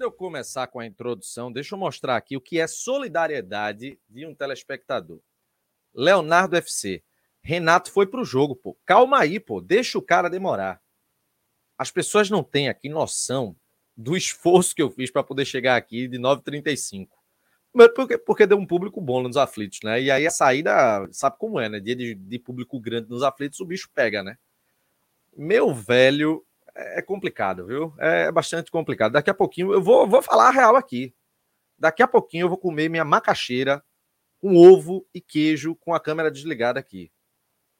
[0.00, 4.24] De eu começar com a introdução, deixa eu mostrar aqui o que é solidariedade de
[4.24, 5.20] um telespectador.
[5.94, 7.04] Leonardo FC.
[7.42, 8.78] Renato foi pro jogo, pô.
[8.86, 9.60] Calma aí, pô.
[9.60, 10.80] Deixa o cara demorar.
[11.76, 13.54] As pessoas não têm aqui noção
[13.94, 17.10] do esforço que eu fiz para poder chegar aqui de 9h35.
[17.94, 20.00] Porque, porque deu um público bom nos aflitos, né?
[20.00, 21.78] E aí a saída, sabe como é, né?
[21.78, 24.38] Dia de, de público grande nos aflitos, o bicho pega, né?
[25.36, 26.42] Meu velho,
[26.74, 27.94] é complicado, viu?
[27.98, 29.12] É bastante complicado.
[29.12, 31.14] Daqui a pouquinho eu vou, vou falar a real aqui.
[31.78, 33.82] Daqui a pouquinho eu vou comer minha macaxeira
[34.40, 37.10] com ovo e queijo com a câmera desligada aqui.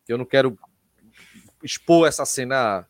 [0.08, 0.58] Eu não quero
[1.62, 2.86] expor essa cena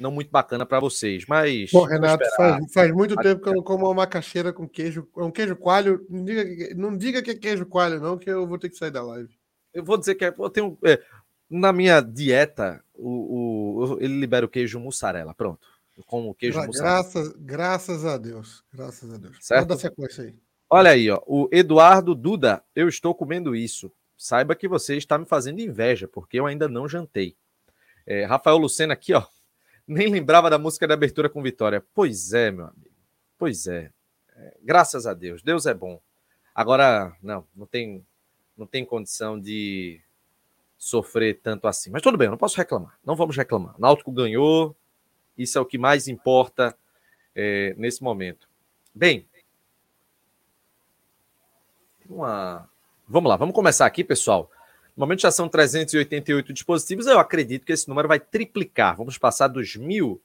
[0.00, 1.70] não muito bacana para vocês, mas.
[1.70, 5.30] Bom, Renato, faz, faz, muito tempo que eu não como uma macaxeira com queijo, um
[5.30, 6.04] queijo coalho.
[6.10, 8.90] Não diga, não diga que é queijo coalho, não, que eu vou ter que sair
[8.90, 9.32] da live.
[9.72, 10.76] Eu vou dizer que é, eu tenho.
[10.84, 11.00] É,
[11.48, 15.34] na minha dieta, o, o, ele libera o queijo mussarela.
[15.34, 15.66] Pronto.
[15.96, 16.96] Eu como queijo Gra mussarela.
[16.96, 18.64] Graças, graças a Deus.
[18.72, 19.36] Graças a Deus.
[19.40, 19.62] Certo?
[19.62, 20.34] Manda sequência aí.
[20.70, 21.20] Olha aí, ó.
[21.26, 23.92] O Eduardo Duda, eu estou comendo isso.
[24.16, 27.36] Saiba que você está me fazendo inveja, porque eu ainda não jantei.
[28.06, 29.22] É, Rafael Lucena aqui, ó.
[29.86, 31.84] Nem lembrava da música de abertura com Vitória.
[31.92, 32.90] Pois é, meu amigo.
[33.36, 33.90] Pois é.
[34.36, 34.56] é.
[34.62, 35.42] Graças a Deus.
[35.42, 36.00] Deus é bom.
[36.54, 38.06] Agora, não, não tem,
[38.56, 40.00] não tem condição de
[40.82, 41.90] sofrer tanto assim.
[41.90, 42.98] Mas tudo bem, eu não posso reclamar.
[43.06, 43.72] Não vamos reclamar.
[43.78, 44.74] Náutico ganhou.
[45.38, 46.76] Isso é o que mais importa
[47.36, 48.48] é, nesse momento.
[48.92, 49.24] Bem,
[52.08, 52.68] uma...
[53.06, 54.50] vamos lá, vamos começar aqui, pessoal.
[54.96, 57.06] No momento já são 388 dispositivos.
[57.06, 58.96] Eu acredito que esse número vai triplicar.
[58.96, 60.20] Vamos passar dos mil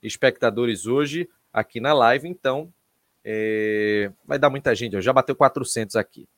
[0.00, 2.28] espectadores hoje aqui na live.
[2.28, 2.72] Então,
[3.24, 4.12] é...
[4.24, 5.02] vai dar muita gente.
[5.02, 6.28] Já bateu 400 aqui.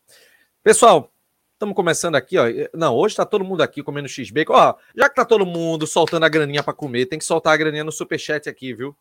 [0.65, 1.13] Pessoal,
[1.59, 2.45] Estamos começando aqui, ó.
[2.73, 4.53] Não, hoje está todo mundo aqui comendo x-bacon.
[4.53, 7.57] Ó, já que tá todo mundo soltando a graninha para comer, tem que soltar a
[7.57, 8.97] graninha no superchat aqui, viu?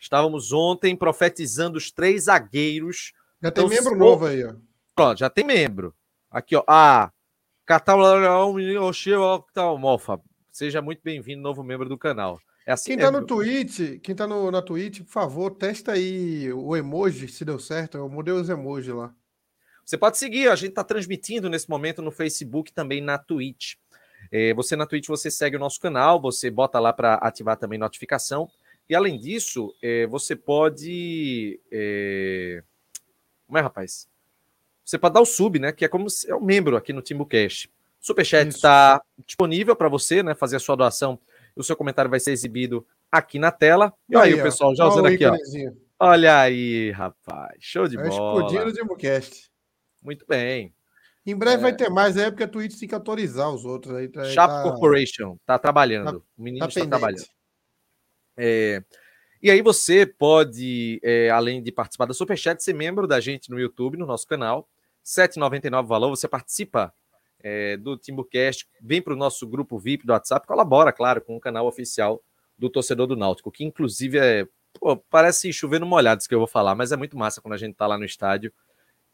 [0.00, 3.12] Estávamos ontem profetizando os três zagueiros.
[3.42, 4.54] Já tem então, membro novo aí, ó.
[4.96, 5.94] Pronto, já tem membro.
[6.30, 6.64] Aqui, ó.
[6.66, 7.10] Ah,
[9.78, 10.18] Mofa.
[10.50, 12.40] Seja muito bem-vindo, novo membro do canal.
[12.66, 16.50] É assim quem tá no Twitch, quem tá no, na Twitch, por favor, testa aí
[16.50, 17.98] o emoji, se deu certo.
[17.98, 19.14] Eu mudei os emojis lá.
[19.90, 23.74] Você pode seguir, a gente está transmitindo nesse momento no Facebook também na Twitch.
[24.30, 27.76] É, você na Twitch você segue o nosso canal, você bota lá para ativar também
[27.76, 28.48] notificação.
[28.88, 31.58] E além disso, é, você pode.
[31.72, 32.62] É...
[33.48, 34.08] Como é, rapaz?
[34.84, 35.72] Você pode dar o sub, né?
[35.72, 37.68] Que é como se é um membro aqui no Timbucast.
[38.00, 40.36] Superchat está disponível para você, né?
[40.36, 41.18] Fazer a sua doação.
[41.56, 43.92] O seu comentário vai ser exibido aqui na tela.
[44.08, 45.36] E aí, aí o pessoal já usando aqui, ó.
[45.98, 47.56] Olha aí, rapaz.
[47.58, 48.44] Show de é bola.
[48.44, 49.49] Explodindo o Timbucast.
[50.02, 50.74] Muito bem.
[51.26, 51.62] Em breve é...
[51.62, 53.94] vai ter mais, é porque a Twitch tem que autorizar os outros.
[53.94, 54.62] Aí, tá, Shop tá...
[54.62, 56.20] Corporation está trabalhando.
[56.20, 57.26] Tá, o menino tá está trabalhando.
[58.36, 58.82] É...
[59.42, 63.58] E aí você pode, é, além de participar da Superchat, ser membro da gente no
[63.58, 64.68] YouTube, no nosso canal.
[65.16, 66.92] R$ 7,99 valor, você participa
[67.42, 71.40] é, do Timbucast, vem para o nosso grupo VIP do WhatsApp, colabora, claro, com o
[71.40, 72.22] canal oficial
[72.58, 74.46] do Torcedor do Náutico, que inclusive é,
[74.78, 77.54] pô, parece chover no molhado isso que eu vou falar, mas é muito massa quando
[77.54, 78.52] a gente está lá no estádio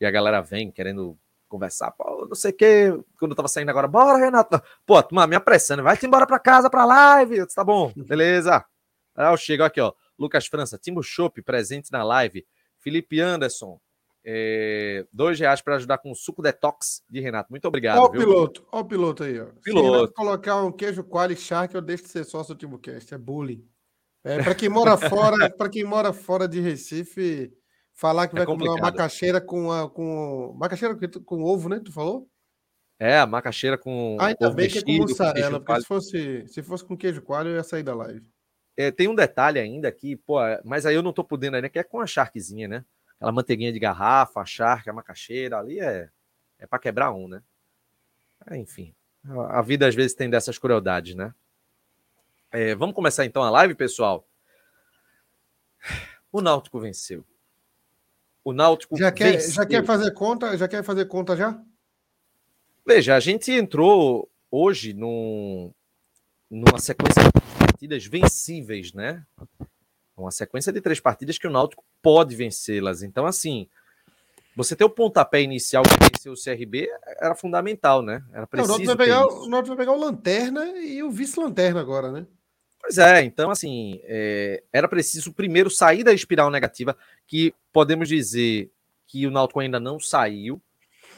[0.00, 3.70] e a galera vem querendo conversar, pô, não sei o que, quando eu tava saindo
[3.70, 4.60] agora, bora, Renato.
[4.84, 7.44] Pô, tu me apressando, vai-te embora pra casa, pra live.
[7.44, 8.64] Disse, tá bom, beleza.
[9.14, 9.92] Aí eu chego aqui, ó.
[10.18, 12.46] Lucas França, Timo Chopp, presente na live.
[12.78, 13.80] Felipe Anderson,
[14.24, 17.50] é, dois reais para ajudar com o suco detox de Renato.
[17.50, 17.98] Muito obrigado.
[17.98, 19.46] Ó o piloto, ó o piloto aí, ó.
[19.62, 20.08] Piloto.
[20.08, 23.14] Se colocar um queijo quali shark, eu deixo de ser sócio do Timocast.
[23.14, 23.64] É bullying.
[24.24, 27.52] É, para quem mora fora, para quem mora fora de Recife,
[27.96, 28.76] Falar que é vai complicado.
[28.76, 30.54] comer uma macaxeira com, a, com.
[30.58, 30.94] Macaxeira
[31.24, 31.80] com ovo, né?
[31.82, 32.28] Tu falou?
[32.98, 34.18] É, a macaxeira com.
[34.20, 37.48] Ah, ainda bem que é com mussarela, porque se fosse, se fosse com queijo coalho,
[37.48, 38.30] eu ia sair da live.
[38.76, 41.78] É, tem um detalhe ainda aqui, pô, mas aí eu não tô podendo ainda, que
[41.78, 42.84] é com a charquezinha, né?
[43.16, 46.10] Aquela manteiguinha de garrafa, a charque, a macaxeira, ali é,
[46.58, 47.42] é para quebrar um, né?
[48.50, 48.94] É, enfim,
[49.48, 51.34] a vida às vezes tem dessas crueldades, né?
[52.52, 54.28] É, vamos começar então a live, pessoal.
[56.30, 57.24] O Náutico venceu.
[58.46, 60.56] O Náutico já quer, já quer fazer conta?
[60.56, 61.60] Já quer fazer conta já?
[62.86, 65.72] Veja, a gente entrou hoje num,
[66.48, 69.26] numa sequência de partidas vencíveis, né?
[70.16, 73.02] Uma sequência de três partidas que o Náutico pode vencê-las.
[73.02, 73.66] Então, assim,
[74.54, 76.88] você ter o pontapé inicial que venceu o CRB
[77.20, 78.22] era fundamental, né?
[78.32, 78.68] Era preciso.
[78.68, 82.12] Não, o, Náutico vai pegar, o Náutico vai pegar o Lanterna e o vice-lanterna agora,
[82.12, 82.24] né?
[82.86, 86.96] Pois é, então assim, é, era preciso primeiro sair da espiral negativa,
[87.26, 88.70] que podemos dizer
[89.08, 90.62] que o Náutico ainda não saiu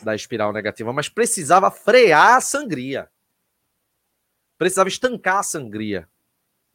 [0.03, 3.11] da espiral negativa, mas precisava frear a sangria.
[4.57, 6.09] Precisava estancar a sangria.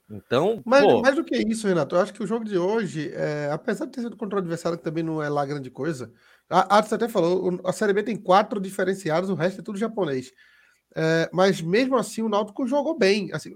[0.07, 1.01] Então, mas pô...
[1.01, 3.93] mais do que isso, Renato, eu acho que o jogo de hoje, é, apesar de
[3.93, 6.13] ter sido contra o adversário que também não é lá grande coisa,
[6.47, 10.31] a Atos até falou, a Série B tem quatro diferenciados, o resto é tudo japonês.
[10.95, 13.55] É, mas mesmo assim o Náutico jogou bem, assim,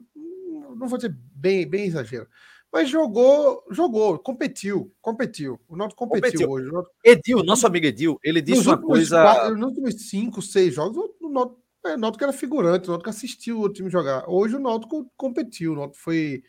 [0.77, 2.27] não vou dizer bem, bem exagero,
[2.71, 5.59] mas jogou, jogou, competiu, competiu.
[5.67, 6.49] O Náutico competiu, competiu.
[6.49, 6.71] hoje.
[6.71, 6.95] Náutico...
[7.03, 9.21] Edil, nosso amigo Edil, ele disse nos uma coisa.
[9.21, 13.09] Quatro, nos últimos cinco, seis jogos, o Náutico, é, o Náutico era figurante, o Náutico
[13.09, 14.29] assistiu o time jogar.
[14.29, 16.43] Hoje o Náutico competiu, o Náutico foi.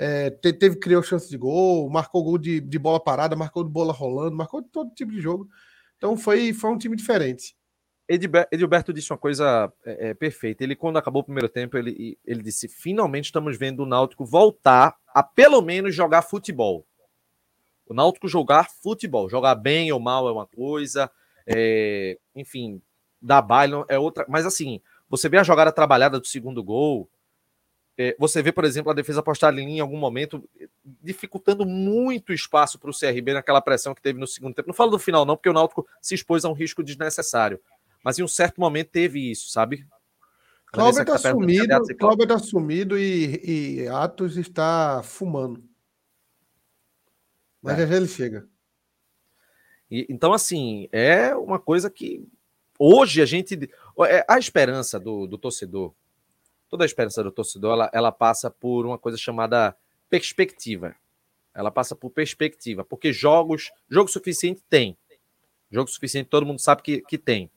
[0.00, 3.92] É, teve, criou chance de gol, marcou gol de, de bola parada, marcou de bola
[3.92, 5.48] rolando, marcou todo tipo de jogo.
[5.96, 7.57] Então foi, foi um time diferente.
[8.08, 10.64] Edilberto disse uma coisa é, é, perfeita.
[10.64, 14.96] Ele, quando acabou o primeiro tempo, ele, ele disse: finalmente estamos vendo o Náutico voltar
[15.08, 16.86] a pelo menos jogar futebol.
[17.86, 19.28] O Náutico jogar futebol.
[19.28, 21.10] Jogar bem ou mal é uma coisa,
[21.46, 22.80] é, enfim,
[23.20, 24.24] dar baile é outra.
[24.26, 27.10] Mas assim, você vê a jogada trabalhada do segundo gol.
[28.00, 30.48] É, você vê, por exemplo, a defesa postada em algum momento
[31.02, 34.68] dificultando muito espaço para o CRB naquela pressão que teve no segundo tempo.
[34.68, 37.60] Não falo do final, não, porque o Náutico se expôs a um risco desnecessário
[38.04, 39.86] mas em um certo momento teve isso, sabe?
[40.66, 45.64] Cláudio está sumido, Cláudio está sumido e, e Atos está fumando.
[47.62, 47.80] Mas é.
[47.82, 48.48] já, já ele chega.
[49.90, 52.26] E, então, assim, é uma coisa que
[52.78, 53.70] hoje a gente.
[54.06, 55.94] É, a esperança do, do torcedor,
[56.68, 59.74] toda a esperança do torcedor, ela, ela passa por uma coisa chamada
[60.08, 60.94] perspectiva.
[61.54, 64.96] Ela passa por perspectiva, porque jogos, jogo suficiente tem.
[65.70, 67.50] Jogo suficiente todo mundo sabe que, que tem.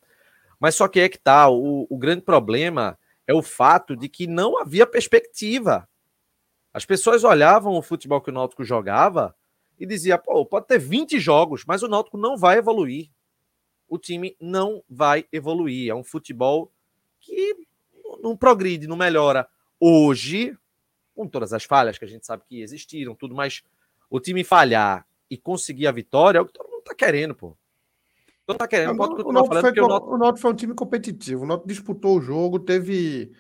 [0.62, 4.27] Mas só que é que tá, o, o grande problema é o fato de que
[4.27, 5.89] não havia perspectiva.
[6.72, 9.36] As pessoas olhavam o futebol que o Náutico jogava
[9.80, 13.10] e dizia, pô, pode ter 20 jogos, mas o Náutico não vai evoluir.
[13.89, 15.89] O time não vai evoluir.
[15.89, 16.72] É um futebol
[17.20, 17.56] que
[18.22, 19.50] não progride, não melhora.
[19.80, 20.56] Hoje,
[21.15, 23.63] com todas as falhas que a gente sabe que existiram, tudo, mas
[24.12, 27.58] o time falhar e conseguir a vitória é o que todo mundo tá querendo, pô.
[28.51, 30.13] Não tá querendo, pode continuar falando foi, que o Náutico...
[30.13, 31.43] o Náutico foi um time competitivo.
[31.43, 33.31] O Náutico disputou o jogo, teve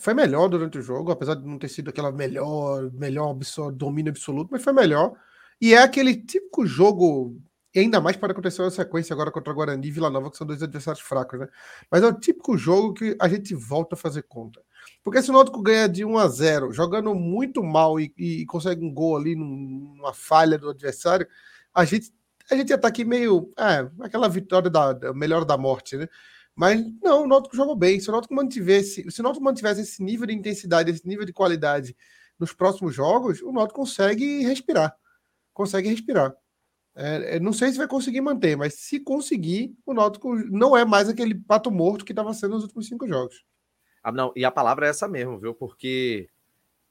[0.00, 4.10] foi melhor durante o jogo, apesar de não ter sido aquela melhor, melhor absoluto, domínio
[4.10, 5.12] absoluto, mas foi melhor.
[5.60, 7.36] E é aquele típico jogo,
[7.76, 10.62] ainda mais para acontecer uma sequência agora contra Guarani e Vila Nova, que são dois
[10.62, 11.48] adversários fracos, né?
[11.90, 14.62] Mas é o típico jogo que a gente volta a fazer conta.
[15.04, 18.84] Porque se o Náutico ganha de 1 a 0, jogando muito mal e, e consegue
[18.84, 21.26] um gol ali numa falha do adversário,
[21.74, 22.12] a gente
[22.52, 23.52] a gente ia estar tá aqui meio.
[23.58, 26.08] É, aquela vitória da, da melhor da morte, né?
[26.54, 27.98] Mas não, o Náutico jogou bem.
[27.98, 31.32] Se o Náutico mantivesse, se o Náutico mantivesse esse nível de intensidade, esse nível de
[31.32, 31.96] qualidade
[32.38, 34.94] nos próximos jogos, o Náutico consegue respirar.
[35.54, 36.34] Consegue respirar.
[36.94, 40.84] É, é não sei se vai conseguir manter, mas se conseguir, o Náutico não é
[40.84, 43.44] mais aquele pato morto que estava sendo nos últimos cinco jogos.
[44.02, 45.54] Ah, não, e a palavra é essa mesmo, viu?
[45.54, 46.28] Porque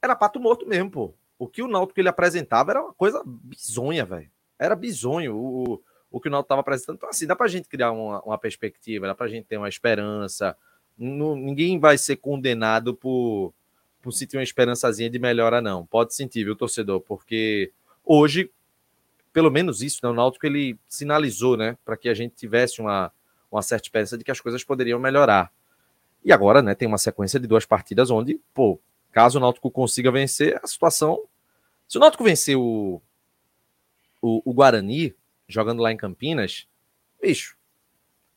[0.02, 1.14] era pato morto mesmo, pô.
[1.38, 4.31] O que o Náutico ele apresentava era uma coisa bizonha, velho
[4.62, 6.98] era bizonho o, o que o Náutico estava apresentando.
[6.98, 9.58] Então, assim, dá para a gente criar uma, uma perspectiva, dá para a gente ter
[9.58, 10.56] uma esperança.
[10.96, 13.56] Não, ninguém vai ser condenado por,
[14.04, 15.84] por sentir uma esperançazinha de melhora, não.
[15.88, 17.02] Pode sentir, viu, torcedor?
[17.02, 17.72] Porque
[18.06, 18.52] hoje,
[19.34, 23.12] pelo menos isso, né, o Náutico ele sinalizou, né, para que a gente tivesse uma,
[23.52, 25.52] uma certa esperança de que as coisas poderiam melhorar.
[26.24, 28.80] E agora, né, tem uma sequência de duas partidas onde, pô,
[29.12, 31.20] caso o Náutico consiga vencer, a situação.
[31.88, 33.02] Se o Náutico vencer o,
[34.22, 35.16] o, o Guarani,
[35.48, 36.68] jogando lá em Campinas,
[37.22, 37.58] bicho,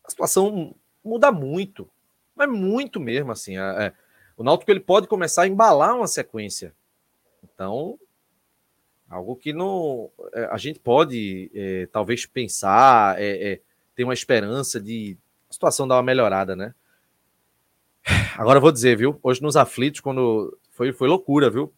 [0.04, 0.74] a situação
[1.04, 1.88] muda muito.
[2.34, 3.56] Mas muito mesmo, assim.
[3.58, 3.92] É,
[4.36, 6.74] o Náutico ele pode começar a embalar uma sequência.
[7.42, 7.98] Então,
[9.08, 13.60] algo que não é, a gente pode é, talvez pensar, é, é,
[13.94, 15.16] ter uma esperança de
[15.48, 16.74] a situação dar uma melhorada, né?
[18.36, 19.18] Agora eu vou dizer, viu?
[19.22, 21.72] Hoje nos aflitos, quando foi, foi loucura, viu?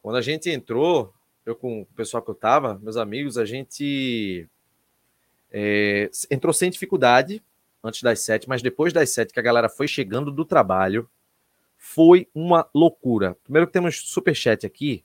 [0.00, 1.12] Quando a gente entrou,
[1.44, 4.48] eu com o pessoal que eu tava, meus amigos, a gente
[5.50, 7.42] é, entrou sem dificuldade
[7.82, 11.08] antes das sete, mas depois das sete que a galera foi chegando do trabalho,
[11.76, 13.36] foi uma loucura.
[13.42, 15.04] Primeiro que temos superchat aqui.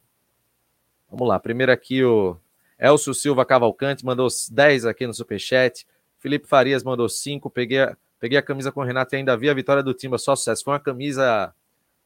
[1.09, 2.37] Vamos lá, primeiro aqui o
[2.77, 5.87] Elcio Silva Cavalcante mandou 10 aqui no superchat.
[6.19, 7.49] Felipe Farias mandou 5.
[7.49, 10.17] Peguei, a, peguei a camisa com o Renato e ainda vi a vitória do Timba,
[10.17, 10.63] só sucesso.
[10.63, 11.53] Foi uma camisa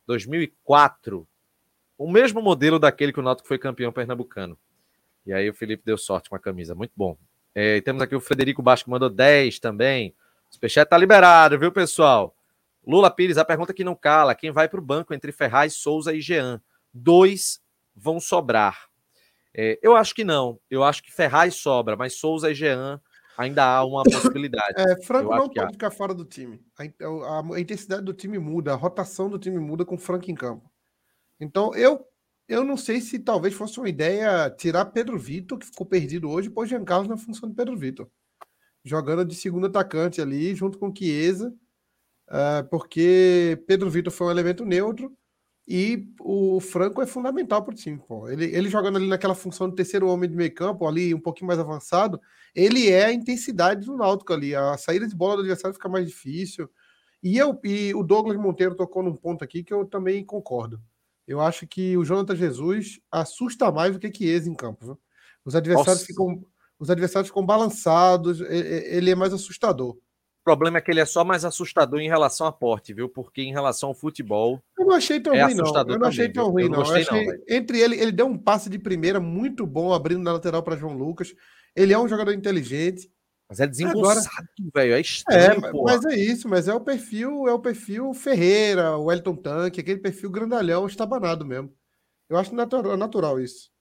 [0.06, 1.28] 2004
[2.00, 4.58] o mesmo modelo daquele que o Náutico foi campeão pernambucano.
[5.26, 7.18] E aí o Felipe deu sorte com a camisa, muito bom.
[7.54, 10.16] É, temos aqui o Frederico Basco que mandou 10 também.
[10.50, 12.34] O Superchat tá liberado, viu, pessoal?
[12.88, 16.14] Lula Pires, a pergunta que não cala: quem vai para o banco entre Ferraz, Souza
[16.14, 16.62] e Jean?
[16.94, 17.62] Dois
[17.94, 18.88] vão sobrar.
[19.54, 20.58] É, eu acho que não.
[20.70, 23.02] Eu acho que Ferraz sobra, mas Souza e Jean
[23.38, 24.76] ainda há uma possibilidade.
[24.78, 26.64] É, Franco não pode ficar fora do time.
[26.78, 30.36] A, a, a, intensidade do time muda, a rotação do time muda com Franco em
[30.36, 30.72] campo.
[31.40, 32.06] Então, eu,
[32.48, 36.50] eu não sei se talvez fosse uma ideia tirar Pedro Vitor, que ficou perdido hoje,
[36.50, 38.10] pôr Jean Carlos na função de Pedro Vitor.
[38.84, 41.54] Jogando de segundo atacante ali, junto com Chiesa,
[42.30, 45.16] uh, porque Pedro Vitor foi um elemento neutro
[45.68, 48.00] e o Franco é fundamental para o time.
[48.08, 48.28] Pô.
[48.28, 51.48] Ele, ele jogando ali naquela função de terceiro homem de meio campo, ali um pouquinho
[51.48, 52.20] mais avançado,
[52.56, 54.56] ele é a intensidade do Náutico ali.
[54.56, 56.68] A saída de bola do adversário fica mais difícil.
[57.22, 60.82] E, eu, e o Douglas Monteiro tocou num ponto aqui que eu também concordo.
[61.30, 64.84] Eu acho que o Jonathan Jesus assusta mais do que Chiesa em campo.
[64.84, 65.00] Viu?
[65.46, 66.44] Os adversários ficam
[66.80, 69.92] os adversários ficam balançados, ele é mais assustador.
[69.92, 73.10] O problema é que ele é só mais assustador em relação a porte, viu?
[73.10, 74.64] Porque em relação ao futebol.
[74.78, 75.66] Eu não achei tão é ruim, não.
[75.66, 76.80] Eu não achei tão ruim, não.
[76.80, 80.64] Gostei, não entre ele, ele deu um passe de primeira muito bom, abrindo na lateral
[80.64, 81.36] para João Lucas.
[81.76, 83.12] Ele é um jogador inteligente.
[83.50, 84.94] Mas é desembolsado, velho.
[84.94, 89.12] É estranho, é, Mas é isso, mas é o perfil, é o perfil Ferreira, o
[89.12, 91.74] Elton Tanque, aquele perfil grandalhão, estabanado mesmo.
[92.30, 93.72] Eu acho natural, natural isso.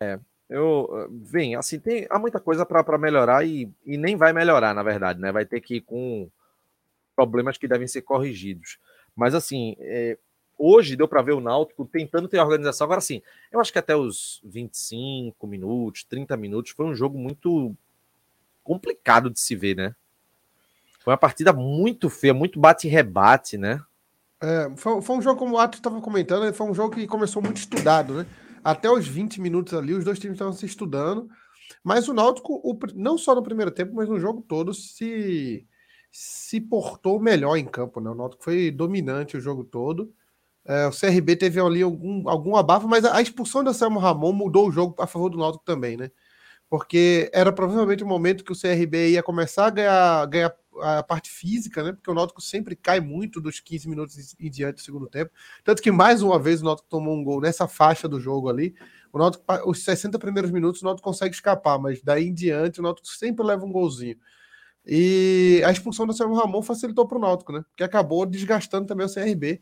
[0.00, 4.72] É, eu, vem, assim, tem, há muita coisa para melhorar e, e nem vai melhorar,
[4.72, 5.32] na verdade, né?
[5.32, 6.30] Vai ter que ir com
[7.16, 8.78] problemas que devem ser corrigidos.
[9.16, 10.16] Mas, assim, é,
[10.60, 12.84] hoje deu para ver o Náutico tentando ter organização.
[12.84, 17.74] Agora sim, eu acho que até os 25 minutos, 30 minutos, foi um jogo muito
[18.62, 19.94] complicado de se ver, né?
[21.00, 23.82] Foi uma partida muito feia, muito bate-rebate, né?
[24.42, 27.42] É, foi, foi, um jogo, como o Atos estava comentando, foi um jogo que começou
[27.42, 28.26] muito estudado, né?
[28.62, 31.28] Até os 20 minutos ali, os dois times estavam se estudando.
[31.82, 35.66] Mas o Náutico, o, não só no primeiro tempo, mas no jogo todo, se,
[36.12, 38.10] se portou melhor em campo, né?
[38.10, 40.12] O Náutico foi dominante o jogo todo.
[40.64, 44.32] É, o CRB teve ali algum, algum abafo, mas a, a expulsão do Samuel Ramon
[44.32, 46.10] mudou o jogo a favor do Náutico também, né?
[46.68, 51.30] Porque era provavelmente o momento que o CRB ia começar a ganhar, ganhar a parte
[51.30, 51.92] física, né?
[51.92, 55.32] Porque o Náutico sempre cai muito dos 15 minutos em diante do segundo tempo.
[55.64, 58.74] Tanto que mais uma vez o Náutico tomou um gol nessa faixa do jogo ali.
[59.12, 62.82] O Náutico, os 60 primeiros minutos o Náutico consegue escapar, mas daí em diante o
[62.82, 64.16] Náutico sempre leva um golzinho.
[64.86, 67.64] E a expulsão do Samuel Ramon facilitou para o Náutico, né?
[67.76, 69.60] Que acabou desgastando também o CRB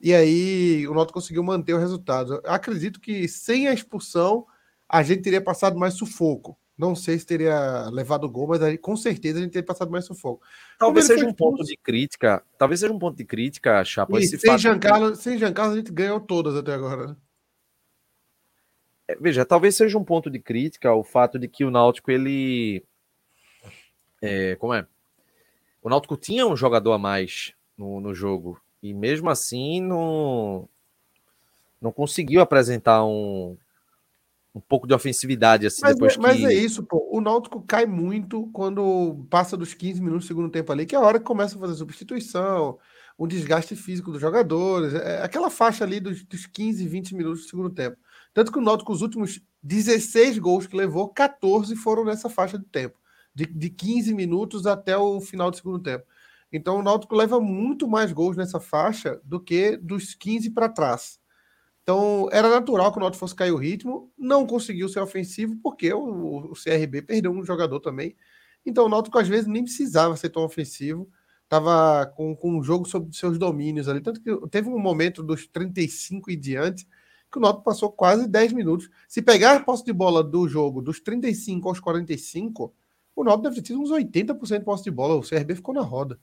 [0.00, 2.40] e aí o Náutico conseguiu manter o resultado.
[2.44, 4.46] acredito que sem a expulsão
[4.88, 6.58] a gente teria passado mais sufoco.
[6.76, 9.90] Não sei se teria levado o gol, mas aí, com certeza a gente teria passado
[9.90, 10.44] mais sufoco.
[10.78, 12.44] Talvez seja um ponto de crítica.
[12.58, 14.20] Talvez seja um ponto de crítica, Chapa.
[14.20, 14.58] sem, fato...
[14.58, 17.06] Jean Carlos, sem Jean Carlos a gente ganhou todas até agora.
[17.08, 17.16] Né?
[19.08, 22.84] É, veja, talvez seja um ponto de crítica o fato de que o Náutico ele
[24.20, 24.86] é, como é?
[25.82, 30.68] O Náutico tinha um jogador a mais no, no jogo e mesmo assim não,
[31.80, 33.56] não conseguiu apresentar um,
[34.54, 36.46] um pouco de ofensividade assim mas, depois é, mas que...
[36.46, 37.06] é isso, pô.
[37.10, 40.98] O Náutico cai muito quando passa dos 15 minutos do segundo tempo ali, que é
[40.98, 42.78] a hora que começa a fazer substituição,
[43.18, 47.48] o desgaste físico dos jogadores, é aquela faixa ali dos, dos 15, 20 minutos do
[47.48, 47.96] segundo tempo.
[48.32, 52.64] Tanto que o Náutico, os últimos 16 gols que levou, 14 foram nessa faixa de
[52.64, 52.98] tempo,
[53.34, 56.04] de, de 15 minutos até o final do segundo tempo.
[56.52, 61.18] Então o Náutico leva muito mais gols nessa faixa do que dos 15 para trás.
[61.82, 65.92] Então era natural que o Náutico fosse cair o ritmo, não conseguiu ser ofensivo porque
[65.92, 68.16] o, o CRB perdeu um jogador também.
[68.64, 71.08] Então o Náutico às vezes nem precisava ser tão ofensivo,
[71.44, 74.00] estava com, com um jogo sobre seus domínios ali.
[74.00, 76.86] Tanto que teve um momento dos 35 e diante
[77.30, 78.88] que o Náutico passou quase 10 minutos.
[79.08, 82.74] Se pegar a posse de bola do jogo dos 35 aos 45,
[83.14, 85.14] o Náutico deve ter tido uns 80% de posse de bola.
[85.14, 86.18] O CRB ficou na roda.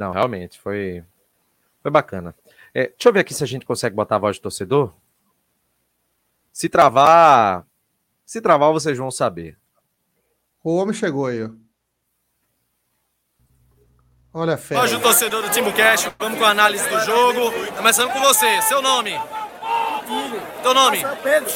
[0.00, 1.04] Não, realmente, foi,
[1.82, 2.34] foi bacana.
[2.72, 4.94] É, deixa eu ver aqui se a gente consegue botar a voz do torcedor.
[6.50, 7.66] Se travar.
[8.24, 9.58] Se travar, vocês vão saber.
[10.64, 11.50] O homem chegou aí, ó.
[14.32, 14.80] Olha a fé.
[14.80, 17.52] Hoje o torcedor do Timbu Cash, vamos com a análise do jogo.
[17.76, 19.12] Começando com você, seu nome.
[20.62, 21.02] Teu nome?
[21.22, 21.52] Pedro.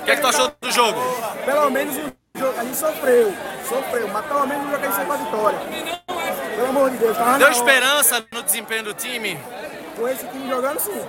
[0.00, 0.98] O que é que tu achou do jogo?
[1.44, 3.34] Pelo menos o jogo a gente sofreu.
[3.68, 6.01] Sofreu, mas pelo menos o jogo a gente saiu com a vitória.
[6.62, 7.16] Pelo amor de Deus.
[7.16, 9.36] Tá Deu esperança no desempenho do time?
[9.96, 11.04] Com esse time jogando, sim.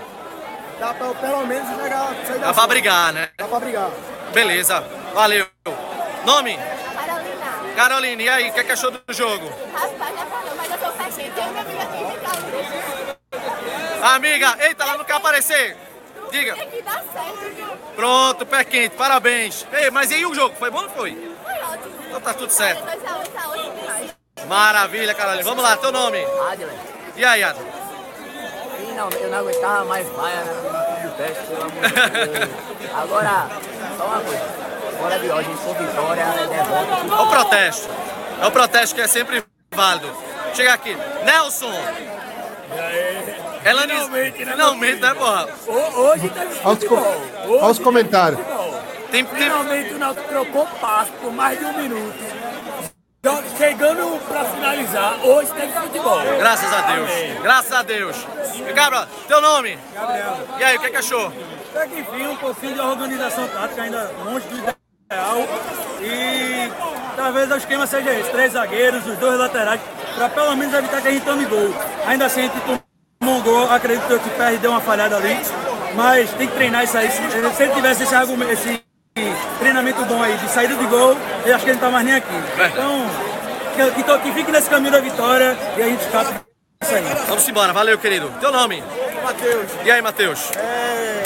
[0.80, 2.16] Dá pra pelo menos chegar.
[2.40, 3.30] Dá pra brigar, né?
[3.38, 3.92] Dá pra brigar.
[4.34, 4.84] Beleza,
[5.14, 5.46] valeu.
[6.26, 6.58] Nome?
[6.58, 7.76] Carolina.
[7.76, 9.48] Carolina, e aí, o que, é que achou do jogo?
[9.74, 11.32] Rapaz, já falou, mas eu sou paciente.
[11.36, 12.04] Tem minha amiga aqui,
[14.02, 15.78] Amiga, eita, ela não quer aparecer.
[16.32, 16.56] Diga.
[16.56, 17.78] Tem que dar certo.
[17.96, 19.68] Pronto, pé quente, parabéns.
[19.72, 20.56] Ei, mas e aí o jogo?
[20.56, 21.12] Foi bom ou foi?
[21.44, 21.96] Foi ótimo.
[22.08, 22.84] Então tá tudo certo.
[24.36, 24.48] 2 a 1 tá ótimo demais.
[24.48, 25.44] Maravilha, Carolina.
[25.44, 26.26] Vamos lá, teu nome?
[26.52, 26.74] Adler.
[27.16, 27.68] E aí, Adler?
[28.78, 30.44] Finalmente, eu não aguentava mais vaia
[31.04, 32.50] no teste, pelo amor de Deus.
[32.96, 33.48] Agora,
[33.98, 34.74] só uma coisa.
[34.98, 37.14] Fora de hoje, for vitória, é derrota.
[37.14, 37.90] É o protesto.
[38.42, 40.12] É o protesto que é sempre válido.
[40.54, 40.96] Chega aqui.
[41.26, 41.74] Nelson.
[42.76, 43.54] E aí?
[43.66, 45.48] Ela finalmente, né, finalmente, né, porra?
[45.68, 46.42] Hoje tá
[47.48, 48.40] Olha os comentários.
[49.10, 52.43] Tem, Finalmente o Náutico trocou passo por mais de um minuto.
[53.58, 56.20] Chegando para finalizar, hoje tem futebol.
[56.38, 57.10] Graças a Deus.
[57.10, 57.42] Amém.
[57.42, 58.28] Graças a Deus.
[58.68, 59.80] Ricardo, teu nome?
[59.94, 60.38] Gabriel.
[60.60, 61.32] E aí, o que, é que achou?
[61.74, 65.38] Até que enfim, um pouquinho de organização tática ainda longe do ideal.
[66.02, 66.70] E
[67.16, 69.80] talvez o esquema seja esse: três zagueiros, os dois laterais,
[70.16, 71.74] para pelo menos evitar que a gente tome gol.
[72.06, 75.40] Ainda assim, a gente tomou um gol, acredito que o Pérez deu uma falhada ali.
[75.96, 77.10] Mas tem que treinar isso aí.
[77.10, 77.22] Se,
[77.56, 78.84] se ele tivesse esse argumento, esse
[79.60, 82.16] treinamento bom aí de saída de gol, eu acho que ele não tá mais nem
[82.16, 82.34] aqui.
[82.72, 83.06] Então,
[83.76, 86.42] que, que, que fique nesse caminho da vitória e a gente escapa
[86.82, 87.04] isso aí.
[87.28, 88.32] Vamos embora, valeu, querido.
[88.40, 88.84] Teu nome?
[89.24, 89.72] Matheus.
[89.86, 90.52] E aí, Matheus?
[90.58, 91.24] É.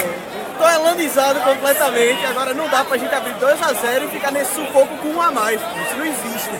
[0.58, 2.26] Tô elanizado completamente.
[2.26, 5.60] Agora não dá pra gente abrir 2x0 e ficar nesse sufoco com um a mais.
[5.60, 6.50] Isso não existe.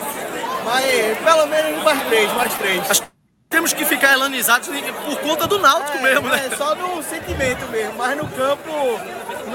[0.63, 3.03] Mas pelo menos mais três, mais três.
[3.49, 4.69] Temos que ficar elanizados
[5.05, 6.49] por conta do Náutico é, mesmo, né?
[6.51, 7.95] É, só no sentimento mesmo.
[7.97, 8.69] Mas no campo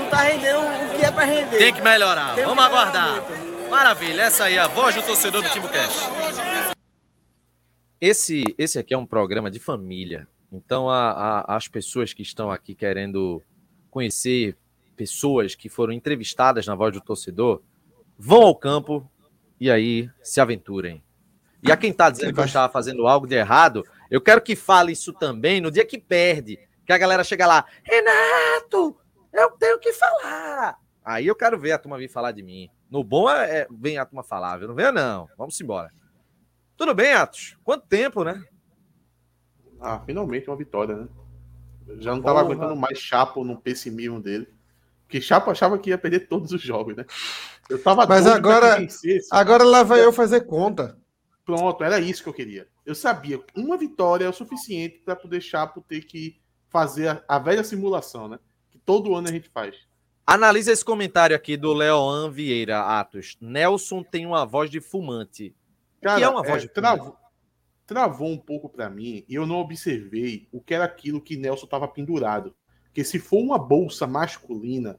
[0.05, 1.59] não tá rendendo o que é pra render.
[1.59, 2.35] Tem que melhorar.
[2.35, 3.25] Tem Vamos que aguardar.
[3.71, 6.09] Maravilha, essa aí é a voz do torcedor do Timbu Cash.
[8.01, 10.29] Esse, esse aqui é um programa de família.
[10.53, 13.43] Então, a, a, as pessoas que estão aqui querendo
[13.91, 14.57] conhecer
[14.95, 17.63] pessoas que foram entrevistadas na voz do torcedor,
[18.17, 19.11] vão ao campo
[19.59, 21.03] e aí se aventurem.
[21.63, 24.55] E a quem está dizendo que eu estava fazendo algo de errado, eu quero que
[24.55, 26.59] fale isso também no dia que perde.
[26.87, 28.95] Que a galera chega lá, Renato,
[29.35, 30.79] eu tenho que falar.
[31.05, 32.71] Aí eu quero ver a turma vir falar de mim.
[32.91, 34.69] No bom é, é vem a turma falar, viu?
[34.69, 35.29] Não venha, não.
[35.37, 35.91] Vamos embora.
[36.77, 37.57] Tudo bem, Atos?
[37.63, 38.43] Quanto tempo, né?
[39.81, 41.09] Ah, finalmente uma vitória, né?
[41.99, 44.49] já não estava aguentando mais Chapo no pessimismo dele.
[45.03, 47.05] Porque Chapo achava que ia perder todos os jogos, né?
[47.69, 48.79] Eu tava Mas agora,
[49.31, 50.99] agora lá vai eu fazer conta.
[51.45, 52.67] Pronto, era isso que eu queria.
[52.87, 57.39] Eu sabia, uma vitória é o suficiente para poder Chapo ter que fazer a, a
[57.39, 58.39] velha simulação, né?
[58.85, 59.77] Todo ano a gente faz.
[60.27, 63.37] Analisa esse comentário aqui do Leoan Vieira, Atos.
[63.41, 65.55] Nelson tem uma voz de fumante.
[66.01, 67.17] Cara, que é uma voz é, de travou,
[67.87, 71.65] travou um pouco para mim e eu não observei o que era aquilo que Nelson
[71.65, 72.55] estava pendurado.
[72.87, 74.99] Porque se for uma bolsa masculina,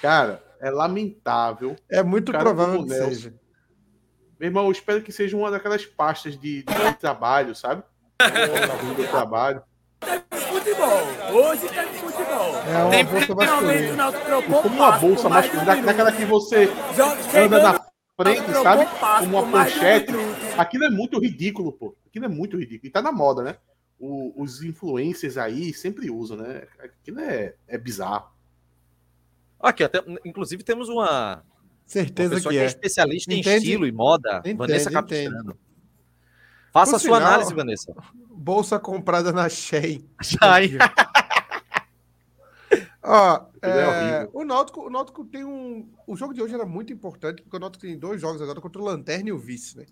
[0.00, 1.74] cara, é lamentável.
[1.88, 3.08] É muito provável que Nelson.
[3.08, 3.34] seja.
[4.38, 7.82] Meu irmão, eu espero que seja uma daquelas pastas de, de trabalho, sabe?
[8.96, 9.62] do trabalho.
[10.92, 11.42] Futebol.
[11.42, 12.56] Hoje tá de futebol.
[12.66, 14.12] É uma Tem bolsa masculina.
[14.62, 16.68] Como uma bolsa masculina, daquela que você
[17.34, 17.86] anda na
[18.20, 18.86] frente, sabe?
[19.20, 20.12] Como uma pochete.
[20.56, 21.96] Aquilo é muito ridículo, pô.
[22.06, 22.86] Aquilo é muito ridículo.
[22.86, 23.56] E tá na moda, né?
[23.98, 26.64] O, os influencers aí sempre usam, né?
[26.80, 28.30] Aquilo é, é bizarro.
[29.60, 31.44] Aqui, até, inclusive temos uma.
[31.86, 32.62] Certeza uma que, que é.
[32.62, 32.66] é.
[32.66, 33.50] especialista entende?
[33.50, 35.56] em estilo e moda, entende, Vanessa Capistrano.
[36.72, 37.94] Faça Por a sua final, análise, Vanessa.
[38.30, 40.08] Bolsa comprada na Shein.
[40.22, 40.78] Shein.
[43.02, 45.86] Ó, é, é o, Náutico, o Náutico tem um.
[46.06, 48.80] O jogo de hoje era muito importante, porque o Náutico tem dois jogos agora contra
[48.80, 49.84] o Lanterna e o Vice, né?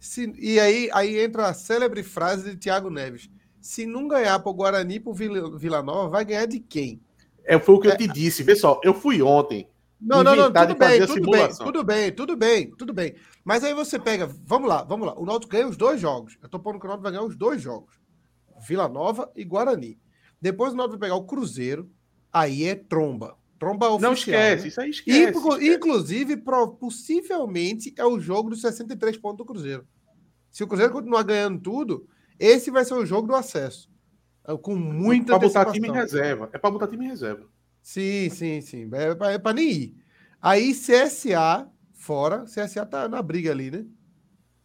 [0.00, 3.28] Se, e aí, aí entra a célebre frase de Thiago Neves:
[3.60, 6.58] se não ganhar para o Guarani e para o Vila, Vila Nova, vai ganhar de
[6.58, 7.02] quem?
[7.44, 8.42] É, foi o que é, eu te disse.
[8.44, 9.68] Pessoal, eu fui ontem.
[10.00, 13.14] Não, não, não, tudo bem, tudo bem, tudo bem, tudo bem, tudo bem.
[13.44, 15.18] Mas aí você pega, vamos lá, vamos lá.
[15.18, 16.36] O Náutico ganha os dois jogos.
[16.42, 17.98] Eu tô pondo que o Náutico vai ganhar os dois jogos.
[18.66, 19.98] Vila Nova e Guarani.
[20.40, 21.90] Depois o Náutico vai pegar o Cruzeiro,
[22.32, 23.36] aí é tromba.
[23.58, 24.10] Tromba oficial.
[24.10, 24.68] Não esquece, né?
[24.68, 25.38] isso aí esquece.
[25.38, 25.74] esquece.
[25.74, 26.36] Inclusive,
[26.78, 29.86] possivelmente é o jogo dos 63 pontos do Cruzeiro.
[30.50, 32.06] Se o Cruzeiro continuar ganhando tudo,
[32.38, 33.90] esse vai ser o jogo do acesso.
[34.46, 36.50] É, com muita É para botar time em reserva.
[36.52, 37.46] É para botar time em reserva.
[37.84, 38.90] Sim, sim, sim.
[38.94, 39.96] É para é nem ir.
[40.40, 43.84] Aí CSA fora, CSA tá na briga ali, né?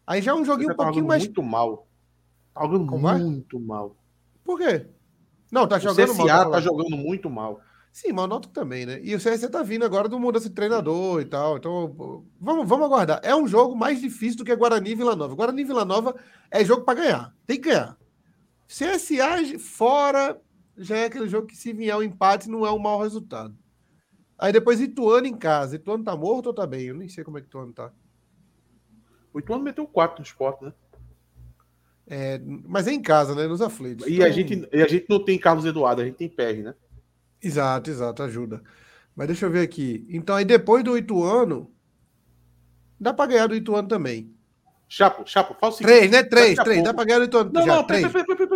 [0.08, 1.24] Aí já é um joguinho um tá pouquinho mais.
[1.24, 1.86] muito mal.
[2.56, 3.60] Tá jogando Como muito é?
[3.60, 3.96] mal.
[4.42, 4.88] Por quê?
[5.52, 6.28] Não, tá jogando o CSA mal.
[6.28, 7.62] Tá, tá jogando muito mal.
[7.92, 9.02] Sim, mas o Náutico também, né?
[9.04, 11.58] E o CSA tá vindo agora do mudança de treinador e tal.
[11.58, 13.20] Então, vamos, vamos aguardar.
[13.22, 15.36] É um jogo mais difícil do que Guarani e Vila Nova.
[15.36, 16.16] Guarani e Vila Nova
[16.50, 17.36] é jogo para ganhar.
[17.46, 17.98] Tem que ganhar.
[18.66, 20.40] CSA fora
[20.80, 23.56] já é aquele jogo que se vier o um empate não é um mau resultado.
[24.38, 25.76] Aí depois Ituano em casa.
[25.76, 26.84] Ituano tá morto ou tá bem?
[26.86, 27.92] Eu nem sei como é que Ituano tá.
[29.34, 30.74] O Ituano meteu 4 no esporte, né?
[32.08, 33.46] É, mas é em casa, né?
[33.46, 34.08] Nos aflitos.
[34.08, 34.26] E, então...
[34.26, 36.74] a gente, e a gente não tem Carlos Eduardo, a gente tem PR, né?
[37.42, 38.64] Exato, exato, ajuda.
[39.16, 40.08] Mas deixa eu ver aqui.
[40.10, 41.72] Então, aí depois do Ituano,
[43.00, 44.34] dá para ganhar do Ituano também.
[44.88, 45.96] Chapo, Chapo, fala o seguinte.
[45.96, 46.24] Três, né?
[46.24, 46.84] Três, três.
[46.84, 47.52] Dá pra ganhar do Ituano.
[47.54, 48.04] Não, já, não, três.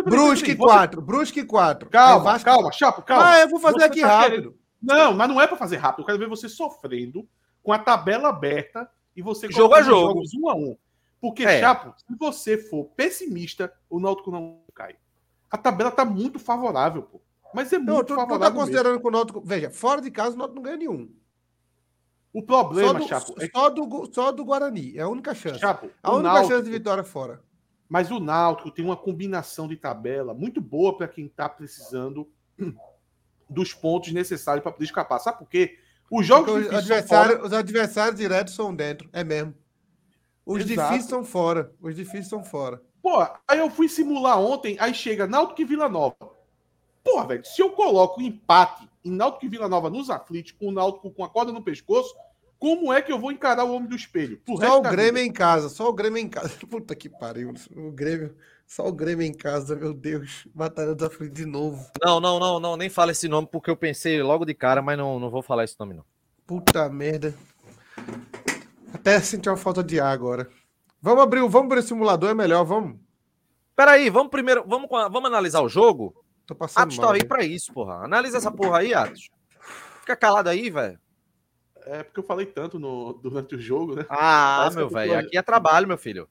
[0.04, 1.00] Brusque, quatro.
[1.00, 1.88] Brusque, quatro.
[1.90, 2.44] Calma, Vasco...
[2.44, 3.30] calma, Chapo, calma.
[3.30, 4.30] Ah, eu vou fazer você aqui tá rápido.
[4.30, 4.58] Querendo...
[4.82, 6.02] Não, mas não é para fazer rápido.
[6.02, 7.26] Eu quero ver você sofrendo
[7.62, 10.22] com a tabela aberta e você jogo a jogo.
[10.36, 10.76] um a um.
[11.20, 11.60] Porque, é.
[11.60, 14.96] Chapo, se você for pessimista, o Náutico não cai.
[15.50, 17.20] A tabela tá muito favorável, pô.
[17.54, 18.38] Mas é muito não, tu, favorável.
[18.38, 19.00] Tu tá considerando mesmo.
[19.00, 19.40] que o Náutico.
[19.42, 21.10] Veja, fora de casa o Náutico não ganha nenhum.
[22.32, 23.34] O problema, só do, Chapo.
[23.38, 24.98] É só, do, só do Guarani.
[24.98, 25.60] É a única chance.
[25.60, 27.40] Chapo, a única Náutico, chance de vitória fora.
[27.88, 32.28] Mas o Náutico tem uma combinação de tabela muito boa para quem está precisando
[33.48, 35.18] dos pontos necessários para poder escapar.
[35.18, 35.78] Sabe por quê?
[36.10, 37.46] Os jogos os adversários, fora...
[37.46, 39.54] os adversários diretos são dentro, é mesmo.
[40.46, 40.74] Os Exato.
[40.74, 41.72] difíceis são fora.
[41.80, 42.82] Os difíceis são fora.
[43.02, 46.16] Pô, aí eu fui simular ontem, aí chega Náutico e Vila Nova.
[47.02, 50.72] Pô, velho, se eu coloco empate em Náutico e Vila Nova nos aflitos, com o
[50.72, 52.14] Náutico com a corda no pescoço,
[52.58, 54.40] como é que eu vou encarar o homem do espelho?
[54.46, 55.26] só o Grêmio vida.
[55.26, 56.50] em casa, só o Grêmio em casa.
[56.68, 57.52] Puta que pariu.
[57.76, 58.34] O Grêmio,
[58.66, 60.46] só o Grêmio em casa, meu Deus.
[60.54, 61.86] Batalha dos aflitos de novo.
[62.02, 64.96] Não, não, não, não, nem fala esse nome porque eu pensei logo de cara, mas
[64.96, 66.04] não, não vou falar esse nome não.
[66.46, 67.34] Puta merda.
[68.92, 70.48] Até senti uma falta de ar agora.
[71.00, 72.98] Vamos abrir, vamos abrir o simulador, é melhor, vamos.
[73.76, 76.14] Peraí, vamos primeiro, vamos, vamos analisar o jogo?
[76.46, 78.04] Tô passando Atos tá aí pra isso, porra.
[78.04, 79.30] Analisa essa porra aí, Atos.
[80.00, 80.98] Fica calado aí, velho.
[81.86, 84.06] É porque eu falei tanto no, durante o jogo, né?
[84.08, 86.28] Ah, Parece meu velho, aqui é trabalho, meu filho.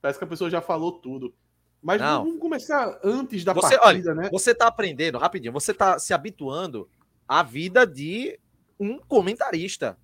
[0.00, 1.34] Parece que a pessoa já falou tudo.
[1.82, 2.24] Mas não.
[2.24, 4.28] vamos começar antes da você, partida, olha, né?
[4.30, 6.88] Você tá aprendendo, rapidinho, você tá se habituando
[7.26, 8.38] à vida de
[8.78, 9.98] um comentarista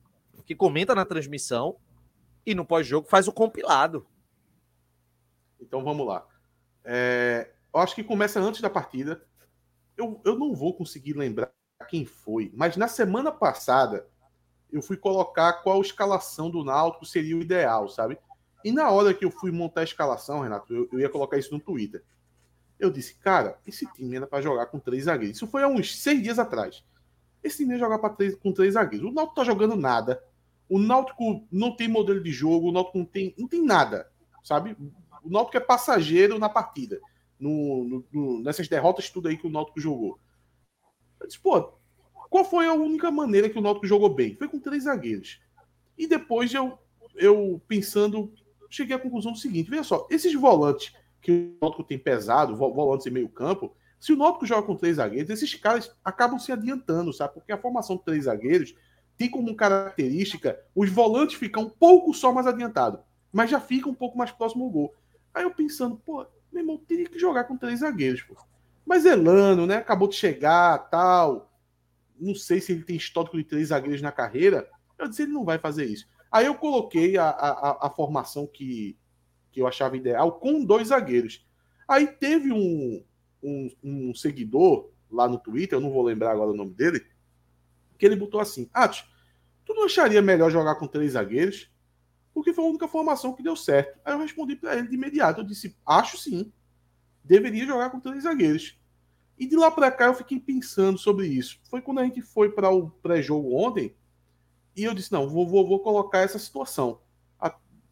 [0.44, 1.76] que comenta na transmissão
[2.44, 4.06] e no pós-jogo faz o compilado.
[5.60, 6.26] Então vamos lá.
[6.84, 9.24] É, eu acho que começa antes da partida.
[9.96, 11.52] Eu, eu não vou conseguir lembrar
[11.88, 14.06] quem foi, mas na semana passada
[14.72, 18.18] eu fui colocar qual escalação do Náutico seria o ideal, sabe?
[18.64, 21.52] E na hora que eu fui montar a escalação, Renato, eu, eu ia colocar isso
[21.52, 22.02] no Twitter.
[22.78, 25.36] Eu disse, cara, esse time era para jogar com três zagueiros.
[25.36, 26.84] Isso foi há uns seis dias atrás.
[27.42, 29.10] Esse time ia jogar três, com três zagueiros.
[29.10, 30.22] O Náutico tá jogando nada.
[30.68, 34.10] O Náutico não tem modelo de jogo, o Náutico não tem, não tem nada,
[34.42, 34.76] sabe?
[35.22, 37.00] O Náutico é passageiro na partida
[37.38, 40.18] no, no, no, nessas derrotas tudo aí que o Náutico jogou.
[41.20, 41.74] Eu disse, pô,
[42.34, 44.34] qual foi a única maneira que o Náutico jogou bem?
[44.34, 45.40] Foi com três zagueiros.
[45.96, 46.76] E depois eu,
[47.14, 48.32] eu pensando,
[48.68, 50.92] cheguei à conclusão do seguinte: veja só, esses volantes
[51.22, 54.96] que o Náutico tem pesado, volantes em meio campo, se o Náutico joga com três
[54.96, 57.34] zagueiros, esses caras acabam se adiantando, sabe?
[57.34, 58.74] Porque a formação de três zagueiros
[59.16, 62.98] tem como característica os volantes ficam um pouco só mais adiantados,
[63.32, 64.94] mas já ficam um pouco mais próximo ao gol.
[65.32, 68.34] Aí eu pensando, pô, meu irmão, teria que jogar com três zagueiros, pô.
[68.84, 69.76] Mas Elano, né?
[69.76, 71.53] Acabou de chegar, tal.
[72.24, 74.68] Não sei se ele tem histórico de três zagueiros na carreira.
[74.98, 76.06] Eu disse, ele não vai fazer isso.
[76.30, 78.96] Aí eu coloquei a, a, a formação que,
[79.52, 81.46] que eu achava ideal com dois zagueiros.
[81.86, 83.04] Aí teve um,
[83.42, 87.04] um, um, seguidor lá no Twitter, eu não vou lembrar agora o nome dele,
[87.98, 89.04] que ele botou assim: Atos,
[89.64, 91.72] tu não acharia melhor jogar com três zagueiros?
[92.34, 93.98] porque foi a única formação que deu certo.
[94.04, 96.52] Aí eu respondi para ele de imediato, eu disse, acho sim,
[97.22, 98.76] deveria jogar com três zagueiros.
[99.38, 101.58] E de lá para cá eu fiquei pensando sobre isso.
[101.68, 103.94] Foi quando a gente foi para o pré-jogo ontem,
[104.76, 107.00] e eu disse, não, vou, vou, vou colocar essa situação.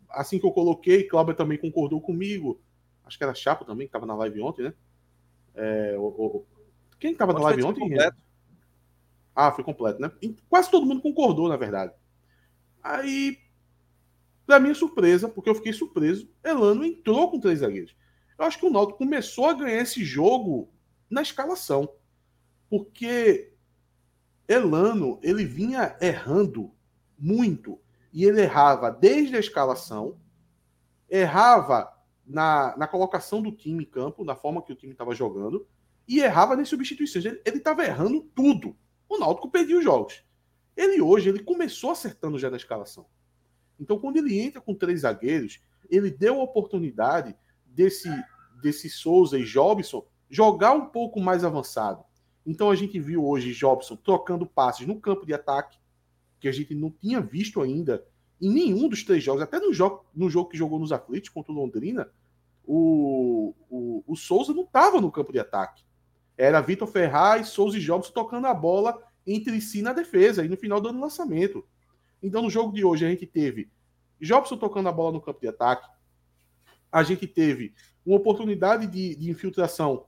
[0.08, 2.60] Assim que eu coloquei, Cláudia também concordou comigo,
[3.04, 4.74] acho que era Chapo também, que estava na live ontem, né?
[5.54, 6.46] É, o, o...
[6.98, 7.80] Quem estava na live ontem?
[7.80, 8.16] Completo.
[9.34, 10.12] Ah, foi completo, né?
[10.48, 11.94] quase todo mundo concordou, na verdade.
[12.82, 13.38] Aí
[14.46, 17.96] para minha surpresa, porque eu fiquei surpreso, Elano entrou com três zagueiros.
[18.38, 20.68] Eu acho que o Náutico começou a ganhar esse jogo
[21.12, 21.92] na escalação.
[22.70, 23.52] Porque
[24.48, 26.72] Elano, ele vinha errando
[27.18, 27.78] muito.
[28.12, 30.18] E ele errava desde a escalação,
[31.08, 31.92] errava
[32.26, 35.66] na, na colocação do time em campo, na forma que o time estava jogando,
[36.08, 37.24] e errava nas substituições.
[37.24, 38.76] Ele estava errando tudo.
[39.08, 40.24] O Náutico perdia os jogos.
[40.74, 43.06] Ele hoje, ele começou acertando já na escalação.
[43.78, 48.08] Então, quando ele entra com três zagueiros, ele deu a oportunidade desse,
[48.62, 52.02] desse Souza e Jobson jogar um pouco mais avançado.
[52.44, 55.78] Então, a gente viu hoje Jobson trocando passes no campo de ataque,
[56.40, 58.02] que a gente não tinha visto ainda
[58.40, 61.52] em nenhum dos três jogos, até no jogo, no jogo que jogou nos aflitos contra
[61.52, 62.10] o Londrina,
[62.64, 65.84] o, o, o Souza não estava no campo de ataque.
[66.36, 70.56] Era Vitor Ferraz, Souza e Jobson tocando a bola entre si na defesa e no
[70.56, 71.62] final dando lançamento.
[72.22, 73.70] Então, no jogo de hoje, a gente teve
[74.18, 75.86] Jobson tocando a bola no campo de ataque.
[76.90, 80.06] A gente teve uma oportunidade de, de infiltração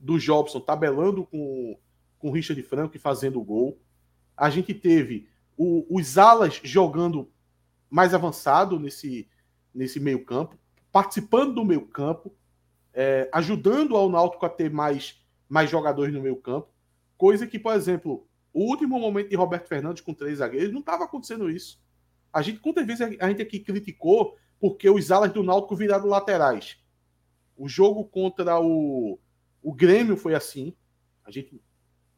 [0.00, 1.78] do Jobson tabelando com,
[2.18, 3.78] com o Richard Franco e fazendo o gol.
[4.36, 7.30] A gente teve o, os alas jogando
[7.90, 9.28] mais avançado nesse,
[9.74, 10.56] nesse meio campo,
[10.90, 12.34] participando do meio campo,
[12.94, 16.68] é, ajudando ao Náutico a ter mais, mais jogadores no meio campo.
[17.18, 21.04] Coisa que, por exemplo, o último momento de Roberto Fernandes com três zagueiros não estava
[21.04, 21.78] acontecendo isso.
[22.32, 26.78] A gente, quantas vezes a gente aqui criticou porque os alas do Náutico viraram laterais?
[27.56, 29.18] O jogo contra o,
[29.62, 30.74] O Grêmio foi assim.
[31.24, 31.60] A gente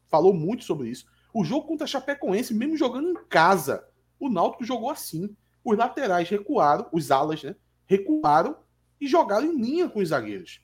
[0.09, 1.07] falou muito sobre isso.
[1.33, 3.87] O jogo contra a Chapecoense, mesmo jogando em casa,
[4.19, 5.35] o Náutico jogou assim.
[5.65, 7.57] Os laterais recuaram, os alas, né?
[7.87, 8.57] Recuaram
[9.01, 10.61] e jogaram em linha com os zagueiros.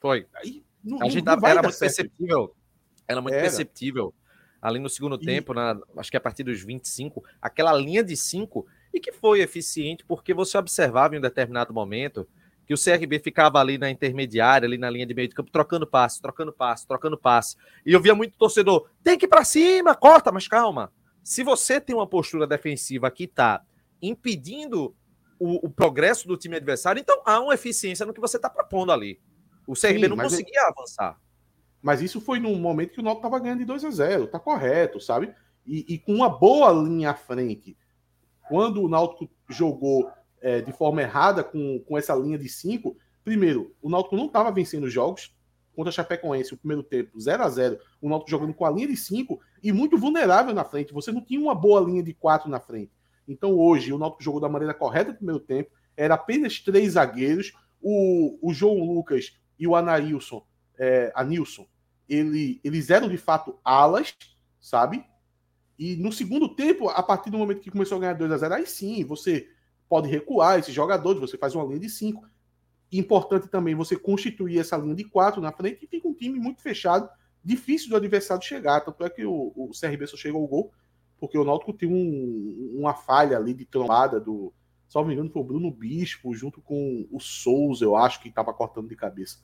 [0.00, 0.26] Foi.
[0.34, 1.96] Aí, não, a gente não era muito certo.
[1.96, 2.54] perceptível.
[3.06, 3.42] Era muito era.
[3.42, 4.14] perceptível.
[4.60, 5.24] Ali no segundo e...
[5.24, 9.40] tempo, na, acho que a partir dos 25, aquela linha de 5, e que foi
[9.40, 12.28] eficiente porque você observava em um determinado momento
[12.68, 15.86] que o CRB ficava ali na intermediária, ali na linha de meio de campo, trocando
[15.86, 17.56] passe, trocando passe, trocando passe.
[17.84, 20.92] E eu via muito torcedor, tem que ir para cima, corta, mas calma.
[21.24, 23.62] Se você tem uma postura defensiva que está
[24.02, 24.94] impedindo
[25.38, 28.92] o, o, progresso do time adversário, então há uma eficiência no que você está propondo
[28.92, 29.18] ali.
[29.66, 30.68] O CRB Sim, não conseguia é...
[30.68, 31.18] avançar.
[31.80, 34.38] Mas isso foi num momento que o Náutico estava ganhando de 2 a 0 tá
[34.38, 35.34] correto, sabe?
[35.66, 37.78] E, e, com uma boa linha à frente.
[38.46, 43.74] Quando o Náutico jogou é, de forma errada com, com essa linha de 5, primeiro,
[43.82, 45.34] o Náutico não estava vencendo jogos
[45.74, 48.88] contra a Chapecoense, o primeiro tempo 0 a 0 o Náutico jogando com a linha
[48.88, 50.92] de 5 e muito vulnerável na frente.
[50.92, 52.90] Você não tinha uma boa linha de 4 na frente.
[53.26, 57.52] Então hoje o Náutico jogou da maneira correta no primeiro tempo, era apenas três zagueiros,
[57.80, 60.44] o, o João Lucas e o Anailson,
[60.78, 61.66] é, Anilson,
[62.08, 64.16] ele, eles eram de fato alas,
[64.60, 65.04] sabe?
[65.78, 68.54] E no segundo tempo, a partir do momento que começou a ganhar 2 a 0
[68.54, 69.48] aí sim, você
[69.88, 72.26] pode recuar esses jogadores, você faz uma linha de cinco.
[72.90, 76.60] Importante também você constituir essa linha de quatro na frente e fica um time muito
[76.60, 77.08] fechado,
[77.44, 78.80] difícil do adversário chegar.
[78.80, 80.72] Tanto é que o, o CRB só chegou ao gol,
[81.18, 84.52] porque o Náutico tem um, uma falha ali de trombada do.
[85.04, 88.88] Me engano, foi o Bruno Bispo, junto com o Souza, eu acho que estava cortando
[88.88, 89.38] de cabeça.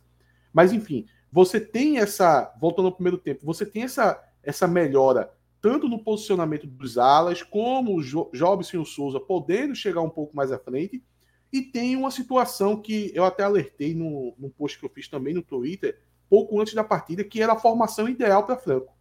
[0.55, 2.55] Mas enfim, você tem essa.
[2.59, 5.31] Voltando ao primeiro tempo, você tem essa, essa melhora
[5.65, 10.11] tanto no posicionamento dos alas, como o jo Jobson e o Souza podendo chegar um
[10.11, 11.03] pouco mais à frente.
[11.51, 15.33] E tem uma situação que eu até alertei no, no post que eu fiz também
[15.33, 15.99] no Twitter,
[16.29, 18.93] pouco antes da partida, que era a formação ideal para Franco.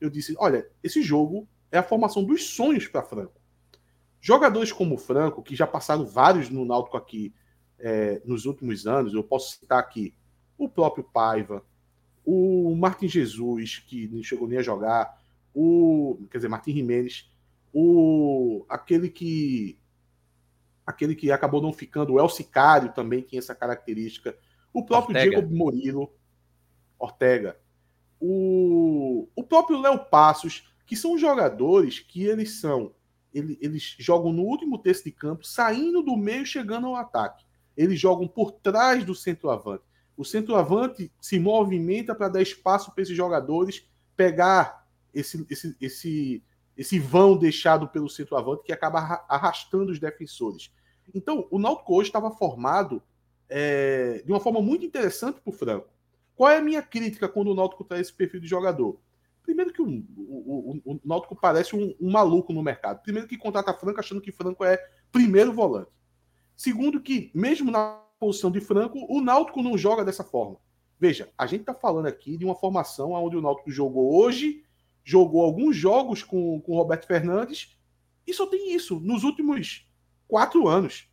[0.00, 3.40] Eu disse: olha, esse jogo é a formação dos sonhos para Franco.
[4.20, 7.32] Jogadores como Franco, que já passaram vários no Náutico aqui
[7.78, 10.12] é, nos últimos anos, eu posso citar aqui
[10.58, 11.64] o próprio Paiva,
[12.24, 15.24] o Martin Jesus, que não chegou nem a jogar,
[15.56, 16.18] o.
[16.30, 17.32] Quer dizer, Martin Jimenez,
[17.72, 19.80] o, aquele que.
[20.86, 24.36] Aquele que acabou não ficando, o El Sicário também tinha essa característica.
[24.72, 25.40] O próprio Ortega.
[25.40, 26.12] Diego Murilo,
[26.96, 27.58] Ortega.
[28.20, 32.94] O, o próprio Léo Passos, que são jogadores que eles são.
[33.34, 37.44] Eles, eles jogam no último terço de campo, saindo do meio chegando ao ataque.
[37.76, 39.84] Eles jogam por trás do centroavante.
[40.16, 44.85] O centroavante se movimenta para dar espaço para esses jogadores pegar
[45.16, 46.44] esse, esse, esse,
[46.76, 50.70] esse vão deixado pelo centroavante que acaba arrastando os defensores.
[51.14, 53.02] Então, o Náutico hoje estava formado
[53.48, 55.88] é, de uma forma muito interessante para o Franco.
[56.34, 59.00] Qual é a minha crítica quando o Náutico traz esse perfil de jogador?
[59.42, 63.00] Primeiro que o, o, o, o Náutico parece um, um, maluco no mercado.
[63.00, 64.76] Primeiro que contrata Franco achando que Franco é
[65.10, 65.90] primeiro volante.
[66.54, 70.58] Segundo que, mesmo na posição de Franco, o Náutico não joga dessa forma.
[70.98, 74.65] Veja, a gente está falando aqui de uma formação onde o Náutico jogou hoje
[75.06, 77.78] jogou alguns jogos com, com o Roberto Fernandes
[78.26, 79.88] e só tem isso nos últimos
[80.26, 81.08] quatro anos.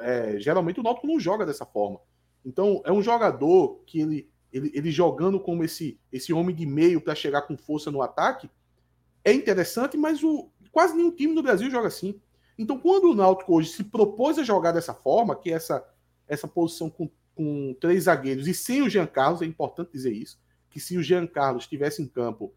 [0.00, 2.00] É, geralmente o Náutico não joga dessa forma.
[2.44, 7.00] Então é um jogador que ele, ele, ele jogando como esse, esse homem de meio
[7.00, 8.50] para chegar com força no ataque
[9.24, 12.20] é interessante, mas o, quase nenhum time no Brasil joga assim.
[12.58, 15.88] Então quando o Náutico hoje se propôs a jogar dessa forma, que é essa,
[16.26, 20.41] essa posição com, com três zagueiros e sem o Jean Carlos, é importante dizer isso,
[20.72, 22.54] que se o Jean Carlos estivesse em campo,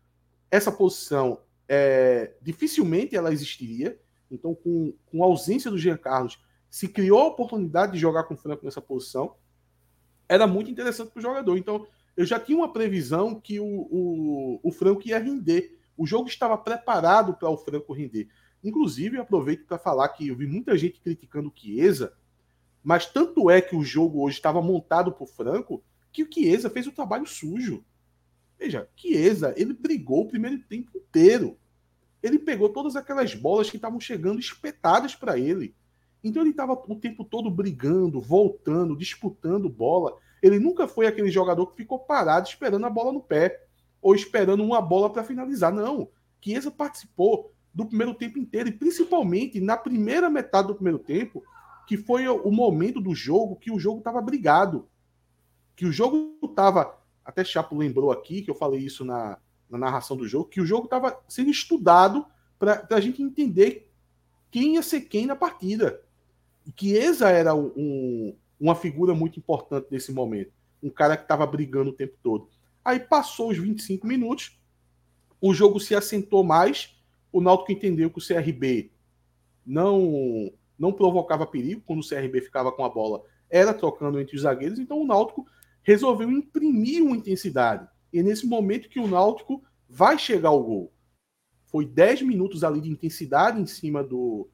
[0.50, 4.00] essa posição é, dificilmente ela existiria.
[4.32, 8.34] Então, com, com a ausência do Jean Carlos, se criou a oportunidade de jogar com
[8.34, 9.36] o Franco nessa posição.
[10.28, 11.58] Era muito interessante para o jogador.
[11.58, 15.78] Então, eu já tinha uma previsão que o, o, o Franco ia render.
[15.98, 18.30] O jogo estava preparado para o Franco render.
[18.64, 22.14] Inclusive, aproveito para falar que eu vi muita gente criticando o Chiesa,
[22.82, 26.70] mas tanto é que o jogo hoje estava montado para o Franco que o Chiesa
[26.70, 27.84] fez o trabalho sujo.
[28.58, 31.58] Veja, Chiesa, ele brigou o primeiro tempo inteiro.
[32.24, 35.76] Ele pegou todas aquelas bolas que estavam chegando espetadas para ele.
[36.24, 40.18] Então ele estava o tempo todo brigando, voltando, disputando bola.
[40.42, 43.64] Ele nunca foi aquele jogador que ficou parado esperando a bola no pé
[44.02, 45.72] ou esperando uma bola para finalizar.
[45.72, 46.10] Não.
[46.42, 51.44] Chiesa participou do primeiro tempo inteiro e principalmente na primeira metade do primeiro tempo,
[51.86, 54.88] que foi o momento do jogo que o jogo estava brigado,
[55.76, 59.38] que o jogo estava até Chapo lembrou aqui, que eu falei isso na,
[59.70, 62.26] na narração do jogo, que o jogo estava sendo estudado
[62.60, 63.92] para a gente entender
[64.52, 66.02] quem ia ser quem na partida.
[66.66, 70.52] E que Eza era um, uma figura muito importante nesse momento.
[70.82, 72.48] um cara que estava brigando o tempo todo.
[72.84, 74.60] Aí passou os 25 minutos,
[75.42, 76.96] o jogo se assentou mais,
[77.32, 78.92] o Náutico entendeu que o CRB
[79.66, 84.42] não não provocava perigo quando o CRB ficava com a bola, era trocando entre os
[84.42, 85.48] zagueiros, então o Náutico
[85.86, 87.88] resolveu imprimir uma intensidade.
[88.12, 90.92] E é nesse momento que o Náutico vai chegar ao gol.
[91.68, 94.50] Foi 10 minutos ali de intensidade em cima do,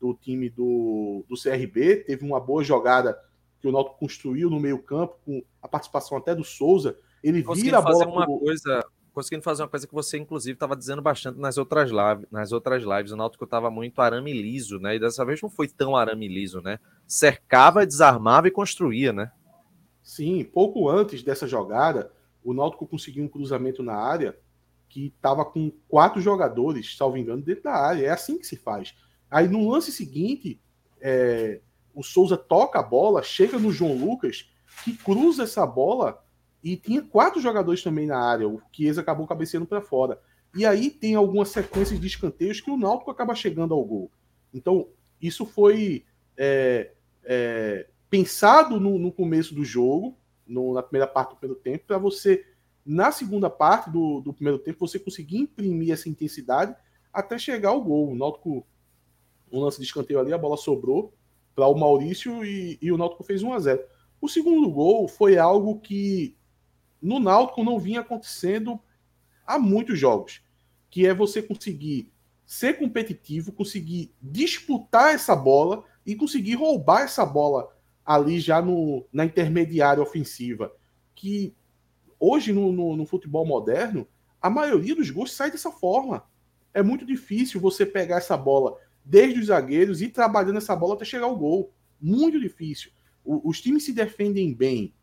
[0.00, 2.04] do time do, do CRB.
[2.06, 3.18] Teve uma boa jogada
[3.60, 6.96] que o Náutico construiu no meio-campo, com a participação até do Souza.
[7.22, 7.98] Ele vira a bola.
[7.98, 8.38] Fazer uma pro...
[8.38, 12.52] coisa, conseguindo fazer uma coisa que você, inclusive, estava dizendo bastante nas outras, live, nas
[12.52, 13.10] outras lives.
[13.10, 14.94] O Náutico estava muito arame liso, né?
[14.94, 16.78] E dessa vez não foi tão arame liso, né?
[17.08, 19.32] Cercava, desarmava e construía, né?
[20.06, 22.12] Sim, pouco antes dessa jogada,
[22.44, 24.38] o Náutico conseguiu um cruzamento na área
[24.88, 28.06] que estava com quatro jogadores, salvo engano, dentro da área.
[28.06, 28.94] É assim que se faz.
[29.28, 30.60] Aí no lance seguinte,
[31.00, 31.60] é,
[31.92, 34.48] o Souza toca a bola, chega no João Lucas,
[34.84, 36.24] que cruza essa bola
[36.62, 38.48] e tinha quatro jogadores também na área.
[38.48, 40.20] O Chiesa acabou cabeceando para fora.
[40.54, 44.08] E aí tem algumas sequências de escanteios que o Náutico acaba chegando ao gol.
[44.54, 44.86] Então,
[45.20, 46.04] isso foi
[46.36, 46.92] é,
[47.24, 51.98] é, pensado no, no, começo do jogo, no, na primeira parte do primeiro tempo, para
[51.98, 52.46] você
[52.84, 56.74] na segunda parte do, do primeiro tempo, você conseguir imprimir essa intensidade
[57.12, 58.12] até chegar ao gol.
[58.12, 58.66] O Náutico,
[59.52, 61.12] um lance de escanteio ali, a bola sobrou
[61.54, 63.84] para o Maurício e, e, o Náutico fez 1 a 0
[64.20, 66.36] O segundo gol foi algo que
[67.02, 68.80] no Náutico não vinha acontecendo
[69.46, 70.40] há muitos jogos,
[70.88, 72.10] que é você conseguir
[72.46, 77.75] ser competitivo, conseguir disputar essa bola e conseguir roubar essa bola
[78.06, 80.72] ali já no, na intermediária ofensiva,
[81.12, 81.52] que
[82.20, 84.06] hoje no, no, no, futebol moderno,
[84.40, 86.24] a maioria dos gols sai dessa forma.
[86.72, 90.94] É muito difícil você pegar essa bola desde os zagueiros e ir trabalhando essa bola
[90.94, 91.72] até chegar ao gol.
[92.00, 92.92] Muito difícil.
[93.24, 94.94] O, os times se defendem bem.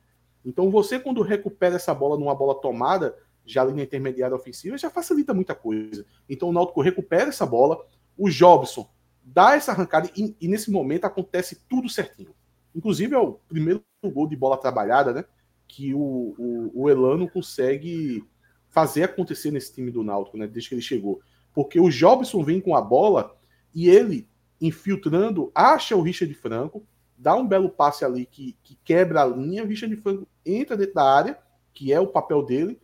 [0.45, 4.89] Então você, quando recupera essa bola numa bola tomada, já ali na intermediária ofensiva, já
[4.89, 6.05] facilita muita coisa.
[6.29, 7.85] Então o Náutico recupera essa bola,
[8.17, 8.89] o Jobson
[9.23, 12.33] dá essa arrancada e, e nesse momento acontece tudo certinho.
[12.75, 15.25] Inclusive é o primeiro gol de bola trabalhada, né?
[15.67, 18.23] que o, o, o, Elano consegue
[18.69, 20.45] fazer acontecer nesse time do Náutico, né?
[20.45, 21.19] Desde que ele chegou.
[21.51, 23.35] Porque o Jobson vem com a bola
[23.73, 24.27] e ele,
[24.61, 26.85] infiltrando, acha o Richard Franco,
[27.17, 30.93] dá um belo passe ali que, que quebra a linha, o Richard Franco entra dentro
[30.93, 31.39] da área,
[31.73, 32.79] que é o papel dele,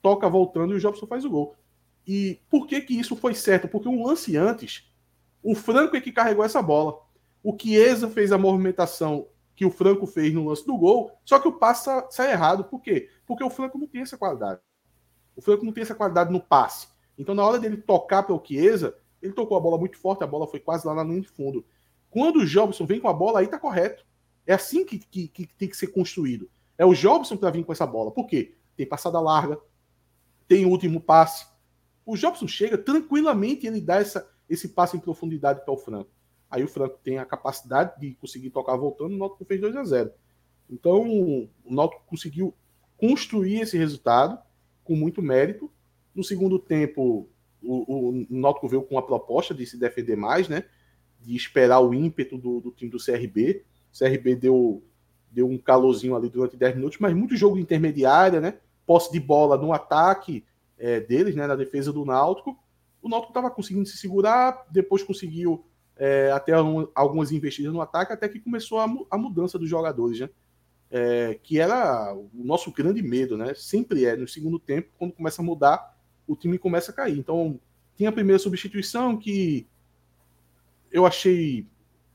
[0.00, 1.56] toca voltando e o Jobson faz o gol.
[2.06, 3.66] E por que que isso foi certo?
[3.66, 4.88] Porque um lance antes,
[5.42, 7.00] o Franco é que carregou essa bola.
[7.42, 11.48] O Chiesa fez a movimentação que o Franco fez no lance do gol, só que
[11.48, 12.64] o passe sai errado.
[12.64, 13.08] Por quê?
[13.26, 14.60] Porque o Franco não tem essa qualidade.
[15.34, 16.88] O Franco não tem essa qualidade no passe.
[17.16, 20.26] Então, na hora dele tocar para o Chiesa, ele tocou a bola muito forte, a
[20.26, 21.64] bola foi quase lá na linha de fundo.
[22.10, 24.06] Quando o Jobson vem com a bola, aí tá correto.
[24.46, 26.48] É assim que, que, que tem que ser construído.
[26.76, 28.10] É o Jobson para vir com essa bola.
[28.10, 28.54] Por quê?
[28.76, 29.58] Tem passada larga,
[30.46, 31.46] tem último passe.
[32.06, 36.10] O Jobson chega tranquilamente e ele dá essa, esse passe em profundidade para o Franco.
[36.50, 39.84] Aí o Franco tem a capacidade de conseguir tocar voltando, o Náutico fez 2 a
[39.84, 40.10] 0
[40.70, 42.54] Então, o Náutico conseguiu
[42.96, 44.38] construir esse resultado
[44.82, 45.70] com muito mérito.
[46.14, 47.28] No segundo tempo,
[47.62, 50.64] o, o Náutico veio com a proposta de se defender mais, né?
[51.20, 53.64] De esperar o ímpeto do, do time do CRB.
[53.92, 54.82] O CRB deu,
[55.30, 58.58] deu um calorzinho ali durante 10 minutos, mas muito jogo de intermediária, né?
[58.86, 60.44] Posse de bola no ataque
[60.78, 61.46] é, deles, né?
[61.46, 62.58] Na defesa do Náutico.
[63.02, 65.64] O Náutico estava conseguindo se segurar, depois conseguiu
[65.98, 70.20] é, até um, algumas investidas no ataque, até que começou a, a mudança dos jogadores,
[70.20, 70.30] né?
[70.90, 73.52] É, que era o nosso grande medo, né?
[73.54, 77.18] Sempre é, no segundo tempo, quando começa a mudar, o time começa a cair.
[77.18, 77.60] Então,
[77.96, 79.66] tinha a primeira substituição que
[80.90, 81.66] eu achei.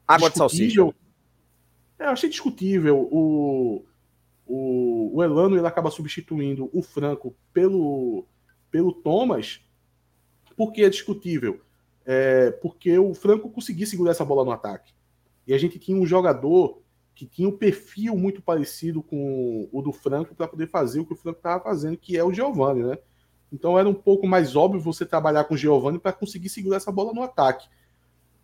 [0.07, 0.81] Água de salsicha.
[1.99, 3.07] É, eu achei discutível.
[3.11, 3.85] O,
[4.47, 8.25] o, o Elano ele acaba substituindo o Franco pelo,
[8.71, 9.61] pelo Thomas,
[10.55, 11.61] porque é discutível
[12.05, 14.93] é, porque o Franco conseguia segurar essa bola no ataque.
[15.47, 16.81] E a gente tinha um jogador
[17.15, 21.13] que tinha um perfil muito parecido com o do Franco para poder fazer o que
[21.13, 22.97] o Franco estava fazendo, que é o Giovani, né?
[23.51, 26.91] Então era um pouco mais óbvio você trabalhar com o Giovani para conseguir segurar essa
[26.91, 27.67] bola no ataque.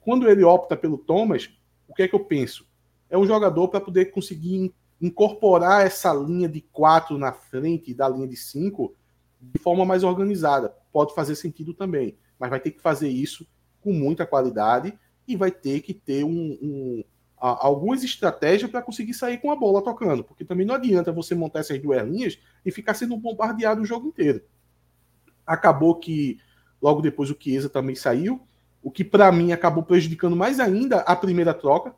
[0.01, 1.49] Quando ele opta pelo Thomas,
[1.88, 2.68] o que é que eu penso?
[3.10, 8.28] É um jogador para poder conseguir incorporar essa linha de quatro na frente da linha
[8.28, 8.93] de cinco
[9.41, 10.76] de forma mais organizada.
[10.91, 13.45] Pode fazer sentido também mas vai ter que fazer isso
[13.81, 17.03] com muita qualidade e vai ter que ter um, um
[17.39, 21.35] a, algumas estratégias para conseguir sair com a bola tocando, porque também não adianta você
[21.35, 24.41] montar essas duas linhas e ficar sendo bombardeado o jogo inteiro.
[25.45, 26.39] Acabou que
[26.81, 28.41] logo depois o Chiesa também saiu,
[28.81, 31.93] o que para mim acabou prejudicando mais ainda a primeira troca,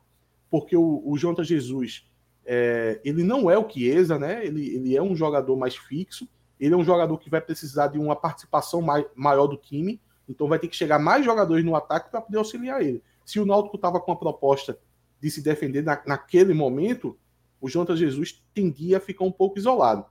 [0.50, 2.04] porque o, o Jonathan Jesus
[2.44, 4.44] é, ele não é o Chiesa, né?
[4.44, 6.28] Ele, ele é um jogador mais fixo.
[6.58, 10.00] Ele é um jogador que vai precisar de uma participação mai, maior do time.
[10.28, 13.02] Então vai ter que chegar mais jogadores no ataque para poder auxiliar ele.
[13.24, 14.78] Se o Náutico estava com a proposta
[15.20, 17.18] de se defender na, naquele momento,
[17.60, 20.04] o Jonathan Jesus tendia a ficar um pouco isolado.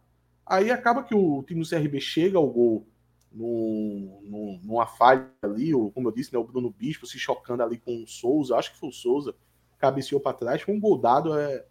[0.46, 2.88] Aí acaba que o time do CRB chega ao gol
[3.32, 7.64] no, no, numa falha ali, ou como eu disse, né, o Bruno Bispo se chocando
[7.64, 9.34] ali com o Souza, acho que foi o Souza,
[9.80, 11.66] cabeceou para trás, foi um gol dado, é,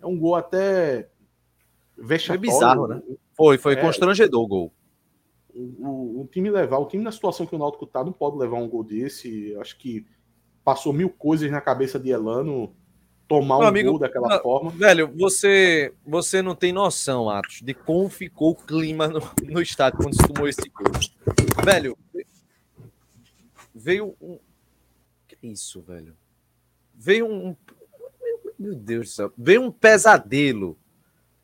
[0.00, 1.08] é um gol até
[1.96, 2.40] vexatório.
[2.40, 3.02] Foi bizarro, né?
[3.32, 4.72] Foi, foi é, constrangedor o gol.
[5.60, 8.58] O, o, time levar, o time na situação que o Náutico tá, não pode levar
[8.58, 10.06] um gol desse, acho que
[10.64, 12.72] passou mil coisas na cabeça de Elano,
[13.26, 14.70] tomar um amigo, gol daquela não, forma.
[14.70, 19.98] Velho, você você não tem noção, Atos, de como ficou o clima no, no estádio
[19.98, 20.92] quando se tomou esse gol.
[21.64, 21.98] Velho,
[23.74, 24.38] veio um.
[25.26, 26.16] Que isso, velho?
[26.94, 27.56] Veio um.
[28.58, 29.32] Meu Deus do céu.
[29.36, 30.78] Veio um pesadelo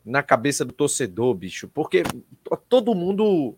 [0.03, 2.03] na cabeça do torcedor, bicho, porque
[2.69, 3.57] todo mundo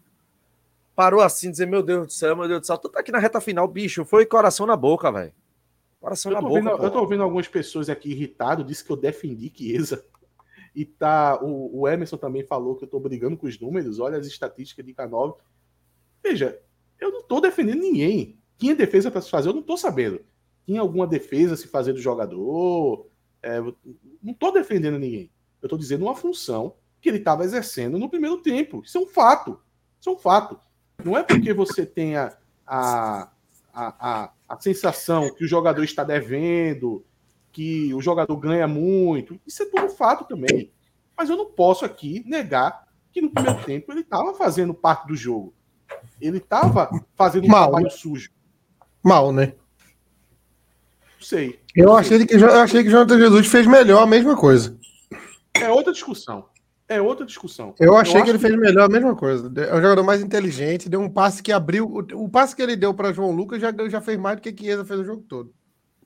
[0.98, 3.20] parou assim, dizer: Meu Deus do céu, meu Deus do céu, tu tá aqui na
[3.20, 4.04] reta final, bicho.
[4.04, 5.32] Foi coração na boca, velho.
[6.02, 6.56] Coração na boca.
[6.56, 10.04] Vendo, eu tô ouvindo algumas pessoas aqui irritado, disse que eu defendi Chiesa.
[10.76, 14.00] E tá, o, o, Emerson também falou que eu tô brigando com os números.
[14.00, 15.36] Olha as estatísticas de K9.
[16.24, 16.60] Veja,
[17.00, 18.39] eu não tô defendendo ninguém.
[18.58, 20.20] Tinha defesa para se fazer, eu não tô sabendo.
[20.66, 23.08] Tinha alguma defesa se fazer do jogador.
[23.41, 23.60] É,
[24.22, 25.32] não tô defendendo ninguém.
[25.62, 28.82] Eu tô dizendo uma função que ele estava exercendo no primeiro tempo.
[28.84, 29.60] Isso é um fato.
[30.00, 30.60] Isso é um fato.
[31.04, 32.36] Não é porque você tenha
[32.66, 33.30] a,
[33.74, 37.06] a, a, a sensação que o jogador está devendo,
[37.52, 39.39] que o jogador ganha muito.
[39.45, 40.72] Isso é tudo fato também.
[41.16, 45.16] Mas eu não posso aqui negar que no primeiro tempo ele estava fazendo parte do
[45.16, 45.54] jogo.
[46.22, 47.70] Ele estava fazendo um Mal.
[47.70, 48.30] trabalho sujo.
[49.04, 49.54] Mal, né?
[51.16, 51.60] Não sei.
[51.76, 54.78] Eu achei que eu achei que Jonathan Jesus fez melhor a mesma coisa.
[55.54, 56.48] É outra discussão.
[56.90, 57.76] É outra discussão.
[57.80, 59.52] Eu achei eu que ele fez melhor a mesma coisa.
[59.62, 61.86] É um jogador mais inteligente, deu um passe que abriu.
[62.14, 64.86] O, passe que ele deu para João Lucas já, já fez mais do que Chiesa
[64.86, 65.54] fez o jogo todo.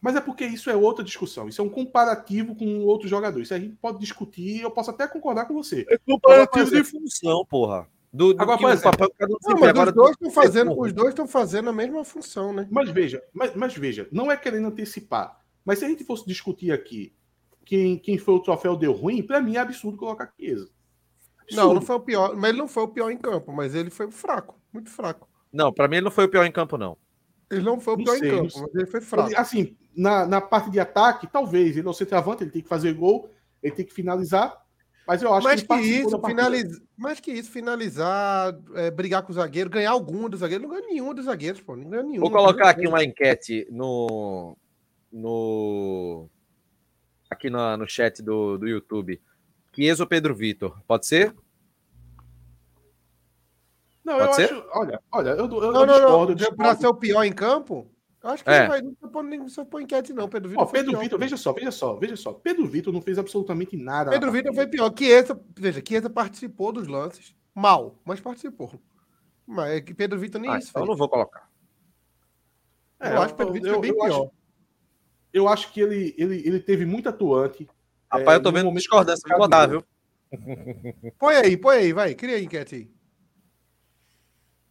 [0.01, 1.47] Mas é porque isso é outra discussão.
[1.47, 3.39] Isso é um comparativo com outro jogador.
[3.39, 4.61] Isso a gente pode discutir.
[4.61, 5.85] Eu posso até concordar com você.
[5.87, 7.87] É comparativo de função, porra.
[8.11, 10.91] Do, do Agora, exemplo, papel cada um não, mas agora os dois estão fazendo, os
[10.91, 12.67] dois estão fazendo a mesma função, né?
[12.69, 15.39] Mas veja, mas, mas veja, não é querendo antecipar.
[15.63, 17.13] Mas se a gente fosse discutir aqui
[17.65, 20.69] quem, quem foi o troféu deu ruim, para mim é absurdo colocar Chiesa.
[21.51, 23.89] Não, não foi o pior, mas ele não foi o pior em campo, mas ele
[23.89, 25.27] foi fraco, muito fraco.
[25.51, 26.97] Não, para mim ele não foi o pior em campo, não.
[27.49, 29.31] Ele não foi o pior sei, em campo, mas ele foi fraco.
[29.35, 32.93] Assim, na, na parte de ataque, talvez, ele não se centroavante, ele tem que fazer
[32.93, 33.29] gol,
[33.61, 34.61] ele tem que finalizar,
[35.05, 36.81] mas eu acho mais que, que isso, finaliza...
[36.97, 40.87] mais que isso, finalizar, é, brigar com o zagueiro, ganhar algum dos zagueiros, não ganha
[40.87, 42.21] nenhum dos zagueiros, pô, não ganha nenhum.
[42.21, 44.55] Vou colocar aqui uma enquete no
[45.11, 46.29] no
[47.31, 49.21] aqui no, no chat do, do YouTube.
[49.73, 50.81] Chiesa ou Pedro Vitor?
[50.85, 51.33] Pode ser?
[54.03, 54.53] Não, Pode eu ser?
[54.53, 54.65] acho.
[54.73, 56.35] Olha, olha, eu, eu, não, eu não, discordo.
[56.35, 56.57] discordo.
[56.57, 57.89] Para ser o pior em campo?
[58.21, 58.61] Eu acho que é.
[58.61, 60.27] não vai não pôr, pôr enquete, não.
[60.27, 60.63] Pedro Vitor.
[60.63, 62.33] Ó, Pedro Vitor, veja só, veja só, veja só.
[62.33, 64.11] Pedro Vitor não fez absolutamente nada.
[64.11, 64.93] Pedro Vitor foi pior.
[64.95, 67.33] Chiesa, veja, Chiesa participou dos lances.
[67.55, 68.79] Mal, mas participou.
[69.47, 70.69] Mas é que Pedro Vitor nem ah, isso.
[70.69, 71.49] Então eu não vou colocar.
[72.99, 74.05] É, eu acho que Pedro Vitor foi bem pior.
[74.05, 74.31] Acho,
[75.33, 77.67] eu acho que ele, ele, ele teve muito atuante.
[78.11, 79.83] Rapaz, é, eu tô vendo discordância, vou botar, viu?
[81.17, 82.91] põe aí, põe aí, vai, cria a enquete aí.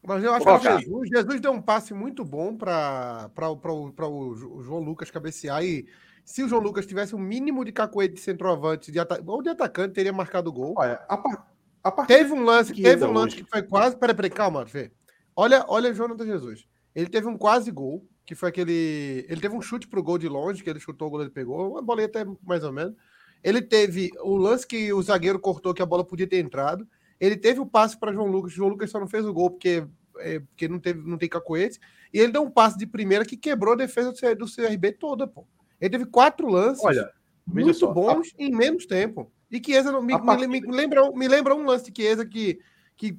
[0.02, 5.10] Mas eu acho que Jesus, Jesus deu um passe muito bom para o João Lucas
[5.10, 5.86] cabecear e
[6.24, 9.94] se o João Lucas tivesse um mínimo de cacoete de centroavante de ou de atacante,
[9.94, 10.74] teria marcado o gol.
[10.76, 11.46] Olha, a,
[11.84, 13.44] a teve um lance, que teve um lance hoje.
[13.44, 13.96] que foi quase.
[13.96, 14.90] Peraí, peraí, calma, Fê.
[15.34, 16.66] Olha, olha Jonathan Jesus.
[16.94, 19.26] Ele teve um quase gol que foi aquele.
[19.28, 21.82] Ele teve um chute pro gol de longe, que ele chutou, o goleiro pegou, uma
[21.82, 22.94] bolinha até mais ou menos.
[23.42, 26.86] Ele teve o lance que o zagueiro cortou, que a bola podia ter entrado.
[27.18, 28.52] Ele teve o passe para João Lucas.
[28.52, 29.84] João Lucas só não fez o gol porque,
[30.18, 31.80] é, porque não, teve, não tem cacoete.
[32.14, 35.44] E ele deu um passe de primeira que quebrou a defesa do CRB toda, pô.
[35.80, 37.10] Ele teve quatro lances Olha,
[37.44, 38.44] muito só, bons a...
[38.44, 39.32] em menos tempo.
[39.50, 42.60] E Chiesa me, me, me, me, lembra, me lembra um lance de Chiesa que,
[42.96, 43.18] que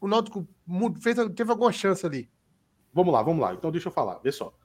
[0.00, 0.46] o Náutico
[1.00, 2.30] fez, teve alguma chance ali.
[2.94, 3.52] Vamos lá, vamos lá.
[3.52, 4.18] Então deixa eu falar.
[4.18, 4.56] Vê só.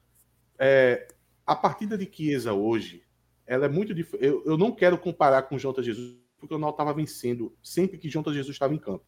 [0.56, 1.08] É,
[1.44, 3.02] a partida de Chiesa hoje,
[3.44, 4.24] ela é muito diferente.
[4.24, 7.98] Eu, eu, não quero comparar com o Jonathan Jesus, porque o Náutico estava vencendo sempre
[7.98, 9.04] que Jonathan Jesus estava em campo.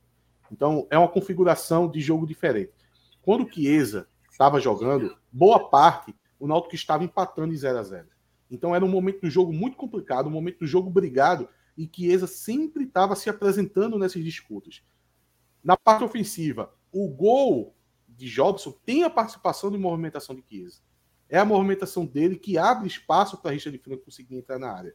[0.50, 2.72] Então é uma configuração de jogo diferente.
[3.22, 8.08] Quando o Chiesa estava jogando, boa parte o Náutico estava empatando em 0 a 0
[8.50, 11.48] Então era um momento do jogo muito complicado, um momento do jogo brigado,
[11.78, 14.82] e Chiesa sempre estava se apresentando nessas disputas.
[15.62, 17.72] Na parte ofensiva, o gol
[18.22, 20.80] de Jobson tem a participação de movimentação de Chiesa.
[21.28, 24.94] É a movimentação dele que abre espaço para a Richard Franco conseguir entrar na área.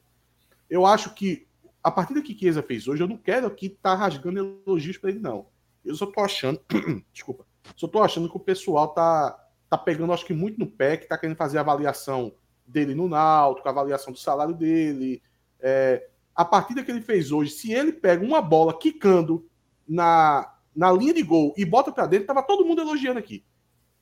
[0.69, 1.45] Eu acho que
[1.83, 5.09] a partida que Chiesa fez hoje, eu não quero aqui estar tá rasgando elogios para
[5.09, 5.47] ele, não.
[5.83, 6.61] Eu só tô achando.
[7.11, 7.45] desculpa.
[7.75, 9.37] Só tô achando que o pessoal tá,
[9.69, 12.33] tá pegando, acho que muito no pé, que tá querendo fazer a avaliação
[12.65, 15.21] dele no Náutico, a avaliação do salário dele.
[15.59, 19.45] É, a partida que ele fez hoje, se ele pega uma bola quicando
[19.85, 23.43] na, na linha de gol e bota para dentro, tava todo mundo elogiando aqui.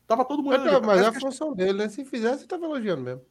[0.05, 0.86] Tava todo mundo elogiando.
[0.86, 1.88] Mas é a função dele, né?
[1.88, 3.21] Se fizesse, tava elogiando mesmo.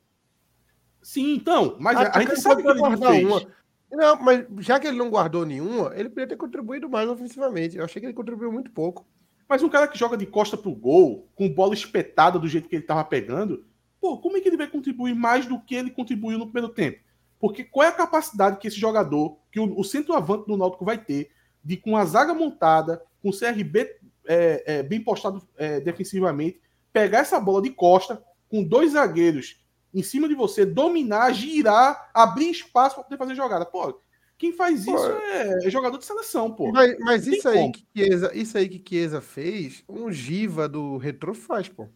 [1.03, 3.25] Sim, então, mas a, a gente sabe que ele não fez.
[3.25, 3.47] Uma.
[3.93, 7.77] Não, mas já que ele não guardou nenhuma, ele poderia ter contribuído mais ofensivamente.
[7.77, 9.07] Eu achei que ele contribuiu muito pouco.
[9.47, 12.77] Mas um cara que joga de costa pro gol, com bola espetada do jeito que
[12.77, 13.67] ele tava pegando,
[14.01, 16.99] pô, como é que ele vai contribuir mais do que ele contribuiu no primeiro tempo?
[17.39, 20.97] Porque qual é a capacidade que esse jogador, que o, o centroavante do Náutico vai
[20.97, 21.31] ter,
[21.63, 23.97] de com a zaga montada, com o CRB
[24.27, 26.61] é, é, bem postado é, defensivamente,
[26.93, 29.59] pegar essa bola de costa, com dois zagueiros
[29.95, 33.65] em cima de você, dominar, girar, abrir espaço para poder fazer jogada.
[33.65, 33.99] Pô,
[34.37, 36.71] quem faz isso pô, é, é, jogador de seleção, pô.
[36.71, 41.33] Mas, mas isso, aí que Chiesa, isso aí que Chiesa fez, um Giva do Retro
[41.33, 41.89] faz, pô.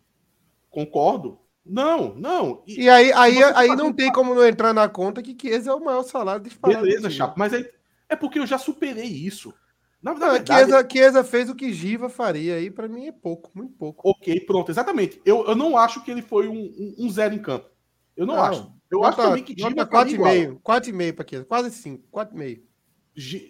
[0.71, 1.39] Concordo.
[1.67, 2.63] Não, não.
[2.67, 5.75] E, e aí, aí, aí não tem como não entrar na conta que Chiesa é
[5.75, 6.87] o maior salário disparado.
[6.87, 7.69] Beleza, Chapo, mas aí,
[8.09, 9.53] é porque eu já superei isso.
[10.03, 13.13] Na, na não, verdade, Chiesa, Chiesa fez o que Giva faria aí, para mim é
[13.13, 14.09] pouco, muito pouco.
[14.09, 15.21] Ok, pronto, exatamente.
[15.25, 17.69] Eu, eu não acho que ele foi um, um, um zero em campo.
[18.17, 18.73] Eu não, não acho.
[18.91, 20.61] Eu nota, acho também que Giba 4,5.
[20.61, 21.45] 4,5 para Chiesa.
[21.45, 22.09] Quase 5.
[22.13, 22.63] 4,5.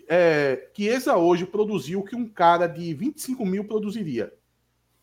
[0.08, 4.32] É, Chiesa hoje produziu o que um cara de 25 mil produziria.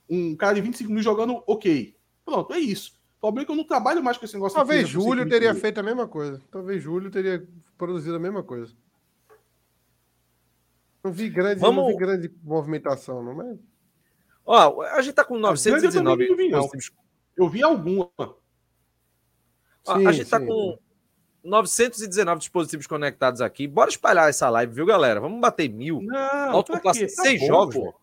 [0.09, 1.95] Um cara de 25 mil jogando ok.
[2.25, 2.93] Pronto, é isso.
[3.17, 4.55] O problema é que eu não trabalho mais com esse negócio.
[4.55, 5.61] Talvez Júlio teria mil.
[5.61, 6.41] feito a mesma coisa.
[6.51, 8.73] Talvez Júlio teria produzido a mesma coisa.
[11.05, 11.83] Não vi grande, Vamos...
[11.83, 13.55] não vi grande movimentação, não é?
[14.43, 16.25] Ó, a gente tá com 919.
[16.25, 16.51] Eu, vi,
[17.37, 18.09] eu vi alguma.
[19.83, 20.79] Sim, a gente está com
[21.43, 23.67] 919 dispositivos conectados aqui.
[23.67, 25.21] Bora espalhar essa live, viu, galera?
[25.21, 26.01] Vamos bater mil.
[26.01, 27.75] Não, tá tá seis bom, jogos.
[27.75, 27.93] Pô.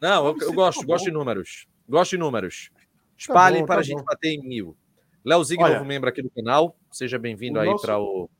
[0.00, 1.66] Não, eu, eu gosto, tá gosto de números.
[1.88, 2.70] Gosto de números.
[2.72, 2.82] Tá
[3.18, 4.04] Espalhem tá para a gente bom.
[4.04, 4.76] bater em mil.
[5.24, 6.76] Léo Zig, Olha, novo membro aqui do canal.
[6.92, 8.30] Seja bem-vindo aí para o.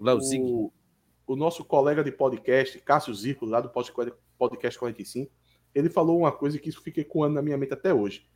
[0.00, 0.42] Léo Zig.
[0.42, 0.72] O,
[1.26, 3.70] o nosso colega de podcast, Cássio Zirco, lá do
[4.38, 5.30] Podcast 45,
[5.74, 8.28] ele falou uma coisa que isso fica ecoando na minha mente até hoje.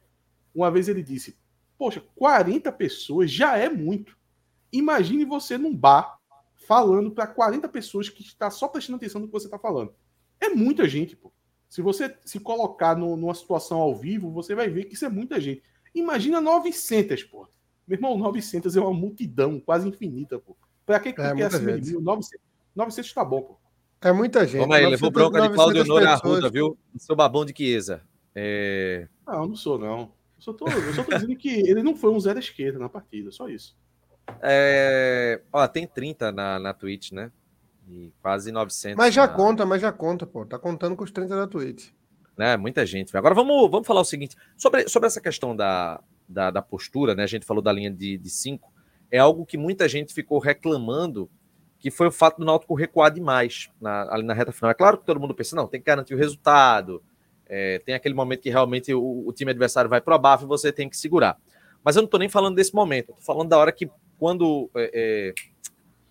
[0.54, 1.36] Uma vez ele disse:
[1.76, 4.16] Poxa, 40 pessoas já é muito.
[4.72, 6.18] Imagine você num bar
[6.66, 9.94] falando para 40 pessoas que está só prestando atenção no que você está falando.
[10.40, 11.32] É muita gente, pô.
[11.68, 15.08] Se você se colocar no, numa situação ao vivo, você vai ver que isso é
[15.08, 15.62] muita gente.
[15.94, 17.48] Imagina 900, pô.
[17.86, 20.56] Meu irmão, 900 é uma multidão quase infinita, pô.
[20.84, 22.00] Para que, que é, quer acima de mil?
[22.00, 22.40] 900,
[22.76, 23.56] 900 tá bom, pô.
[24.00, 24.60] É muita gente.
[24.60, 26.78] Vamos aí, levou bronca de Claudio Honor Arruda, viu?
[26.98, 28.02] Sou babão de Chiesa.
[28.34, 29.08] É...
[29.26, 30.00] Não, não sou, não.
[30.00, 32.88] Eu só tô, eu só tô dizendo que ele não foi um zero esquerda na
[32.88, 33.74] partida, só isso.
[34.42, 35.40] É...
[35.50, 37.32] Ó, tem 30 na, na Twitch, né?
[37.88, 38.96] E quase 900.
[38.96, 39.32] Mas já na...
[39.32, 40.44] conta, mas já conta, pô.
[40.44, 41.88] Tá contando com os 30 da Twitch.
[42.38, 43.16] É, muita gente.
[43.16, 47.22] Agora vamos, vamos falar o seguinte: sobre, sobre essa questão da, da, da postura, né?
[47.22, 48.70] A gente falou da linha de 5.
[49.10, 51.30] É algo que muita gente ficou reclamando,
[51.86, 54.72] que foi o fato do Náutico recuar demais na, ali na reta final.
[54.72, 57.00] É claro que todo mundo pensa, não, tem que garantir o resultado,
[57.48, 60.72] é, tem aquele momento que realmente o, o time adversário vai pro bafo e você
[60.72, 61.38] tem que segurar.
[61.84, 64.68] Mas eu não estou nem falando desse momento, estou falando da hora que quando.
[64.74, 65.34] É, é,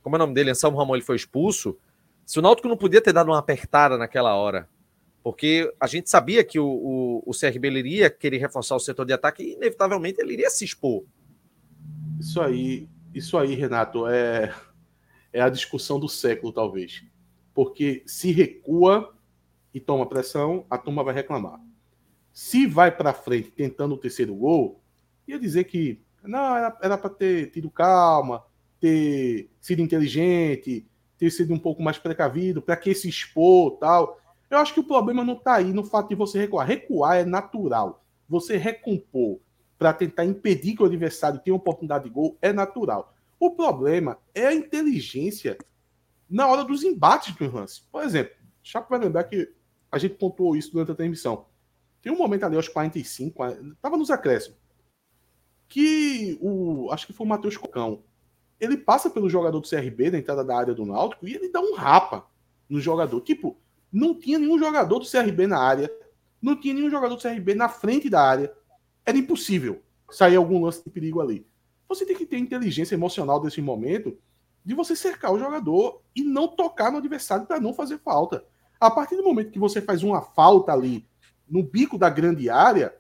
[0.02, 0.52] como é o nome dele?
[0.52, 1.78] Anselmo Ramon ele foi expulso.
[2.26, 4.70] Se o Náutico não podia ter dado uma apertada naquela hora,
[5.22, 9.12] porque a gente sabia que o, o, o CRB iria querer reforçar o setor de
[9.12, 11.04] ataque e, inevitavelmente, ele iria se expor.
[12.18, 14.56] Isso aí, isso aí, Renato, é,
[15.36, 17.04] é a discussão do século, talvez.
[17.54, 19.14] Porque se recua,
[19.74, 21.60] e toma pressão, a turma vai reclamar.
[22.32, 24.80] Se vai para frente tentando o terceiro gol,
[25.28, 28.42] ia dizer que não, era para ter tido calma,
[28.80, 34.18] ter sido inteligente, ter sido um pouco mais precavido, para que se expor tal.
[34.50, 36.66] Eu acho que o problema não está aí no fato de você recuar.
[36.66, 38.02] Recuar é natural.
[38.30, 39.40] Você recompor
[39.78, 43.14] para tentar impedir que o adversário tenha oportunidade de gol é natural.
[43.40, 45.58] O problema é a inteligência
[46.30, 47.82] na hora dos embates do lance.
[47.92, 49.54] Por exemplo, Chapo vai lembrar que
[49.92, 51.46] a gente pontuou isso durante a transmissão.
[52.02, 54.58] Tem um momento ali aos 45, estava nos acréscimos,
[55.68, 58.04] que o, acho que foi o Matheus Cocão,
[58.60, 61.60] ele passa pelo jogador do CRB na entrada da área do Náutico e ele dá
[61.60, 62.28] um rapa
[62.70, 63.20] no jogador.
[63.22, 63.58] Tipo,
[63.92, 65.92] não tinha nenhum jogador do CRB na área,
[66.42, 68.54] não tinha nenhum jogador do CRB na frente da área.
[69.06, 71.46] Era impossível sair algum lance de perigo ali.
[71.88, 74.18] Você tem que ter inteligência emocional desse momento
[74.64, 78.44] de você cercar o jogador e não tocar no adversário para não fazer falta.
[78.80, 81.08] A partir do momento que você faz uma falta ali
[81.48, 82.96] no bico da grande área,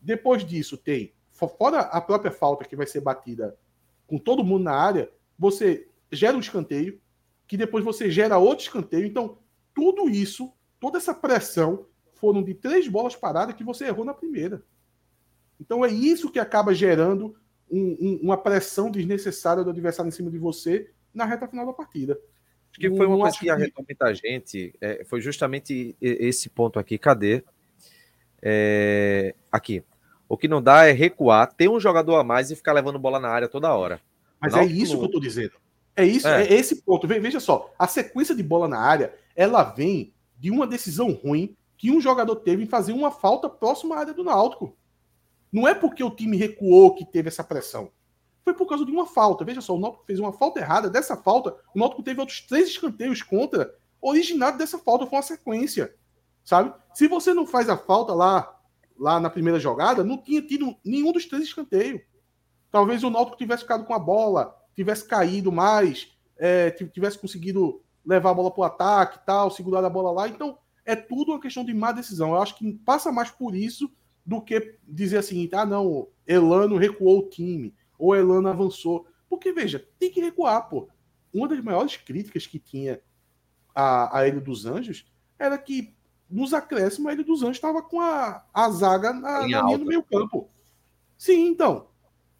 [0.00, 3.56] depois disso tem, fora a própria falta que vai ser batida
[4.06, 7.00] com todo mundo na área, você gera um escanteio,
[7.46, 9.06] que depois você gera outro escanteio.
[9.06, 9.38] Então,
[9.74, 11.86] tudo isso, toda essa pressão,
[12.22, 14.62] foram de três bolas paradas que você errou na primeira.
[15.58, 17.34] Então é isso que acaba gerando
[17.72, 21.72] um, um, uma pressão desnecessária do adversário em cima de você na reta final da
[21.72, 22.18] partida.
[22.70, 26.96] Acho que foi uma coisa que arretou muita gente, é, foi justamente esse ponto aqui.
[26.96, 27.42] Cadê?
[28.40, 29.82] É, aqui.
[30.28, 33.20] O que não dá é recuar, ter um jogador a mais e ficar levando bola
[33.20, 34.00] na área toda hora.
[34.40, 35.52] Mas é isso que eu tô dizendo.
[35.94, 37.06] É isso, é, é esse ponto.
[37.06, 41.90] Veja só, a sequência de bola na área, ela vem de uma decisão ruim que
[41.90, 44.74] um jogador teve em fazer uma falta próxima à área do Náutico.
[45.52, 47.92] Não é porque o time recuou que teve essa pressão.
[48.42, 49.44] Foi por causa de uma falta.
[49.44, 50.88] Veja só, o Náutico fez uma falta errada.
[50.88, 53.72] Dessa falta, o Náutico teve outros três escanteios contra.
[54.00, 55.94] Originado dessa falta foi uma sequência,
[56.42, 56.74] sabe?
[56.94, 58.58] Se você não faz a falta lá,
[58.98, 62.00] lá na primeira jogada, não tinha tido nenhum dos três escanteios.
[62.70, 68.30] Talvez o Náutico tivesse ficado com a bola, tivesse caído mais, é, tivesse conseguido levar
[68.30, 70.28] a bola para o ataque tal, segurar a bola lá.
[70.28, 72.30] Então, é tudo uma questão de má decisão.
[72.30, 73.88] Eu acho que passa mais por isso
[74.24, 79.06] do que dizer assim, ah, não, Elano recuou o time, ou Elano avançou.
[79.28, 80.88] Porque, veja, tem que recuar, pô.
[81.32, 83.00] Uma das maiores críticas que tinha
[83.74, 85.94] a, a Ilha dos Anjos era que
[86.28, 89.86] nos acréscimos a Ilha dos Anjos estava com a, a zaga na, na linha do
[89.86, 90.48] meio campo.
[91.16, 91.88] Sim, então.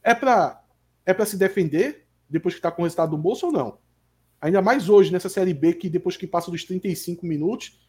[0.03, 0.63] É para
[1.05, 3.79] é pra se defender depois que está com o resultado do bolso ou não?
[4.41, 7.81] Ainda mais hoje, nessa Série B, que depois que passa dos 35 minutos,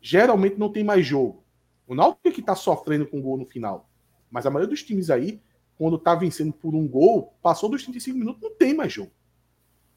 [0.00, 1.44] geralmente não tem mais jogo.
[1.88, 3.88] O Náutico é que está sofrendo com gol no final.
[4.30, 5.40] Mas a maioria dos times aí,
[5.78, 9.10] quando está vencendo por um gol, passou dos 35 minutos, não tem mais jogo.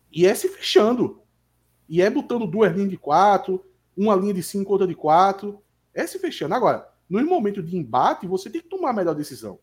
[0.10, 1.22] E é se fechando.
[1.90, 3.66] E é botando duas linhas de quatro,
[3.96, 5.62] uma linha de cinco, outra de quatro.
[5.94, 6.56] É se fechando.
[6.56, 9.60] Agora, no momento de embate, você tem que tomar a melhor decisão.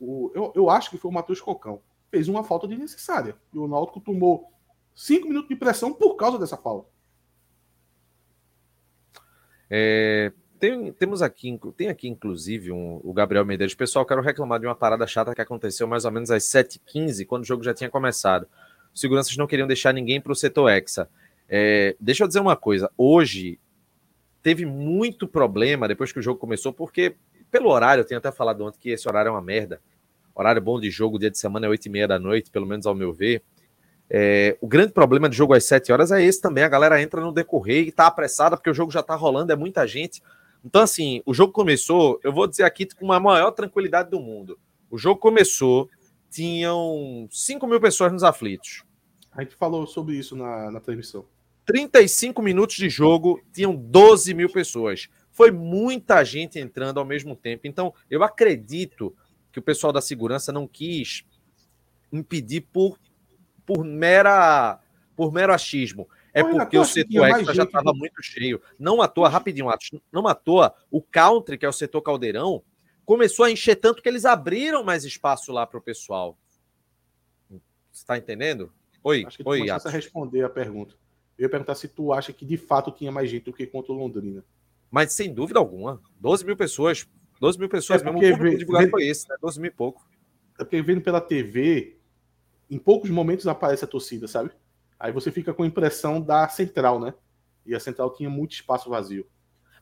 [0.00, 1.82] O, eu, eu acho que foi o Matheus Cocão.
[2.10, 3.36] Fez uma falta desnecessária.
[3.52, 4.50] E o Náutico tomou
[4.94, 6.88] cinco minutos de pressão por causa dessa falta.
[9.68, 13.74] É, tem, temos aqui, tem aqui inclusive um, o Gabriel Medeiros.
[13.74, 17.42] Pessoal, quero reclamar de uma parada chata que aconteceu mais ou menos às 7h15, quando
[17.42, 18.46] o jogo já tinha começado.
[18.94, 21.08] Os seguranças não queriam deixar ninguém para o setor Hexa.
[21.48, 22.90] É, deixa eu dizer uma coisa.
[22.96, 23.58] Hoje
[24.42, 27.14] teve muito problema depois que o jogo começou, porque
[27.50, 29.80] pelo horário, eu tenho até falado ontem que esse horário é uma merda.
[30.34, 32.86] Horário bom de jogo, dia de semana é 8 e meia da noite, pelo menos
[32.86, 33.42] ao meu ver.
[34.08, 36.64] É, o grande problema de jogo às 7 horas é esse também.
[36.64, 39.56] A galera entra no decorrer e tá apressada porque o jogo já tá rolando, é
[39.56, 40.22] muita gente.
[40.66, 44.58] Então, assim, o jogo começou, eu vou dizer aqui com a maior tranquilidade do mundo.
[44.90, 45.88] O jogo começou,
[46.28, 48.82] tinham 5 mil pessoas nos aflitos.
[49.30, 51.24] A gente falou sobre isso na, na transmissão.
[51.64, 55.08] 35 minutos de jogo, tinham 12 mil pessoas.
[55.30, 57.68] Foi muita gente entrando ao mesmo tempo.
[57.68, 59.14] Então, eu acredito
[59.52, 61.24] que o pessoal da segurança não quis
[62.12, 62.98] impedir por
[63.64, 64.80] por mera
[65.14, 66.08] por mero achismo.
[66.36, 68.60] É porque o setor extra já estava muito cheio.
[68.78, 72.62] Não à toa, rapidinho, Atos, não à toa, o country, que é o setor caldeirão,
[73.06, 76.36] começou a encher tanto que eles abriram mais espaço lá para o pessoal.
[77.48, 77.60] Você
[78.02, 78.70] está entendendo?
[79.02, 79.90] Oi, Acho que oi, Atos.
[79.90, 80.94] responder a pergunta.
[81.38, 83.94] Eu ia perguntar se tu acha que de fato tinha mais gente do que contra
[83.94, 84.44] o Londrina.
[84.90, 86.02] Mas sem dúvida alguma.
[86.20, 87.08] 12 mil pessoas.
[87.40, 88.18] 12 mil pessoas é mesmo.
[88.18, 89.36] O público divulgado foi esse, né?
[89.40, 90.06] 12 mil e pouco.
[90.58, 91.96] É porque vendo pela TV,
[92.70, 94.50] em poucos momentos aparece a torcida, sabe?
[94.98, 97.14] Aí você fica com a impressão da central, né?
[97.64, 99.26] E a central tinha muito espaço vazio.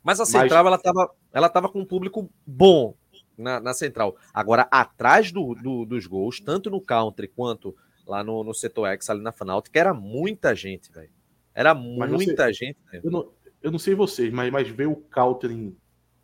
[0.03, 0.67] Mas a central, Mas...
[0.67, 2.95] ela estava ela tava com um público bom
[3.37, 4.17] na, na central.
[4.33, 7.75] Agora, atrás do, do, dos gols, tanto no country quanto
[8.07, 11.11] lá no, no setor X, ali na Fanáutica, era muita gente, velho.
[11.55, 12.79] Era muita você, gente.
[12.93, 15.75] Eu não, eu não sei vocês, mas, mas ver o country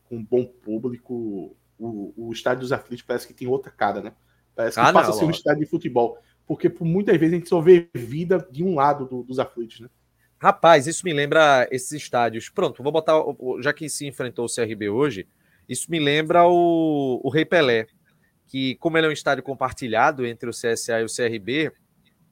[0.09, 4.13] com um bom público, o, o estádio dos aflitos parece que tem outra cara, né?
[4.55, 6.19] Parece que ah, passa a ser um estádio de futebol
[6.51, 9.79] porque por muitas vezes a gente só vê vida de um lado do, dos aflitos,
[9.79, 9.89] né?
[10.37, 12.49] Rapaz, isso me lembra esses estádios.
[12.49, 13.15] Pronto, vou botar,
[13.61, 15.29] já que se enfrentou o CRB hoje,
[15.69, 17.87] isso me lembra o, o Rei Pelé,
[18.49, 21.71] que como ele é um estádio compartilhado entre o CSA e o CRB,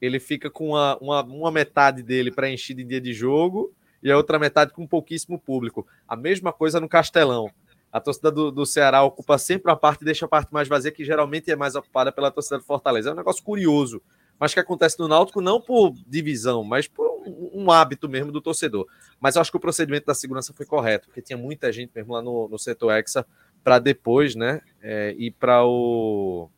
[0.00, 4.16] ele fica com uma, uma, uma metade dele preenchida em dia de jogo e a
[4.16, 5.86] outra metade com pouquíssimo público.
[6.08, 7.52] A mesma coisa no Castelão.
[7.92, 10.92] A torcida do, do Ceará ocupa sempre a parte e deixa a parte mais vazia,
[10.92, 13.10] que geralmente é mais ocupada pela torcida do Fortaleza.
[13.10, 14.02] É um negócio curioso,
[14.38, 18.40] mas que acontece no Náutico não por divisão, mas por um, um hábito mesmo do
[18.40, 18.86] torcedor.
[19.18, 22.12] Mas eu acho que o procedimento da segurança foi correto, porque tinha muita gente mesmo
[22.12, 23.26] lá no, no setor Hexa
[23.64, 26.48] para depois, né, é, ir para o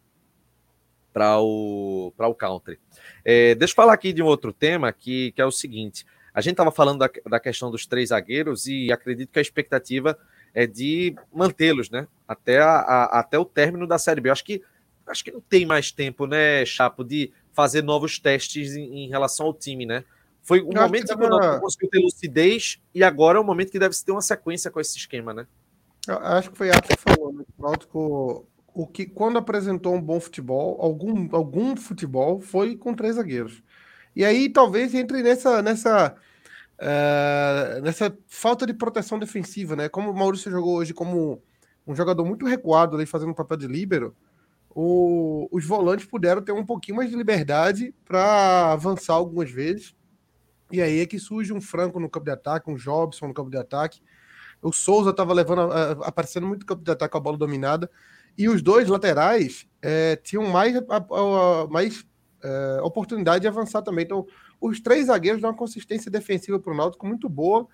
[1.12, 2.78] para o para o country.
[3.24, 6.05] É, deixa eu falar aqui de um outro tema que, que é o seguinte:
[6.35, 10.16] a gente estava falando da, da questão dos três zagueiros e acredito que a expectativa
[10.55, 12.07] é de mantê-los, né?
[12.26, 14.30] Até, a, a, até o término da Série B.
[14.30, 14.62] acho que,
[15.07, 19.46] acho que não tem mais tempo, né, Chapo, de fazer novos testes em, em relação
[19.46, 20.05] ao time, né?
[20.42, 23.70] Foi um momento que, que o Náutico conseguiu ter lucidez e agora é o momento
[23.70, 25.46] que deve se ter uma sequência com esse esquema, né?
[26.09, 27.44] Eu acho que foi a que falou, né?
[27.59, 33.16] O Náutico, o que quando apresentou um bom futebol, algum, algum futebol, foi com três
[33.16, 33.62] zagueiros.
[34.16, 36.16] E aí talvez entre nessa nessa
[36.81, 39.89] uh, nessa falta de proteção defensiva, né?
[39.89, 41.43] Como o Maurício jogou hoje como
[41.87, 44.14] um jogador muito recuado ali fazendo um papel de líbero,
[44.70, 49.95] o, os volantes puderam ter um pouquinho mais de liberdade para avançar algumas vezes.
[50.70, 53.51] E aí é que surge um Franco no campo de ataque, um Jobson no campo
[53.51, 54.01] de ataque.
[54.62, 55.62] O Souza estava levando,
[56.03, 57.91] aparecendo muito no campo de ataque com a bola dominada.
[58.39, 60.74] E os dois laterais é, tinham mais,
[61.68, 62.07] mais
[62.43, 64.05] é, oportunidade de avançar também.
[64.05, 64.26] Então,
[64.61, 67.66] os três zagueiros dão uma consistência defensiva para o Náutico muito boa,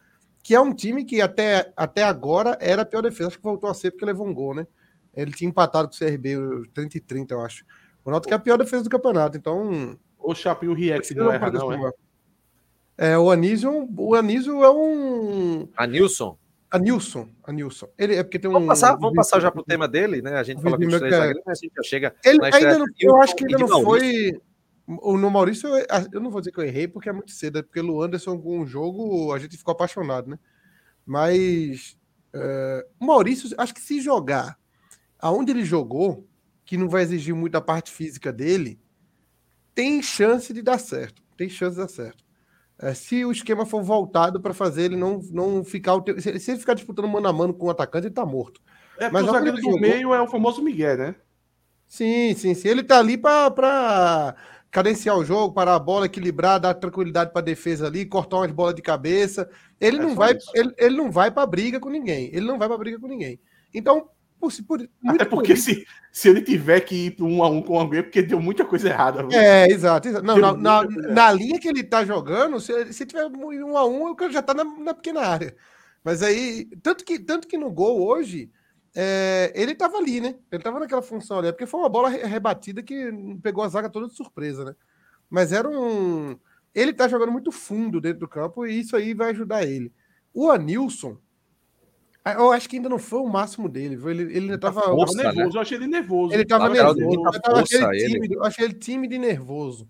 [0.43, 3.29] que é um time que até, até agora era a pior defesa.
[3.29, 4.67] Acho que voltou a ser porque levou um gol, né?
[5.15, 6.37] Ele tinha empatado com o CRB
[6.73, 7.65] 30 e 30, eu acho.
[8.05, 9.99] O Náutico é a pior defesa do campeonato, então...
[10.19, 11.93] O Chapo e o Rieck não erra, não, é?
[12.99, 15.69] É, o Anísio, o Anísio é um.
[15.77, 16.39] Anilson.
[16.71, 17.89] Anilson, Anilson.
[17.99, 18.55] Ele é porque tem um.
[18.55, 20.39] Vamos passar, vamos passar já pro tema dele, né?
[20.39, 22.15] A gente fala com os três zagueiros, mas a gente já chega.
[22.25, 24.41] Ele ainda não, eu acho que ainda não foi.
[24.87, 25.69] No Maurício,
[26.13, 28.39] eu não vou dizer que eu errei, porque é muito cedo, é porque o Anderson,
[28.39, 30.39] com o jogo, a gente ficou apaixonado, né?
[31.05, 31.99] Mas
[32.33, 34.57] uh, o Maurício, acho que se jogar
[35.19, 36.29] aonde ele jogou,
[36.65, 38.79] que não vai exigir muito da parte física dele,
[39.75, 41.23] tem chance de dar certo.
[41.37, 42.25] Tem chance de dar certo.
[42.79, 45.95] É, se o esquema for voltado para fazer ele não, não ficar.
[46.19, 48.61] Se, se ele ficar disputando mano a mano com o atacante, ele tá morto.
[48.99, 49.81] É, Mas o zagueiro do jogou...
[49.81, 51.15] meio é o famoso Miguel, né?
[51.87, 52.69] Sim, sim, sim.
[52.69, 54.35] Ele tá ali para
[54.77, 58.75] cadenciar o jogo, parar a bola, equilibrar, dar tranquilidade para defesa ali, cortar umas bolas
[58.75, 59.49] de cabeça.
[59.81, 62.29] Ele é não vai, ele, ele não vai para briga com ninguém.
[62.31, 63.41] Ele não vai para briga com ninguém.
[63.73, 67.49] Então, por, por, Até porque por se, se ele tiver que ir para um a
[67.49, 69.27] um com alguém, é porque deu muita coisa errada.
[69.35, 70.09] É, exato.
[70.09, 70.27] exato.
[70.27, 74.11] Não, na, na, na, linha que ele tá jogando, se, se tiver um a um,
[74.11, 75.57] o cara já tá na, na, pequena área.
[76.05, 78.51] Mas aí, tanto que, tanto que no gol hoje,
[78.99, 80.37] é, ele tava ali, né?
[80.51, 83.91] Ele tava naquela função ali, é porque foi uma bola rebatida que pegou a zaga
[83.91, 84.75] toda de surpresa, né?
[85.29, 86.39] Mas era um.
[86.75, 89.93] Ele tá jogando muito fundo dentro do campo e isso aí vai ajudar ele.
[90.33, 91.19] O Anilson,
[92.25, 94.01] eu acho que ainda não foi o máximo dele.
[94.03, 95.47] Ele, ele ainda tava força, nervoso.
[95.47, 95.51] Né?
[95.55, 96.35] Eu achei ele nervoso.
[96.35, 97.01] Ele tava nervoso.
[97.01, 99.89] Eu, tava tímido, eu achei ele tímido e nervoso.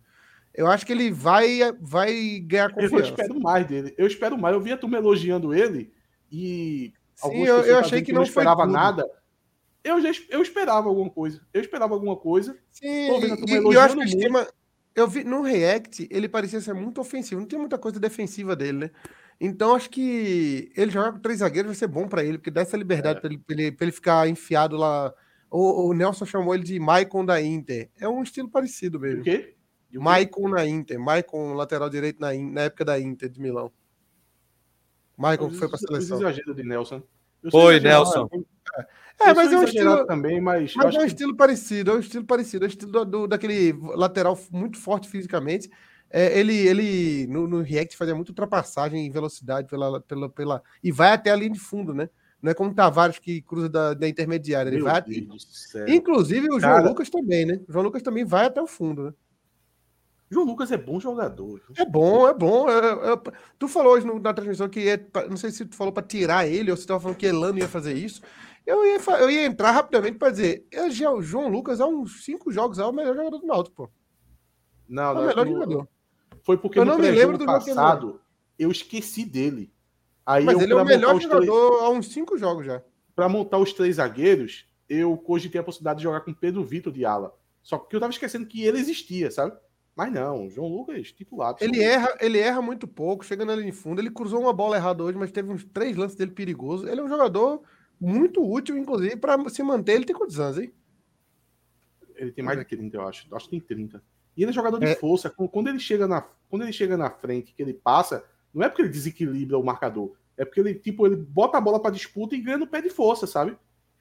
[0.52, 2.96] Eu acho que ele vai, vai ganhar confiança.
[2.96, 3.94] Eu espero mais dele.
[3.96, 4.54] Eu espero mais.
[4.54, 5.92] Eu vi a turma elogiando ele
[6.30, 9.04] e Sim, eu, eu achei que, que não, não esperava nada.
[9.82, 11.40] Eu, já, eu esperava alguma coisa.
[11.52, 12.56] Eu esperava alguma coisa.
[12.70, 14.46] Sim, e, eu acho que o esquema.
[14.94, 17.40] Eu vi no React, ele parecia ser muito ofensivo.
[17.40, 18.90] Não tem muita coisa defensiva dele, né?
[19.38, 22.62] Então, acho que ele jogar com três zagueiros vai ser bom para ele, porque dá
[22.62, 23.20] essa liberdade é.
[23.20, 25.12] para ele, ele, ele, ficar enfiado lá.
[25.50, 27.90] O, o, Nelson chamou ele de Maicon da Inter.
[28.00, 29.20] É um estilo parecido mesmo.
[29.20, 29.54] O quê?
[29.92, 30.98] Maicon na Inter.
[30.98, 33.70] Maicon, lateral direito na, na época da Inter de Milão.
[35.16, 36.18] Que foi para a seleção.
[36.18, 37.02] exagero de Nelson.
[37.50, 38.28] Foi, Nelson.
[39.20, 42.24] É, mas é um estilo também, mas, mas é um estilo parecido, é um estilo
[42.24, 45.70] parecido, é um estilo do, do, daquele lateral muito forte fisicamente
[46.10, 50.62] é, ele, ele no, no, React fazia muita ultrapassagem em velocidade pela, pela, pela.
[50.82, 52.08] E vai até a linha de fundo, né?
[52.40, 54.70] Não é como o Tavares que cruza da, da intermediária.
[54.70, 55.12] Ele vai até...
[55.88, 56.88] Inclusive o João Cara...
[56.88, 57.60] Lucas também, né?
[57.68, 59.12] O João Lucas também vai até o fundo, né?
[60.30, 61.62] João Lucas é bom jogador.
[61.76, 62.68] É bom, é bom.
[62.68, 63.20] É, é...
[63.58, 66.70] Tu falou hoje na transmissão que é, não sei se tu falou para tirar ele
[66.70, 68.22] ou se tu estava falando que Elano ia fazer isso.
[68.66, 70.66] Eu ia, eu ia entrar rapidamente para dizer:
[71.14, 73.90] o João Lucas há uns cinco jogos é o melhor jogador do Náutico, pô.
[74.88, 75.88] Não, é o melhor jogador.
[76.42, 78.20] Foi porque eu não me lembro do passado
[78.58, 79.72] eu esqueci dele.
[80.24, 81.82] Aí Mas eu, ele é o melhor jogador três...
[81.82, 82.82] há uns cinco jogos já.
[83.14, 87.04] Para montar os três zagueiros, eu cogitei a possibilidade de jogar com Pedro Vitor de
[87.04, 87.34] ala.
[87.62, 89.56] Só que eu tava esquecendo que ele existia, sabe?
[89.96, 91.56] Mas não, João Lucas, titular.
[91.58, 93.98] Ele erra, ele erra muito pouco, chegando ali em fundo.
[93.98, 96.86] Ele cruzou uma bola errada hoje, mas teve uns três lances dele perigosos.
[96.86, 97.62] Ele é um jogador
[97.98, 99.94] muito útil, inclusive, para se manter.
[99.94, 100.70] Ele tem quantos anos, hein?
[102.14, 103.34] Ele tem mais de 30, eu acho.
[103.34, 104.02] Acho que tem 30.
[104.36, 104.94] E ele é jogador de é.
[104.94, 105.30] força.
[105.30, 106.20] Quando ele chega na,
[106.50, 108.22] quando ele chega na frente, que ele passa,
[108.52, 110.12] não é porque ele desequilibra o marcador.
[110.36, 112.90] É porque ele, tipo, ele bota a bola para disputa e ganha no pé de
[112.90, 113.56] força, sabe?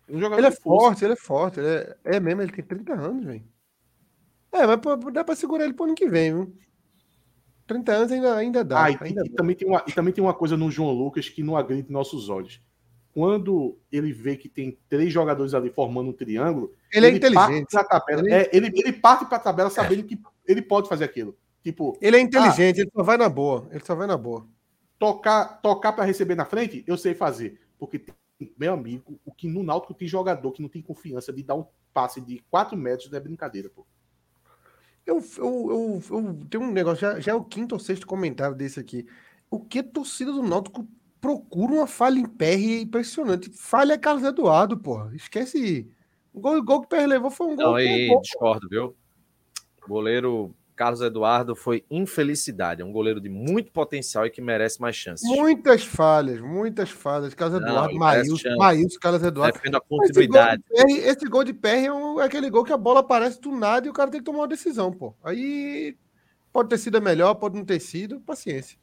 [0.10, 1.62] Um ele é forte, ele é forte.
[1.62, 3.55] Ele é, é mesmo, ele tem 30 anos, velho.
[4.56, 6.56] É, mas pô, dá para segurar ele pro ano que vem, viu?
[7.68, 8.86] 30 anos ainda, ainda dá.
[8.86, 9.36] Ah, e, ainda e, dá.
[9.36, 12.30] Também tem uma, e também tem uma coisa no João Lucas que não agride nossos
[12.30, 12.62] olhos.
[13.12, 17.18] Quando ele vê que tem três jogadores ali formando um triângulo, ele, é ele é
[17.18, 17.72] inteligente.
[17.72, 18.34] Parte tabela, ele...
[18.34, 21.36] É, ele, ele parte para a tabela sabendo que ele pode fazer aquilo.
[21.64, 23.68] Tipo, ele é inteligente, ah, ele só vai na boa.
[23.72, 24.46] Ele só vai na boa.
[25.00, 27.60] Tocar, tocar para receber na frente, eu sei fazer.
[27.80, 28.06] Porque,
[28.58, 31.66] meu amigo, o que no Náutico tem jogador que não tem confiança de dar um
[31.94, 33.86] passe de 4 metros não é brincadeira, pô.
[35.06, 38.56] Eu, eu, eu, eu tenho um negócio, já, já é o quinto ou sexto comentário
[38.56, 39.06] desse aqui.
[39.50, 40.88] O que a torcida do Náutico
[41.22, 43.50] procura uma falha em PR impressionante.
[43.50, 45.16] Falha é Carlos Eduardo, porra.
[45.16, 45.88] Esquece.
[46.34, 47.66] O gol, o gol que o PR levou foi um gol.
[47.66, 48.96] Não, aí, discordo, viu?
[49.88, 52.82] Goleiro Carlos Eduardo foi infelicidade.
[52.82, 55.28] É um goleiro de muito potencial e que merece mais chances.
[55.28, 57.34] Muitas falhas, muitas falhas.
[57.34, 59.58] Carlos Não, Eduardo, Maílson, Maílson, Carlos Eduardo.
[59.58, 60.64] Defendo a continuidade.
[60.72, 63.88] Esse gol, de PR é, um, é, aquele gol que a bola aparece do nada
[63.88, 65.16] e o cara tem que tomar uma decisão, pô.
[65.24, 65.98] Aí
[66.52, 68.78] pode ter sido melhor, pode não ter sido, paciência.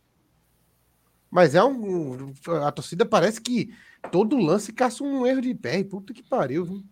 [1.30, 2.32] Mas é um.
[2.66, 3.74] A torcida parece que
[4.10, 5.84] todo lance caça um erro de PR.
[5.88, 6.82] Puta que pariu, viu?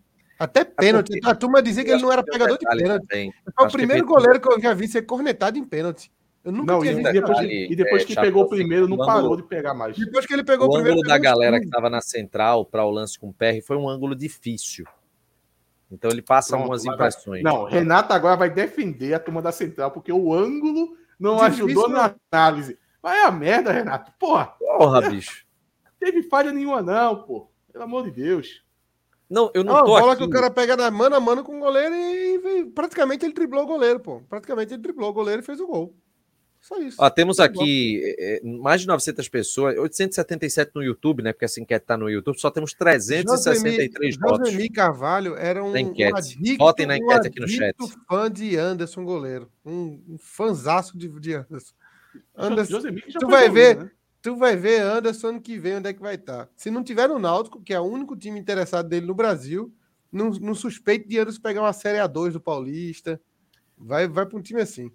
[0.41, 1.21] Até pênalti.
[1.23, 3.31] A turma dizia que ele não era pegador de pênalti.
[3.55, 6.11] Foi o primeiro que goleiro que eu já vi ser cornetado em pênalti.
[6.43, 9.37] Eu nunca não, tinha e, depois, e depois é, que pegou o primeiro, não parou
[9.37, 9.95] de pegar mais.
[9.99, 10.97] Depois que ele pegou o, o primeiro.
[10.97, 13.87] ângulo da galera que estava na central para o lance com o PR foi um
[13.87, 14.87] ângulo difícil.
[15.93, 17.43] Então ele passa Pronto, algumas impressões.
[17.43, 21.89] Não, Renato agora vai defender a turma da central, porque o ângulo não difícil, ajudou
[21.91, 22.15] na né?
[22.33, 22.79] análise.
[23.03, 24.11] Vai a merda, Renato.
[24.19, 24.55] Porra.
[24.59, 25.45] Porra, bicho.
[25.99, 27.51] Teve falha nenhuma, não, pô.
[27.71, 28.65] Pelo amor de Deus.
[29.31, 30.23] Não, eu não, não tô bola aqui.
[30.23, 33.33] que o cara pega na mano a mano com o goleiro e, e, praticamente ele
[33.33, 34.21] driblou o goleiro, pô.
[34.29, 35.95] Praticamente ele driblou o goleiro e fez o gol.
[36.61, 36.97] Só isso.
[37.01, 41.33] Ó, temos aqui é, mais de 900 pessoas, 877 no YouTube, né?
[41.33, 44.51] Porque essa enquete tá no YouTube, só temos 363 Josemi, votos.
[44.51, 46.13] Josemi Carvalho era um, enquete.
[46.13, 47.77] um adicto, Votem na enquete um aqui no chat.
[48.09, 49.49] fã de Anderson goleiro.
[49.65, 51.73] Um, um fanzaço de, de Anderson.
[52.37, 52.81] Anderson,
[53.19, 53.91] tu vai ver, né?
[54.23, 56.47] Tu vai ver Anderson ano que vem onde é que vai estar.
[56.47, 56.53] Tá.
[56.57, 59.73] Se não tiver no Náutico, que é o único time interessado dele no Brasil,
[60.13, 63.21] não, não suspeito de Anderson pegar uma Série A2 do Paulista.
[63.79, 64.93] Vai, vai para um time assim.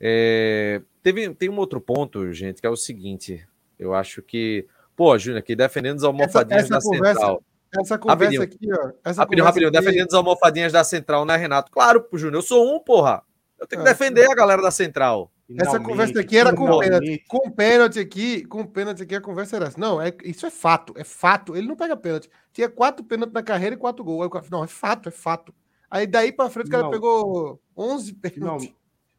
[0.00, 3.44] É, teve, tem um outro ponto, gente, que é o seguinte.
[3.76, 4.66] Eu acho que.
[4.94, 7.42] Pô, Júnior, aqui defendendo as almofadinhas essa, essa da conversa, Central.
[7.80, 8.42] Essa conversa rapidinho.
[8.42, 8.92] aqui, ó.
[9.04, 9.68] Essa rapidinho, rapidinho.
[9.68, 9.78] Aqui...
[9.78, 11.72] Defendendo as almofadinhas da Central, né, Renato?
[11.72, 13.22] Claro, Júnior, eu sou um, porra.
[13.58, 13.92] Eu tenho que é.
[13.92, 15.32] defender a galera da Central.
[15.56, 17.24] Essa conversa aqui era com pênalti.
[17.26, 19.80] Com pênalti aqui, com pênalti aqui, a conversa era essa.
[19.80, 21.56] Não, é, isso é fato, é fato.
[21.56, 22.28] Ele não pega pênalti.
[22.52, 24.28] Tinha quatro pênaltis na carreira e quatro gols.
[24.30, 25.54] Aí, não, é fato, é fato.
[25.90, 28.74] Aí daí pra frente o cara pegou 11 pênaltis.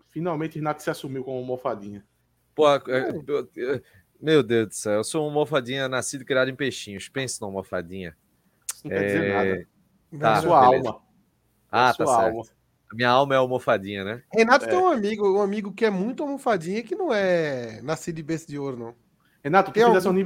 [0.09, 2.05] Finalmente Renato se assumiu como almofadinha.
[2.53, 3.82] Pô, é, é.
[4.21, 7.09] meu Deus do céu, eu sou uma almofadinha nascido e criado em peixinhos.
[7.09, 8.15] Pense na almofadinha.
[8.84, 9.67] Não quer dizer nada.
[10.19, 10.89] Tá, sua beleza.
[10.89, 11.01] alma.
[11.71, 12.38] Ah, tá certo.
[12.38, 12.59] Alma.
[12.93, 14.23] Minha alma é almofadinha, né?
[14.33, 14.67] Renato é.
[14.67, 18.47] tem um amigo, um amigo que é muito almofadinha que não é nascido de berço
[18.47, 18.95] de ouro, não.
[19.43, 20.23] Renato, tu fizesse, algum...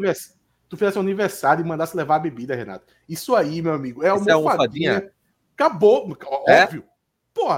[0.69, 2.93] tu fizesse um aniversário e mandasse levar a bebida, Renato.
[3.07, 4.31] Isso aí, meu amigo, é almofadinha.
[4.31, 5.11] É almofadinha.
[5.55, 6.63] Acabou, é?
[6.63, 6.83] óbvio.
[7.33, 7.49] Pô,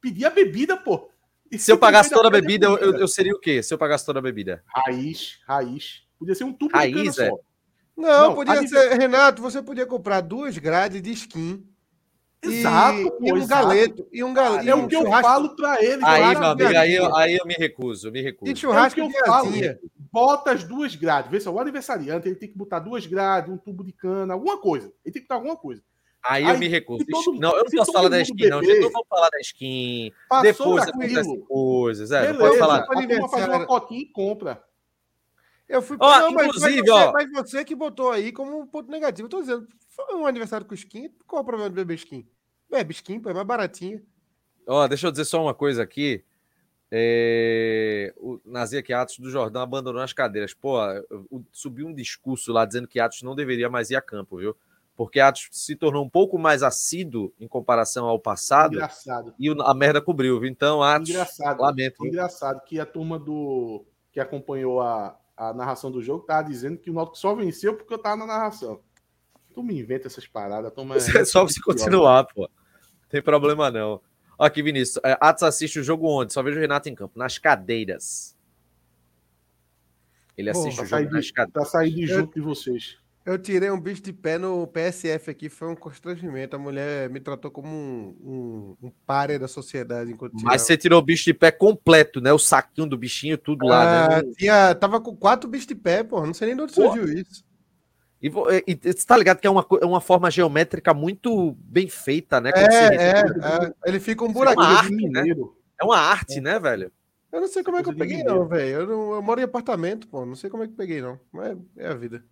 [0.00, 1.10] pedir a bebida, pô.
[1.50, 3.62] E se eu pagasse toda a bebida, eu, eu, eu, seria o quê?
[3.62, 4.62] Se eu pagasse toda a bebida?
[4.66, 6.02] Raiz, raiz.
[6.18, 7.28] Podia ser um tubo raiz, de é?
[7.28, 7.38] Só.
[7.96, 11.69] Não, não podia ser, Renato, você podia comprar duas grades de skin
[12.42, 13.68] Exato, e, pô, e um exato.
[13.68, 14.08] galeto.
[14.10, 14.68] E um galeto.
[14.68, 16.02] É o que eu falo para ele.
[16.02, 18.50] Aí, meu amigo, aí eu, aí eu me recuso, me recuso.
[18.50, 19.50] E churrasco é o que eu falo.
[20.12, 21.30] Bota as duas grades.
[21.30, 24.34] Vê se é o aniversariante, ele tem que botar duas grades, um tubo de cana,
[24.34, 24.92] alguma coisa.
[25.04, 25.82] Ele tem que botar alguma coisa.
[26.22, 27.04] Aí, aí eu me recuso.
[27.06, 28.62] Todo, não, eu não posso falar da skin, beber, não.
[28.62, 30.12] Eu não vou falar da skin.
[30.42, 32.10] Depois acontecem coisas.
[32.10, 32.86] É, Beleza, não pode falar.
[33.28, 34.62] Faz uma cotinha e compra.
[35.70, 35.96] Eu fui.
[36.00, 37.12] Ó, não, inclusive, mas, ó.
[37.12, 39.26] Mas você que botou aí como um ponto negativo.
[39.26, 41.08] Eu tô dizendo, foi um aniversário com skin.
[41.24, 42.26] Qual é o problema de beber skin?
[42.68, 44.02] Bebe skin, pô, é mais baratinho.
[44.66, 46.24] Ó, deixa eu dizer só uma coisa aqui.
[46.90, 48.12] É...
[48.16, 50.52] O Nazia Atos do Jordão abandonou as cadeiras.
[50.52, 50.76] Pô,
[51.52, 54.56] subiu um discurso lá dizendo que Atos não deveria mais ir a campo, viu?
[54.96, 58.74] Porque Atos se tornou um pouco mais assíduo em comparação ao passado.
[58.74, 59.34] Engraçado.
[59.38, 60.50] E a merda cobriu, viu?
[60.50, 61.60] Então, Atos, Engraçado.
[61.60, 62.04] lamento.
[62.04, 66.90] Engraçado que a turma do que acompanhou a, a narração do jogo tá dizendo que
[66.90, 68.82] o Náutico só venceu porque eu tava na narração.
[69.54, 70.70] Tu me inventa essas paradas.
[70.70, 70.96] Toma...
[70.96, 72.42] É só você continuar, pô.
[72.42, 74.02] Não tem problema não.
[74.38, 75.02] Aqui, Vinícius.
[75.02, 76.34] É, Atos assiste o jogo onde?
[76.34, 77.18] Só vejo o Renato em campo.
[77.18, 78.36] Nas cadeiras.
[80.36, 81.70] Ele assiste Pô, o jogo nas cadeiras.
[81.70, 82.98] Tá saindo junto de vocês.
[83.24, 86.56] Eu tirei um bicho de pé no PSF aqui, foi um constrangimento.
[86.56, 90.10] A mulher me tratou como um, um, um páreo da sociedade.
[90.10, 92.32] Enquanto Mas você tirou o bicho de pé completo, né?
[92.32, 94.14] O saquinho do bichinho, tudo lá, né?
[94.16, 94.32] ah, né?
[94.36, 96.24] Tinha, tava com quatro bichos de pé, pô.
[96.24, 97.44] Não sei nem de onde surgiu isso.
[98.22, 101.88] E, e, e você tá ligado que é uma, é uma forma geométrica muito bem
[101.88, 102.52] feita, né?
[102.54, 104.64] É, é, é, Ele fica um buraquinho.
[104.64, 105.24] É uma arte, né?
[105.80, 106.40] É uma arte, é.
[106.40, 106.92] né, velho?
[107.32, 108.80] Eu não sei como é que eu peguei, não, velho.
[108.80, 110.26] Eu, eu, moro em apartamento, pô.
[110.26, 111.18] Não sei como é que eu peguei, não.
[111.32, 112.24] Mas é a vida.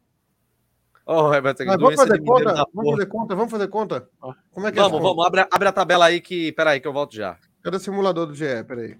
[1.10, 2.66] Oh, Roberto, Mas vamos fazer conta?
[2.74, 3.34] Vamos fazer conta?
[3.34, 4.10] Vamos fazer conta?
[4.50, 6.52] Como é que vamos, é vamos, abre, abre a tabela aí que.
[6.52, 7.38] Peraí, que eu volto já.
[7.62, 8.62] Cadê o simulador do GE?
[8.66, 8.98] Peraí.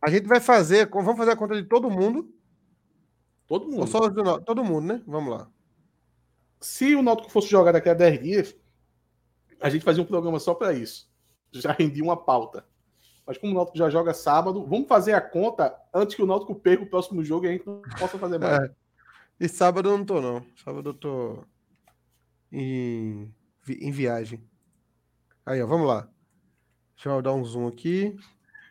[0.00, 0.88] A gente vai fazer.
[0.88, 2.32] Vamos fazer a conta de todo mundo.
[3.48, 3.88] Todo mundo.
[3.88, 4.08] Só
[4.38, 5.02] todo mundo, né?
[5.04, 5.48] Vamos lá.
[6.60, 8.56] Se o Náutico fosse jogar daqui a 10 dias,
[9.60, 11.10] A gente fazia um programa só para isso.
[11.50, 12.64] Já rendia uma pauta.
[13.26, 16.54] Mas como o Náutico já joga sábado, vamos fazer a conta antes que o Náutico
[16.54, 18.60] perca o próximo jogo e a gente não possa fazer mais.
[18.60, 18.87] É.
[19.40, 20.44] E sábado eu não tô, não.
[20.64, 21.44] Sábado eu tô
[22.50, 23.32] em,
[23.68, 24.42] em viagem.
[25.46, 26.08] Aí, ó, vamos lá.
[26.94, 28.16] Deixa eu dar um zoom aqui.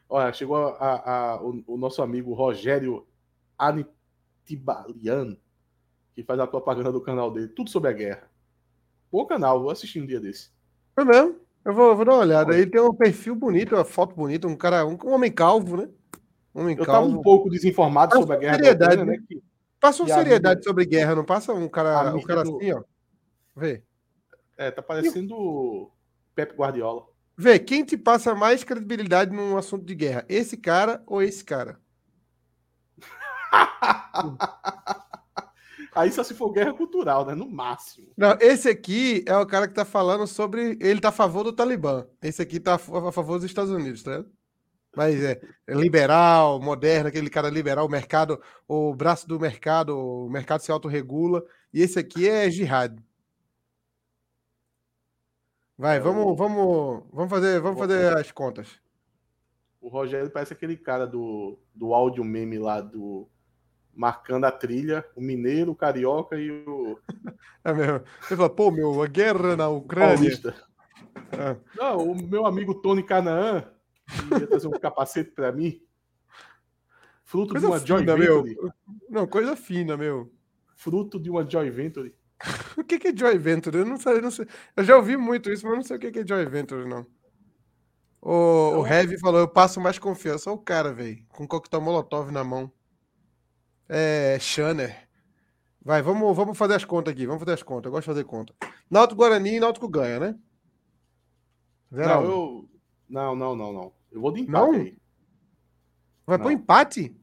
[0.10, 3.08] Olha, chegou a, a, a, o, o, nosso amigo Rogério
[3.58, 5.38] Anitibalian,
[6.14, 8.30] que faz a propaganda do canal dele, tudo sobre a guerra.
[9.12, 10.52] Bom canal, vou assistir um dia desse.
[10.98, 11.40] É mesmo?
[11.64, 12.54] Eu vou, vou dar uma olhada.
[12.54, 15.90] Aí tem um perfil bonito, uma foto bonita, um cara, um, um homem calvo, né?
[16.54, 17.08] Um homem eu calvo.
[17.08, 18.56] tava um pouco desinformado sobre a guerra.
[18.56, 19.26] Seriedade, Ucrânia, né?
[19.28, 19.37] Que,
[19.80, 22.58] passa uma seriedade sobre guerra, não passa um cara, um cara do...
[22.58, 22.84] assim, ó.
[23.56, 23.84] Vê.
[24.58, 25.92] É, tá parecendo o
[26.36, 27.06] Pep Guardiola.
[27.36, 30.26] Vê, quem te passa mais credibilidade num assunto de guerra?
[30.28, 31.80] Esse cara ou esse cara?
[35.94, 37.34] Aí só se for guerra cultural, né?
[37.34, 38.08] No máximo.
[38.16, 40.78] Não, esse aqui é o cara que tá falando sobre.
[40.80, 42.06] Ele tá a favor do Talibã.
[42.22, 44.32] Esse aqui tá a favor dos Estados Unidos, tá vendo?
[44.98, 50.28] Mas é, é liberal, moderno, aquele cara liberal, o mercado, o braço do mercado, o
[50.28, 51.46] mercado se autorregula.
[51.72, 52.98] E esse aqui é jihad.
[55.78, 58.82] Vai, é vamos, vamos, vamos fazer, vamos fazer as contas.
[59.80, 63.30] O Rogério parece aquele cara do, do áudio meme lá do
[63.94, 66.98] marcando a trilha, o mineiro, o carioca e o.
[67.64, 68.02] É mesmo.
[68.22, 70.32] Você fala, pô, meu, a guerra na Ucrânia.
[71.34, 71.56] É.
[71.76, 73.64] Não, o meu amigo Tony Canaan
[74.40, 75.82] ia trazer um capacete para mim.
[77.24, 78.56] Fruto coisa de uma fina, Joy Venture.
[78.56, 78.74] Meu.
[79.10, 80.32] Não, coisa fina, meu.
[80.76, 82.16] Fruto de uma Joy Venture.
[82.78, 83.80] o que, que é Joy Venture?
[83.80, 84.48] Eu não sei, não sei.
[84.76, 87.06] Eu já ouvi muito isso, mas não sei o que, que é Joy Venture, não.
[88.22, 88.82] O, então...
[88.82, 90.50] o Heavy falou: eu passo mais confiança.
[90.50, 92.72] Olha o cara, velho, com coquetel Molotov na mão.
[93.90, 94.38] É.
[94.40, 95.08] Shanner.
[95.84, 97.26] Vai, vamos, vamos fazer as contas aqui.
[97.26, 97.86] Vamos fazer as contas.
[97.86, 98.54] Eu gosto de fazer conta.
[98.90, 100.36] Náutico Guarani e Náutico ganha, né?
[101.94, 102.70] Zero não, eu...
[103.10, 103.97] não, não, não, não.
[104.18, 104.72] Eu vou de empate não?
[104.74, 104.98] aí.
[106.26, 107.16] Vai pôr empate?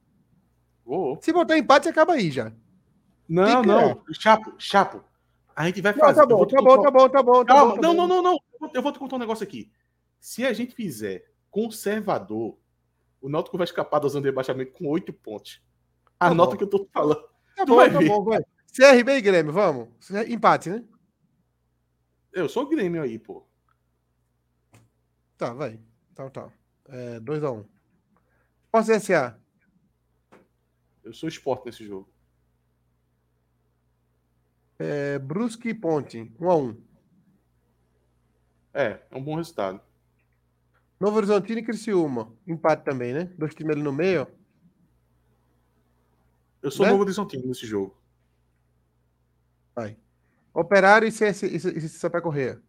[0.85, 1.19] Vou.
[1.21, 2.53] Se botar empate, acaba aí já.
[3.29, 3.81] Não, não.
[3.81, 3.97] É?
[4.13, 5.03] Chapo, Chapo.
[5.57, 6.21] A gente vai fazer.
[6.21, 7.81] Não, tá, bom, tá, bom, tá bom, tá bom, tá Calma, bom.
[7.81, 8.07] Tá não, bom.
[8.07, 8.71] não, não, não.
[8.73, 9.71] Eu vou te contar um negócio aqui.
[10.21, 12.57] Se a gente fizer conservador,
[13.21, 15.61] o Náutico vai escapar da zona de rebaixamento com oito pontos.
[16.21, 17.23] Anota tá o que eu tô falando.
[17.57, 18.09] Tá tu bom, vai tá ver.
[18.09, 18.41] bom, vai.
[18.73, 19.89] CRB e Grêmio, vamos.
[20.29, 20.85] Empate, né?
[22.33, 23.45] Eu sou o Grêmio aí, pô.
[25.37, 25.81] Tá, vai.
[26.13, 26.49] Então tá.
[26.91, 27.61] 2x1.
[27.61, 27.65] Um.
[28.71, 29.39] Posso SA?
[31.03, 32.09] Eu sou esporte nesse jogo.
[34.79, 36.83] É, Brusque e Ponte, 1 a 1
[38.73, 39.81] É, é um bom resultado.
[40.99, 43.25] Novo Horizontino e Criciúma, empate também, né?
[43.37, 44.27] Dois times ali no meio.
[46.63, 46.93] Eu sou né?
[46.93, 47.97] Novo Horizontino nesse jogo.
[49.75, 49.97] Vai.
[50.53, 52.63] Operário e, CS, e, e Sampaio Correia.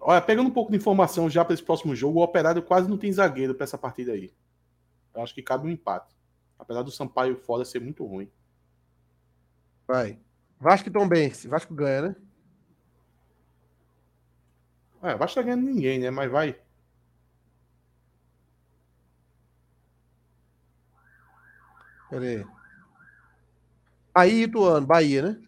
[0.00, 2.96] Olha, pegando um pouco de informação já para esse próximo jogo, o Operário quase não
[2.96, 4.32] tem zagueiro para essa partida aí.
[5.14, 6.16] Eu acho que cabe um empate.
[6.58, 8.30] Apesar do Sampaio fora ser muito ruim.
[9.86, 10.18] Vai.
[10.58, 11.44] Vasco e Tom Benz.
[11.44, 12.16] Vasco ganha, né?
[15.02, 16.10] É, Vasco tá ganhando ninguém, né?
[16.10, 16.58] Mas vai.
[22.08, 22.24] Pera
[24.14, 24.30] aí.
[24.30, 24.86] E Ituano.
[24.86, 25.42] Bahia, né?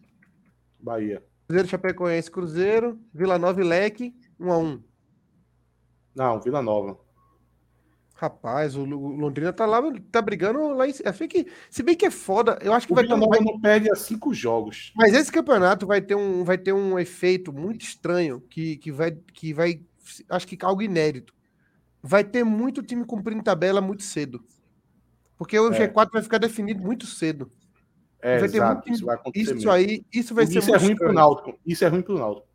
[0.78, 1.22] Bahia.
[1.46, 2.98] Cruzeiro Chapecoense, Cruzeiro.
[3.12, 4.14] Vila Nova e Leque.
[4.42, 4.82] 1 um a 1 um.
[6.14, 6.98] Não, Vila Nova.
[8.14, 9.80] Rapaz, o Londrina tá lá,
[10.12, 13.04] tá brigando lá em que Se bem que é foda, eu acho que o vai
[13.04, 13.16] ter.
[13.16, 13.40] Nova vai...
[13.40, 14.92] não perde a cinco jogos.
[14.94, 19.10] Mas esse campeonato vai ter um, vai ter um efeito muito estranho que, que, vai,
[19.10, 19.80] que vai.
[20.28, 21.34] Acho que algo inédito.
[22.00, 24.40] Vai ter muito time cumprindo tabela muito cedo.
[25.36, 25.88] Porque o é.
[25.88, 27.50] G4 vai ficar definido muito cedo.
[28.20, 28.92] É, vai exato, muito...
[28.92, 29.56] isso vai acontecer.
[29.56, 31.58] Isso aí, isso vai ser isso é ruim pro Náutico.
[31.66, 32.51] Isso é ruim pro Náutico.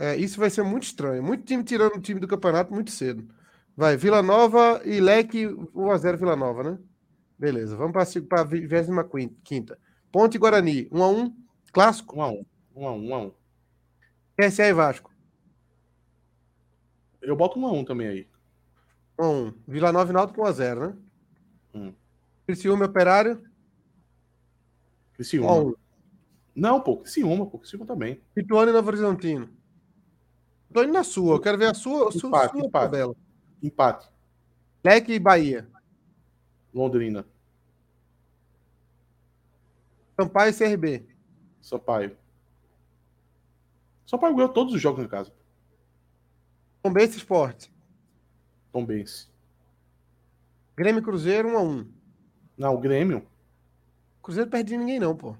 [0.00, 1.22] É, isso vai ser muito estranho.
[1.22, 3.28] Muito time tirando o time do campeonato muito cedo.
[3.76, 6.78] Vai, Vila Nova e Leque, 1x0 Vila Nova, né?
[7.38, 9.76] Beleza, vamos para a 25.
[10.10, 11.34] Ponte Guarani, 1x1,
[11.70, 12.16] clássico?
[12.16, 13.32] 1x1, 1x1, 1x1.
[14.38, 15.12] PSA e Vasco.
[17.20, 18.28] Eu boto 1x1 também aí.
[19.18, 19.54] 1x1.
[19.68, 20.96] Vila Nova e Náutico 1x0, né?
[21.74, 21.92] Hum.
[22.46, 23.42] Criciúma Operário.
[25.12, 25.50] Criciúma.
[25.50, 25.74] 1x1.
[26.56, 28.18] Não, pô, Criciúma, pô, Criciúma também.
[28.34, 29.59] Ituano e Novo Horizontino.
[30.72, 32.84] Tô indo na sua, eu quero ver a sua, a sua, empate, sua empate.
[32.84, 33.16] tabela.
[33.62, 34.08] Empate.
[34.84, 35.68] Leque e Bahia.
[36.72, 37.26] Londrina.
[40.18, 41.06] Sampaio e CRB.
[41.60, 42.16] Sampaio.
[44.06, 45.32] Sampaio ganhou todos os jogos em casa.
[46.82, 47.72] Tombense Esporte.
[48.72, 49.28] Tombense.
[50.76, 51.92] Grêmio Cruzeiro 1 a 1
[52.56, 53.26] Não, o Grêmio.
[54.22, 55.36] Cruzeiro perde ninguém não, pô.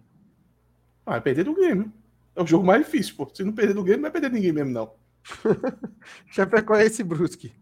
[1.06, 1.92] Ah, vai perder do Grêmio.
[2.34, 3.30] É o jogo mais difícil, pô.
[3.32, 4.99] Se não perder do game, não vai perder ninguém mesmo, não.
[6.30, 7.52] Chapecoense e Brusque.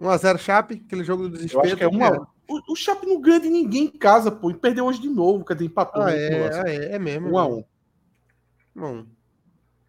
[0.00, 1.60] 1x0 Chape, aquele jogo do desespero.
[1.60, 2.26] Eu acho que é 1x1.
[2.48, 4.50] O, o Chape não ganha de ninguém em casa, pô.
[4.50, 6.02] E perdeu hoje de novo, cadê empatou.
[6.02, 7.28] Ah, é, ah, é, é mesmo.
[7.28, 7.64] 1x1.
[8.74, 9.06] Bom,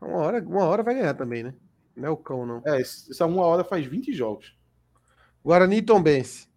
[0.02, 1.54] uma hora, uma hora vai ganhar também, né?
[1.96, 2.62] Não é o cão, não.
[2.66, 4.58] É, essa uma hora faz 20 jogos.
[5.44, 6.48] Guarani e Tombense.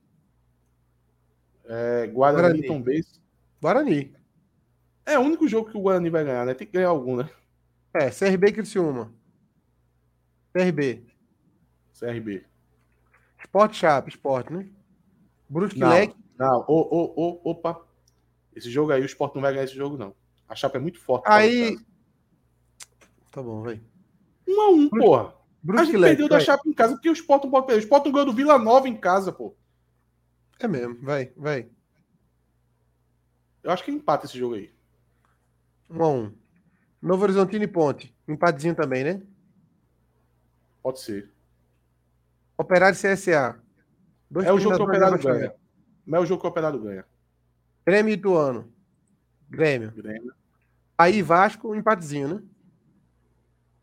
[1.66, 3.20] É, Guarani, Guarani e Tombense.
[3.60, 4.16] Guarani.
[5.06, 6.54] É o único jogo que o Guarani vai ganhar, né?
[6.54, 7.28] Tem que ganhar algum, né?
[7.92, 9.12] É, CRB e Criciúma.
[10.54, 11.04] CRB.
[11.98, 12.46] CRB.
[13.40, 14.68] Sport Chape, Sport, né?
[15.48, 16.16] Brusque não, Leque.
[16.38, 17.84] Não, ô, ô, ô, opa.
[18.54, 20.14] Esse jogo aí, o Sport não vai ganhar esse jogo, não.
[20.48, 21.24] A Chape é muito forte.
[21.26, 21.76] Aí.
[23.32, 23.80] Tá bom, vai.
[24.46, 25.34] Um a um, Brusque, porra.
[25.60, 26.38] Brusque a gente Leque, perdeu vai.
[26.38, 27.80] da Chape em casa porque o Sport não pode perder.
[27.80, 29.56] O Sport não ganhou do Vila Nova em casa, pô.
[30.60, 31.68] É mesmo, vai, vai.
[33.62, 34.72] Eu acho que empata esse jogo aí.
[35.90, 36.32] Um a um.
[37.02, 38.14] Novo Horizontino e Ponte.
[38.28, 39.22] Empatezinho também, né?
[40.84, 41.32] Pode ser.
[42.58, 43.58] Operário CSA.
[44.30, 45.54] Dois é o jogo que o Operário ganha.
[46.06, 47.06] Não é o jogo que o Operário ganha.
[47.86, 48.70] Grêmio e Ituano.
[49.48, 49.90] Grêmio.
[49.92, 50.34] Grêmio.
[50.98, 52.42] Aí Vasco, um empatezinho, né?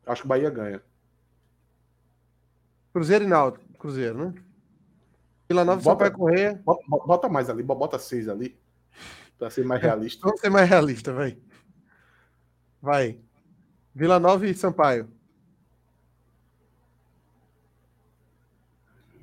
[0.06, 0.84] Acho que o Bahia ganha.
[2.94, 3.66] Cruzeiro e Náutico.
[3.80, 4.44] Cruzeiro, né?
[5.50, 6.62] Vila Nova bota, Sampaio Correia.
[6.64, 8.56] Bota, bota, mais ali, bota seis ali.
[9.40, 10.22] Pra ser mais realista.
[10.22, 11.36] Vamos ser mais realista, vai.
[12.80, 13.20] Vai.
[13.96, 15.10] Vila Nova e Sampaio.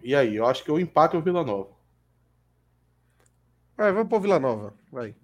[0.02, 1.70] E aí, eu acho que o empate é o Vila Nova.
[3.76, 4.74] Vai, vamos pro Vila Nova.
[4.90, 5.14] Vai.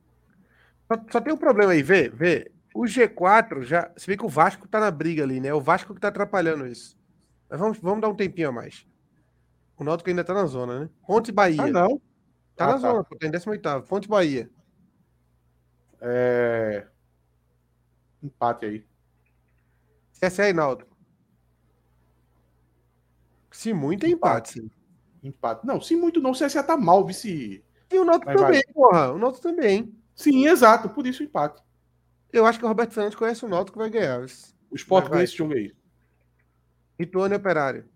[0.86, 2.50] Só, só, tem um problema aí, vê, vê.
[2.74, 3.90] O G4 já.
[3.96, 5.52] Se vê que o Vasco tá na briga ali, né?
[5.54, 6.96] O Vasco que tá atrapalhando isso.
[7.48, 8.86] Mas vamos, vamos dar um tempinho a mais.
[9.76, 10.90] O Náutico ainda tá na zona, né?
[11.06, 11.62] Ponte Bahia.
[11.62, 12.00] Ah, não.
[12.56, 12.78] Tá ah, na tá.
[12.78, 13.82] zona, pô, tá em 18.
[13.82, 14.48] Ponte Bahia.
[16.00, 16.86] É.
[18.22, 18.86] Empate aí.
[20.20, 20.93] CSA e Náutico.
[23.54, 24.58] Se muito é empate.
[24.58, 24.72] empate.
[25.22, 25.66] Empate.
[25.66, 27.64] Não, se muito não, o CSA tá mal, vice.
[27.90, 28.74] E o Náutico também, vai.
[28.74, 29.12] porra.
[29.12, 29.94] O Náutico também.
[30.14, 30.88] Sim, exato.
[30.88, 31.62] Por isso o empate.
[32.32, 34.20] Eu acho que o Roberto Fernandes conhece o Náutico que vai ganhar.
[34.70, 35.72] O Sport ganha esse jogo aí.
[36.98, 37.88] Ituano e Operário.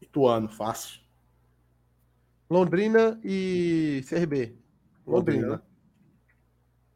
[0.00, 1.00] Ituano, fácil.
[2.48, 4.56] Londrina e CRB.
[5.06, 5.46] Londrina.
[5.46, 5.62] Londrina.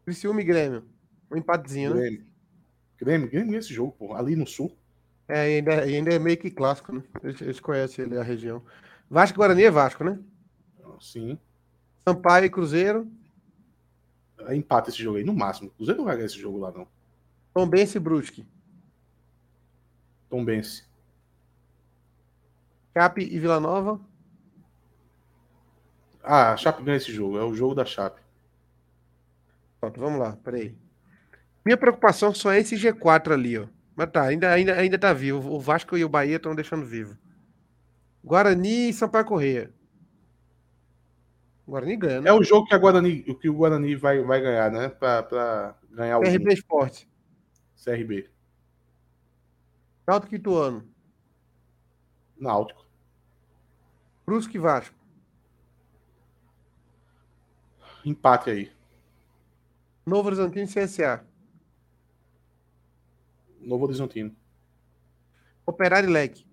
[0.07, 0.85] Criciúma e Grêmio.
[1.31, 2.01] Um empatezinho, né?
[2.01, 2.27] Grêmio.
[2.97, 4.15] Grêmio, Grêmio esse jogo, pô.
[4.15, 4.75] Ali no sul.
[5.31, 7.05] É, ainda, ainda é meio que clássico, né?
[7.23, 8.61] Eles, eles conhecem ele, a região.
[9.09, 10.19] Vasco Guarani é Vasco, né?
[11.01, 11.39] Sim.
[12.05, 13.09] Sampaio e Cruzeiro.
[14.41, 15.71] É empate esse jogo aí, no máximo.
[15.71, 16.89] Cruzeiro não vai ganhar esse jogo lá, não.
[17.55, 18.45] Tombense e Brusque.
[20.29, 20.85] Tombense.
[22.93, 24.01] Chape e Vila Nova.
[26.25, 27.39] Ah, a Chape ganha esse jogo.
[27.39, 28.21] É o jogo da Chape.
[29.81, 30.77] Pronto, vamos lá, peraí.
[31.65, 33.69] Minha preocupação só é esse G4 ali, ó.
[33.97, 35.53] Mas tá, ainda, ainda, ainda tá vivo.
[35.53, 37.19] O Vasco e o Bahia estão deixando vivo.
[38.25, 39.73] Guarani e Sampaio Correia.
[41.67, 42.31] Guarani ganha, né?
[42.31, 44.89] É o jogo que, a Guarani, que o Guarani vai, vai ganhar, né?
[44.89, 46.23] Pra, pra ganhar o.
[46.23, 47.09] CRB Esporte.
[47.85, 48.29] CRB.
[50.07, 50.85] Náutico Ituano.
[52.39, 52.85] Náutico.
[54.27, 54.95] Brusque e Vasco.
[58.05, 58.73] Empate aí.
[60.05, 61.25] Novo Horizontino e CSA.
[63.61, 64.35] Novo Horizontino.
[65.67, 66.47] Operário e Leque.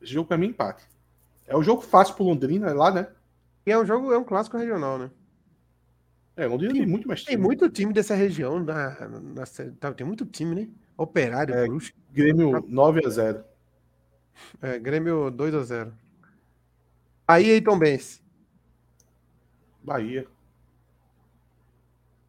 [0.00, 0.84] Esse jogo para mim empate.
[1.46, 3.08] É um jogo fácil pro Londrina, é lá, né?
[3.66, 5.10] E é um jogo, é um clássico regional, né?
[6.36, 7.36] É, Londrina tem, tem muito mais time.
[7.36, 9.44] Tem muito time dessa região, na, na,
[9.80, 10.68] na tem muito time, né?
[10.96, 11.96] Operário, é, Brusque.
[12.12, 13.44] Grêmio 9 a 0
[14.62, 15.92] É, Grêmio 2 a 0
[17.26, 18.22] Bahia e Tombense.
[19.82, 20.26] Bahia.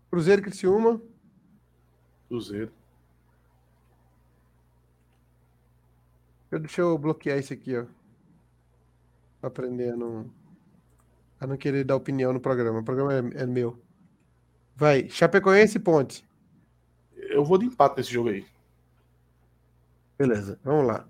[0.10, 1.02] Cruzeiro e Criciúma.
[2.28, 2.72] Cruzeiro.
[6.52, 7.86] Deixa eu bloquear isso aqui, ó.
[9.40, 10.30] Pra aprender a não,
[11.40, 12.80] a não querer dar opinião no programa.
[12.80, 13.80] O programa é, é meu.
[14.76, 16.26] Vai, Chapecoense e Ponte.
[17.14, 18.46] Eu vou de empate nesse jogo aí.
[20.18, 21.08] Beleza, vamos lá.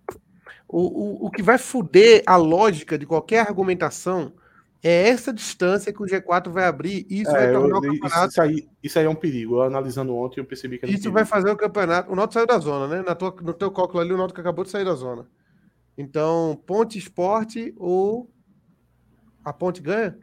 [0.67, 4.33] O, o, o que vai fuder a lógica de qualquer argumentação
[4.81, 7.81] é essa distância que o G4 vai abrir e isso é, vai tornar eu, o
[7.81, 8.29] campeonato.
[8.29, 9.55] Isso aí, isso aí é um perigo.
[9.55, 12.11] Eu analisando ontem, eu percebi que é Isso vai fazer o campeonato.
[12.11, 13.03] O Náutico saiu da zona, né?
[13.05, 15.27] Na tua, no teu cálculo ali, o Náutico acabou de sair da zona.
[15.97, 18.31] Então, Ponte Esporte ou
[19.43, 20.17] a Ponte ganha?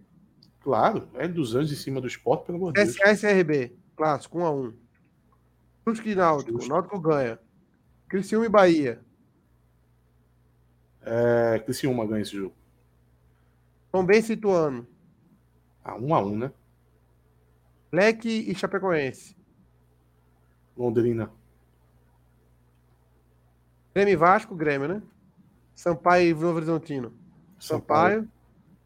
[0.60, 2.96] Claro, é dos anos em cima do esporte, pelo amor de Deus.
[2.96, 4.74] SRB, clássico, 1x1.
[5.84, 6.68] Brusque e Náutico, Justo.
[6.68, 7.38] Náutico ganha.
[8.08, 9.00] Criciúma e Bahia.
[11.02, 12.55] É, Criciúma ganha esse jogo.
[14.04, 14.86] Bem situando.
[15.84, 16.52] Ah, 1 a 1 né?
[17.92, 19.36] Leque e Chapecoense.
[20.76, 21.30] Londrina.
[23.94, 25.02] Grêmio Vasco, Grêmio, né?
[25.74, 27.12] Sampaio e Novo Horizontino.
[27.58, 28.20] Sampaio.
[28.20, 28.36] Sampaio.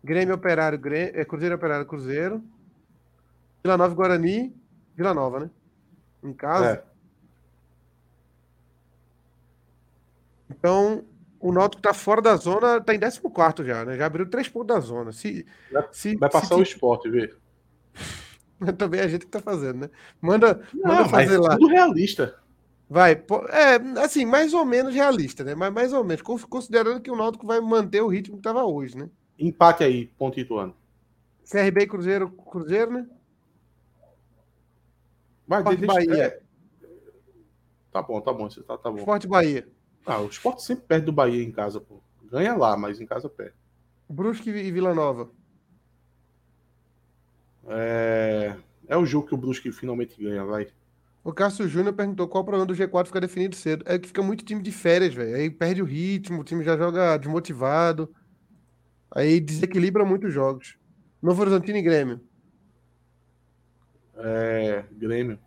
[0.02, 2.42] Grêmio Operário, Grêmio, é, Cruzeiro Operário, Cruzeiro.
[3.62, 4.54] Vila Nova Guarani,
[4.96, 5.50] Vila Nova, né?
[6.22, 6.66] Em casa.
[6.66, 6.84] É.
[10.50, 11.04] Então,
[11.40, 13.96] o Náutico tá fora da zona, tá em 14 já, né?
[13.96, 15.10] Já abriu três pontos da zona.
[15.10, 17.34] Se, vai, se, vai passar se, o esporte, vê.
[18.76, 19.90] Também é a gente que tá fazendo, né?
[20.20, 21.56] Manda, Não, manda fazer lá.
[21.56, 22.38] Tudo realista.
[22.88, 25.54] Vai, é, assim, mais ou menos realista, né?
[25.54, 28.98] Mas mais ou menos, considerando que o Náutico vai manter o ritmo que tava hoje,
[28.98, 29.08] né?
[29.38, 30.74] Empate aí, ponto Ituano.
[31.50, 33.06] CRB Cruzeiro, Cruzeiro, né?
[35.46, 36.24] Mas Forte Bahia.
[36.24, 36.40] É...
[37.90, 38.98] Tá bom, tá bom, tá, tá bom.
[38.98, 39.66] Forte Bahia.
[40.04, 42.00] Ah, o esporte sempre perde do Bahia em casa, pô.
[42.30, 43.54] Ganha lá, mas em casa perde.
[44.08, 45.30] Brusque e Vila Nova.
[47.68, 48.56] É,
[48.88, 50.68] é o jogo que o Brusque finalmente ganha, vai.
[51.22, 53.84] O Cássio Júnior perguntou qual o problema do G4 ficar definido cedo.
[53.86, 55.36] É que fica muito time de férias, velho.
[55.36, 58.12] Aí perde o ritmo, o time já joga desmotivado.
[59.10, 60.76] Aí desequilibra muitos jogos.
[61.22, 62.20] Novo Horizontino e Grêmio.
[64.16, 65.38] É, Grêmio.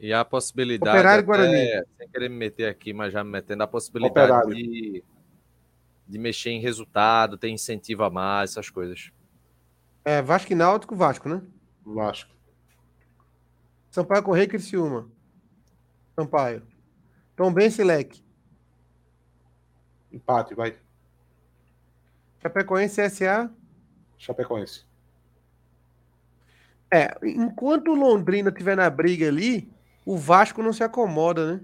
[0.00, 1.84] E a possibilidade, Operário Guarani.
[1.98, 5.04] sem querer me meter aqui, mas já me metendo, a possibilidade de,
[6.08, 9.12] de mexer em resultado, ter incentivo a mais, essas coisas.
[10.02, 11.42] É, Vasco e Náutico, Vasco, né?
[11.84, 12.34] Vasco.
[13.90, 15.06] Sampaio Correia e Criciúma.
[16.16, 16.62] Sampaio.
[17.36, 18.24] Tom Ben Leque.
[20.10, 20.76] Empate, vai.
[22.40, 23.52] Chapecoense CSA.
[24.16, 24.86] Chapecoense.
[26.90, 29.70] É, enquanto o Londrina estiver na briga ali,
[30.10, 31.60] o Vasco não se acomoda, né?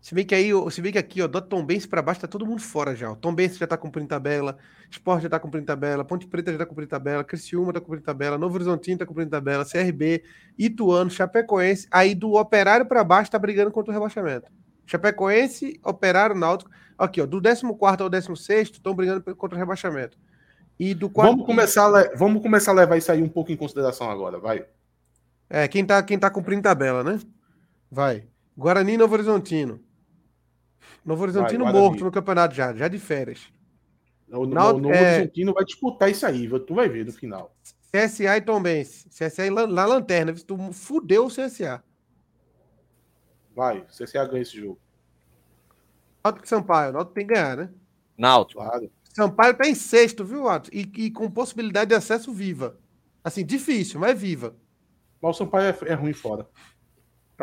[0.00, 2.28] Se bem que aí, se bem que aqui, ó, do Tom Benz para baixo tá
[2.28, 3.10] todo mundo fora já.
[3.10, 4.56] O Tom Benz já tá cumprindo tabela,
[4.88, 8.38] Sport já tá cumprindo tabela, Ponte Preta já tá cumprindo tabela, Criciúma tá cumprindo tabela,
[8.38, 10.22] Novo Horizontino tá cumprindo tabela, CRB,
[10.56, 14.48] Ituano, Chapecoense, aí do Operário para baixo tá brigando contra o rebaixamento.
[14.86, 20.16] Chapecoense, Operário, Náutico, aqui, ó, do 14 ao 16 estão brigando contra o rebaixamento.
[20.78, 21.32] E do quarto...
[21.32, 24.64] vamos começar a, vamos começar a levar isso aí um pouco em consideração agora, vai.
[25.50, 27.18] É, quem tá, quem tá cumprindo tabela, né?
[27.90, 28.28] Vai.
[28.56, 29.80] Guarani Novo Horizontino.
[31.04, 33.52] Novo Horizontino vai, morto no campeonato já, já de férias.
[34.28, 35.16] O Novo é...
[35.16, 37.54] Horizontino vai disputar isso aí, tu vai ver no final.
[37.92, 39.08] CSA e Tombense.
[39.08, 41.82] CSA na lanterna, tu fudeu o CSA.
[43.54, 44.78] Vai, CSA ganha esse jogo.
[46.22, 47.70] Náutico e Sampaio, Náutico tem que ganhar, né?
[48.16, 48.62] Náutico.
[48.62, 48.90] Claro.
[49.12, 50.70] Sampaio tá em sexto, viu, Atos?
[50.72, 52.78] E, e, com possibilidade de acesso viva.
[53.24, 54.54] Assim, difícil, mas viva.
[55.20, 56.48] Mas o Sampaio é, é ruim fora.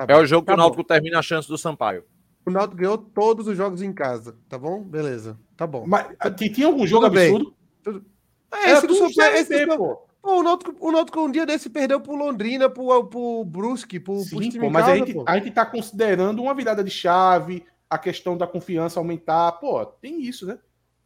[0.05, 0.87] Tá é o jogo tá que o Náutico bom.
[0.87, 2.03] termina a chance do Sampaio.
[2.45, 4.83] O Náutico ganhou todos os jogos em casa, tá bom?
[4.83, 5.85] Beleza, tá bom.
[5.87, 6.07] Mas
[6.53, 7.55] tinha algum jogo Tudo absurdo?
[7.83, 8.05] Tudo...
[8.51, 9.77] É, esse do Sampaio, esse do...
[9.77, 10.07] pô.
[10.21, 14.19] Pô, o Náutico, o Náutico um dia desse perdeu pro Londrina, pro, pro Brusque, pro,
[14.19, 15.23] Sim, pro pô, mas casa, a, gente, pô.
[15.25, 19.53] a gente tá considerando uma virada de chave, a questão da confiança aumentar.
[19.53, 20.59] Pô, tem isso, né?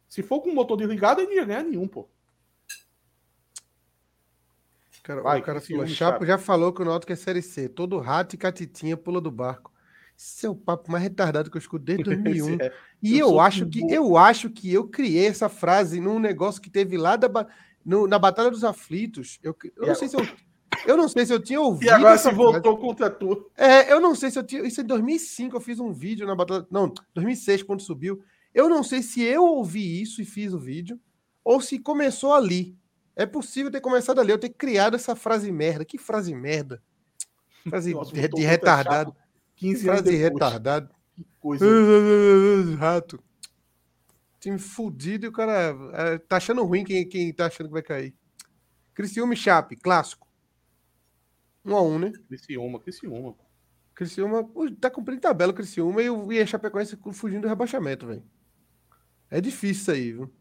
[0.08, 2.08] Se for com o motor desligado, ele não ia ganhar nenhum, pô.
[5.02, 7.68] Cara, Vai, o cara falou, Chapo já falou que o Náutico é Série C.
[7.68, 9.72] Todo rato e catitinha pula do barco.
[10.16, 12.58] Esse é o papo mais retardado que eu escuto desde 2001.
[12.60, 12.72] é.
[13.02, 13.90] E eu, eu acho que bom.
[13.90, 17.28] eu acho que eu criei essa frase num negócio que teve lá da,
[17.84, 19.40] no, na Batalha dos Aflitos.
[19.42, 20.26] Eu, eu não sei se eu
[20.86, 21.88] eu não sei se eu tinha ouvido.
[21.88, 23.50] E agora se voltou contra tu.
[23.56, 24.62] É, eu não sei se eu tinha.
[24.66, 26.66] Isso em 2005 eu fiz um vídeo na batalha.
[26.70, 28.22] Não, 2006 quando subiu.
[28.54, 30.98] Eu não sei se eu ouvi isso e fiz o vídeo
[31.44, 32.76] ou se começou ali.
[33.14, 34.32] É possível ter começado ali.
[34.32, 35.84] Eu ter criado essa frase merda.
[35.84, 36.82] Que frase merda?
[37.68, 39.14] Frase Nossa, de, de retardado.
[39.56, 40.90] 15 anos de retardado.
[41.14, 41.64] Que coisa.
[42.78, 43.22] Rato.
[44.40, 47.82] Time fudido e o cara é, tá achando ruim quem, quem tá achando que vai
[47.82, 48.14] cair.
[48.92, 50.26] Criciúma e Chape, clássico.
[51.64, 52.12] Um a um, né?
[52.26, 53.36] Criciúma, Criciúma.
[53.94, 54.48] Criciúma
[54.80, 58.24] tá cumprindo tabela Criciúma e, o, e a Chapecoense fugindo do rebaixamento, velho.
[59.30, 60.32] É difícil isso aí, viu?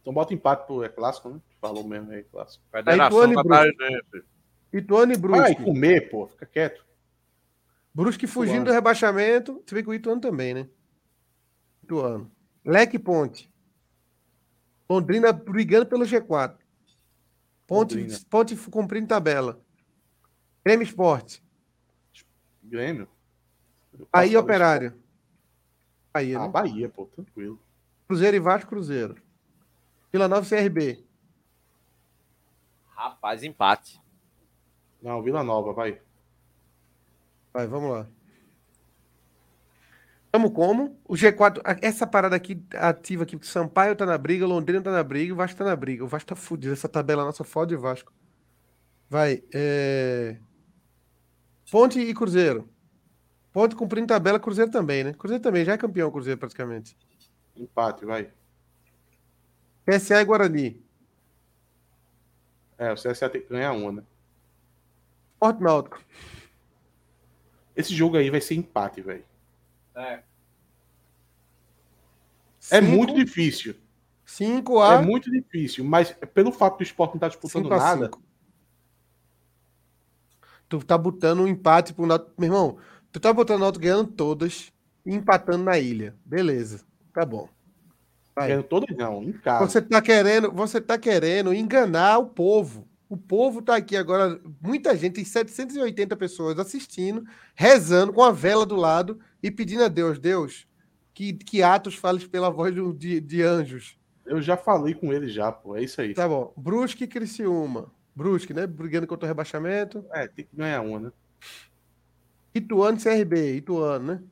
[0.00, 1.40] Então bota empate pro é clássico, né?
[1.60, 2.64] Falou mesmo aí, clássico.
[2.70, 4.24] Federação Brusque.
[4.72, 5.40] Ituano e Brusque.
[5.40, 6.26] Vai comer, pô.
[6.28, 6.84] Fica quieto.
[7.92, 8.66] Brusque fugindo Ituano.
[8.66, 9.62] do rebaixamento.
[9.66, 10.68] Você vê que o Ituano também, né?
[11.82, 12.30] Ituano.
[12.64, 13.50] Leque Ponte.
[14.88, 16.56] Londrina brigando pelo G4.
[17.66, 19.60] Ponte, Ponte cumprindo tabela.
[20.64, 21.42] Grêmio Esporte.
[22.62, 23.08] Grêmio?
[24.12, 24.94] Aí Operário.
[26.12, 26.48] Bahia, ah, né?
[26.48, 27.60] Bahia, pô, tranquilo.
[28.06, 29.16] Cruzeiro e Vasco, Cruzeiro.
[30.12, 31.04] Vila Nova CRB.
[32.86, 34.00] Rapaz, empate.
[35.02, 36.00] Não, Vila Nova, vai.
[37.52, 38.08] Vai, vamos lá.
[40.26, 41.00] Estamos como?
[41.04, 45.32] O G4, essa parada aqui ativa aqui, Sampaio tá na briga, Londrina tá na briga,
[45.32, 46.04] o Vasco tá na briga.
[46.04, 48.12] O Vasco tá fudido, essa tabela nossa fode o Vasco.
[49.08, 50.38] Vai, é...
[51.70, 52.68] Ponte e Cruzeiro.
[53.52, 55.14] Ponto cumprindo tabela, Cruzeiro também, né?
[55.14, 56.96] Cruzeiro também, já é campeão Cruzeiro praticamente.
[57.56, 58.30] Empate, vai.
[59.88, 60.82] PSA e Guarani.
[62.76, 64.02] É, o CSA tem que ganhar uma, né?
[65.40, 66.00] Porto Náutico.
[67.74, 69.24] Esse jogo aí vai ser empate, velho.
[69.94, 70.22] É.
[72.70, 73.74] É muito difícil.
[74.26, 74.94] 5 a.
[74.94, 78.06] É muito difícil, mas pelo fato do esporte não estar tá disputando nada.
[78.06, 78.22] Cinco.
[80.68, 82.32] Tu tá botando um empate pro Náutico.
[82.36, 82.78] Meu irmão,
[83.10, 84.70] tu tá botando o Náutico ganhando todas
[85.06, 86.14] e empatando na ilha.
[86.26, 86.84] Beleza.
[87.14, 87.48] Tá bom.
[88.46, 89.66] Ganhando todas não, em casa.
[89.66, 92.86] Você tá querendo, você tá querendo enganar o povo.
[93.08, 97.24] O povo tá aqui agora, muita gente, tem 780 pessoas assistindo,
[97.54, 100.66] rezando com a vela do lado e pedindo a Deus, Deus,
[101.14, 103.98] que, que Atos fales pela voz de, de anjos.
[104.26, 105.74] Eu já falei com ele já, pô.
[105.74, 106.12] É isso aí.
[106.12, 106.52] Tá bom.
[106.54, 107.90] Brusque e Criciúma.
[108.14, 108.66] Brusque, né?
[108.66, 110.04] Brigando contra o rebaixamento.
[110.12, 111.12] É, tem que ganhar uma, né?
[112.54, 113.56] Ituano e CRB.
[113.56, 114.22] Ituano, né?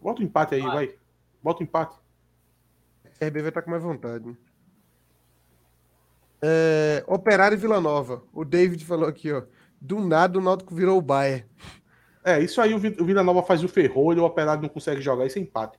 [0.00, 0.86] Bota o um empate aí, vai.
[0.86, 0.94] vai.
[1.42, 1.96] Bota o um empate.
[3.20, 4.34] CRB vai estar com mais vontade.
[6.42, 8.24] É, Operário e Vila Nova.
[8.32, 9.42] O David falou aqui, ó.
[9.78, 11.46] Do nada o Náutico virou o Bayer.
[12.24, 15.38] É, isso aí o Vila Nova faz o ferrolho, o Operário não consegue jogar, isso
[15.38, 15.78] é empate.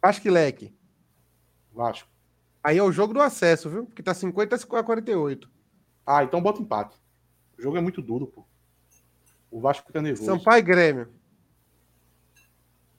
[0.00, 0.72] Acho que leque.
[1.72, 2.08] Vasco.
[2.62, 3.86] Aí é o jogo do acesso, viu?
[3.86, 5.50] Que tá 50 a 48.
[6.06, 6.96] Ah, então bota empate.
[7.58, 8.44] O jogo é muito duro, pô.
[9.50, 10.26] O Vasco fica nervoso.
[10.26, 11.08] Sampaio e Grêmio.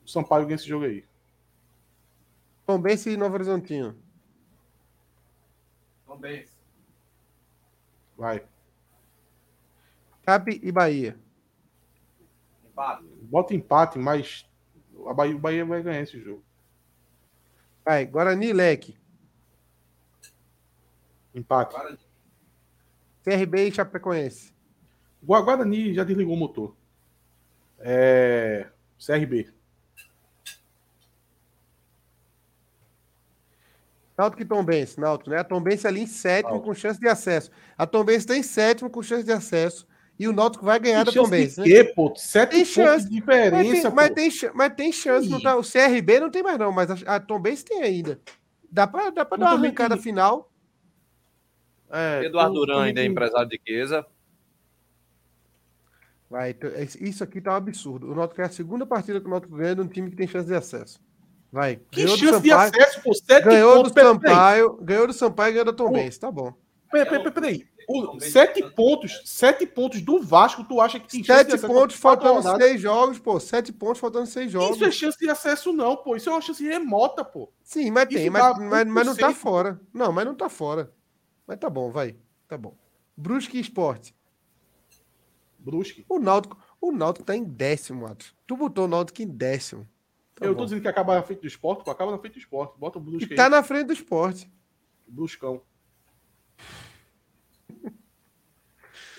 [0.04, 1.04] O Sampaio ganha esse jogo aí.
[2.68, 3.96] Tombense e Novo Horizontino.
[6.04, 6.52] Tombense.
[8.14, 8.46] Vai.
[10.22, 11.18] Cap e Bahia.
[12.66, 13.04] Empate.
[13.22, 14.46] Bota empate, mas
[15.06, 16.44] a Bahia, o Bahia vai ganhar esse jogo.
[17.82, 18.98] Vai, Guarani Leque.
[21.34, 21.74] Empate.
[23.24, 24.52] CRB e Chapecoense.
[25.22, 26.76] Guarani já desligou o motor.
[27.78, 28.70] É...
[28.98, 29.57] CRB.
[34.18, 35.38] Náutico e Tombense, Náutico, né?
[35.38, 36.68] A Tombense ali em sétimo Náutico.
[36.68, 37.52] com chance de acesso.
[37.76, 39.86] A Tombense está em sétimo com chance de acesso.
[40.18, 41.60] E o Náutico vai ganhar tem da Tombense.
[41.60, 41.84] Né?
[41.84, 42.12] Pô?
[42.16, 43.08] Sete tem chance.
[43.08, 45.28] de diferença, mas tem, mas tem, mas tem chance.
[45.28, 48.20] Não tá, o CRB não tem mais, não, mas a, a Tombense tem ainda.
[48.68, 50.02] Dá para dá pra dar uma arrancada tem...
[50.02, 50.50] final.
[51.88, 54.04] É, Eduardo Duran ainda é empresário de Queza.
[56.28, 56.54] Vai,
[57.00, 58.10] isso aqui tá um absurdo.
[58.10, 60.26] O Náutico é a segunda partida que o Náutico ganha de um time que tem
[60.26, 61.00] chance de acesso.
[61.50, 61.80] Vai.
[61.90, 63.14] Que ganhou chance de acesso, pô?
[63.14, 66.52] Sete ganhou pontos, do Sampaio, ganhou do Sampaio e ganhou da Tombense, tá bom.
[66.90, 67.68] Peraí, peraí, peraí.
[67.90, 72.42] O, sete pontos, sete pontos do Vasco, tu acha que tem chance sete pontos faltando
[72.58, 73.40] seis jogos, pô.
[73.40, 74.76] Sete pontos faltando seis jogos.
[74.76, 76.14] Isso é chance de acesso, não, pô.
[76.14, 77.50] Isso é uma chance remota, pô.
[77.62, 79.80] Sim, mas Isso tem, mas, mas, mas, não tá fora.
[79.92, 80.92] Não, mas não tá fora.
[81.46, 82.14] Mas tá bom, vai.
[82.46, 82.76] Tá bom.
[83.16, 84.14] Brusque Esporte.
[85.58, 86.04] Brusque.
[86.10, 88.34] O Náutico, o Náutico tá em décimo, Atos.
[88.46, 89.88] Tu botou o Náutico em décimo.
[90.38, 90.58] Tá eu bom.
[90.60, 91.90] tô dizendo que acaba na frente do esporte, pô.
[91.90, 92.78] Acaba na frente do esporte.
[92.78, 94.50] Bota o Brusque e tá na frente do esporte.
[95.06, 95.62] Bruscão.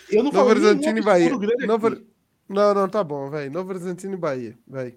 [0.10, 1.30] Eu não Novo Horizontino e Bahia.
[1.68, 2.02] Novo...
[2.48, 3.52] Não, não, tá bom, velho.
[3.52, 4.96] Novo Horizontino e Bahia, velho.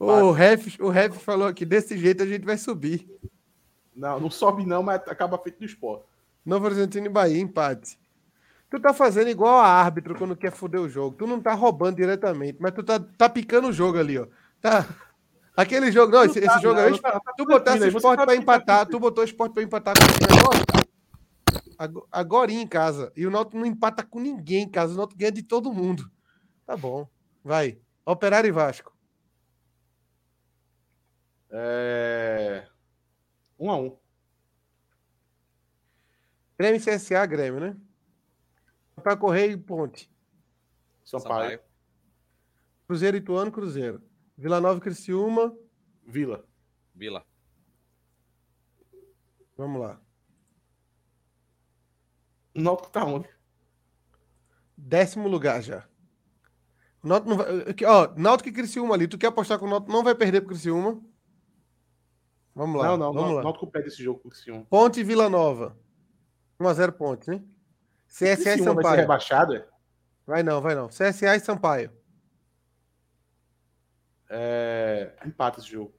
[0.00, 3.08] O Ref, o Ref falou que desse jeito a gente vai subir.
[3.94, 6.04] Não, não sobe não, mas acaba feito do esporte.
[6.44, 7.98] Novo Horizontino e Bahia, empate.
[8.70, 11.16] Tu tá fazendo igual a árbitro quando quer foder o jogo.
[11.16, 14.26] Tu não tá roubando diretamente, mas tu tá, tá picando o jogo ali, ó.
[14.60, 14.86] Tá.
[15.56, 17.00] Aquele jogo, não, esse, esse jogo não, aí,
[17.36, 20.64] tu botasse o esporte pra empatar, tu botou o esporte pra empatar com o negócio,
[22.10, 23.12] agora em casa.
[23.16, 24.94] E o Náutico não empata com ninguém em casa.
[24.94, 26.10] O Náutico ganha de todo mundo.
[26.66, 27.08] Tá bom.
[27.42, 27.80] Vai.
[28.04, 28.96] Operário e Vasco.
[31.50, 32.66] É...
[33.58, 33.96] Um a um.
[36.58, 37.76] Grêmio CSA, Grêmio, né?
[39.02, 40.10] Para Correio e Ponte.
[41.04, 41.60] Sampaio.
[42.86, 44.02] Cruzeiro Ituano, Cruzeiro.
[44.38, 45.52] Vila Nova Criciúma.
[46.06, 46.44] Vila.
[46.94, 47.26] Vila.
[49.56, 50.00] Vamos lá.
[52.54, 53.28] Náutico tá onde?
[54.76, 55.84] Décimo lugar já.
[57.02, 57.46] Náutico não vai...
[57.84, 59.08] Ó, Náutico e Criciúma ali.
[59.08, 61.02] Tu quer apostar que o Náutico não vai perder pro Criciúma?
[62.54, 62.90] Vamos lá.
[62.90, 63.12] Não, não.
[63.12, 63.42] Vamos não, lá.
[63.42, 64.64] Náutico perde esse jogo pro Criciúma.
[64.66, 65.76] Ponte e Vila Nova.
[66.60, 67.42] 1x0 Ponte, né?
[68.06, 68.74] CSA e Sampaio.
[68.82, 69.68] Vai ser rebaixado, é?
[70.24, 70.88] Vai não, vai não.
[70.88, 71.97] CSA e Sampaio.
[74.28, 75.14] É...
[75.24, 75.92] Empate esse jogo.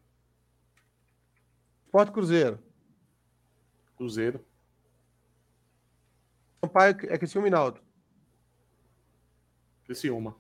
[1.91, 2.59] Porto Cruzeiro.
[3.97, 4.45] Cruzeiro.
[6.61, 7.81] Sampaio é Criciúma e Naldo.
[9.85, 10.35] Criciúma.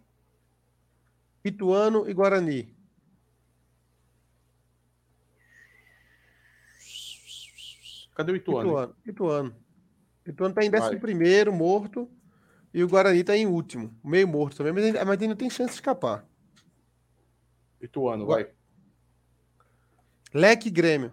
[1.43, 2.75] Ituano e Guarani.
[8.15, 8.69] Cadê o Ituano?
[8.69, 8.95] Ituano.
[9.05, 9.55] Ituano,
[10.27, 12.09] Ituano tá em 11 primeiro, morto.
[12.73, 15.71] E o Guarani tá em último, meio morto também, mas ainda, mas ainda tem chance
[15.71, 16.28] de escapar.
[17.81, 18.51] Ituano, vai.
[20.33, 21.11] Leque Grêmio.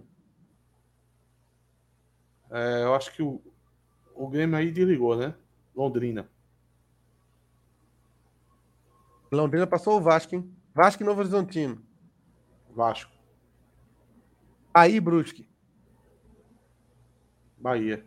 [2.51, 3.43] É, eu acho que o,
[4.15, 5.35] o Grêmio aí desligou, né?
[5.75, 6.29] Londrina.
[9.31, 10.57] Londrina passou o Vasco, hein?
[10.75, 11.83] Vasco e Novo Horizontino.
[12.71, 13.11] Vasco.
[14.73, 15.49] Aí, Brusque.
[17.59, 18.05] Bahia.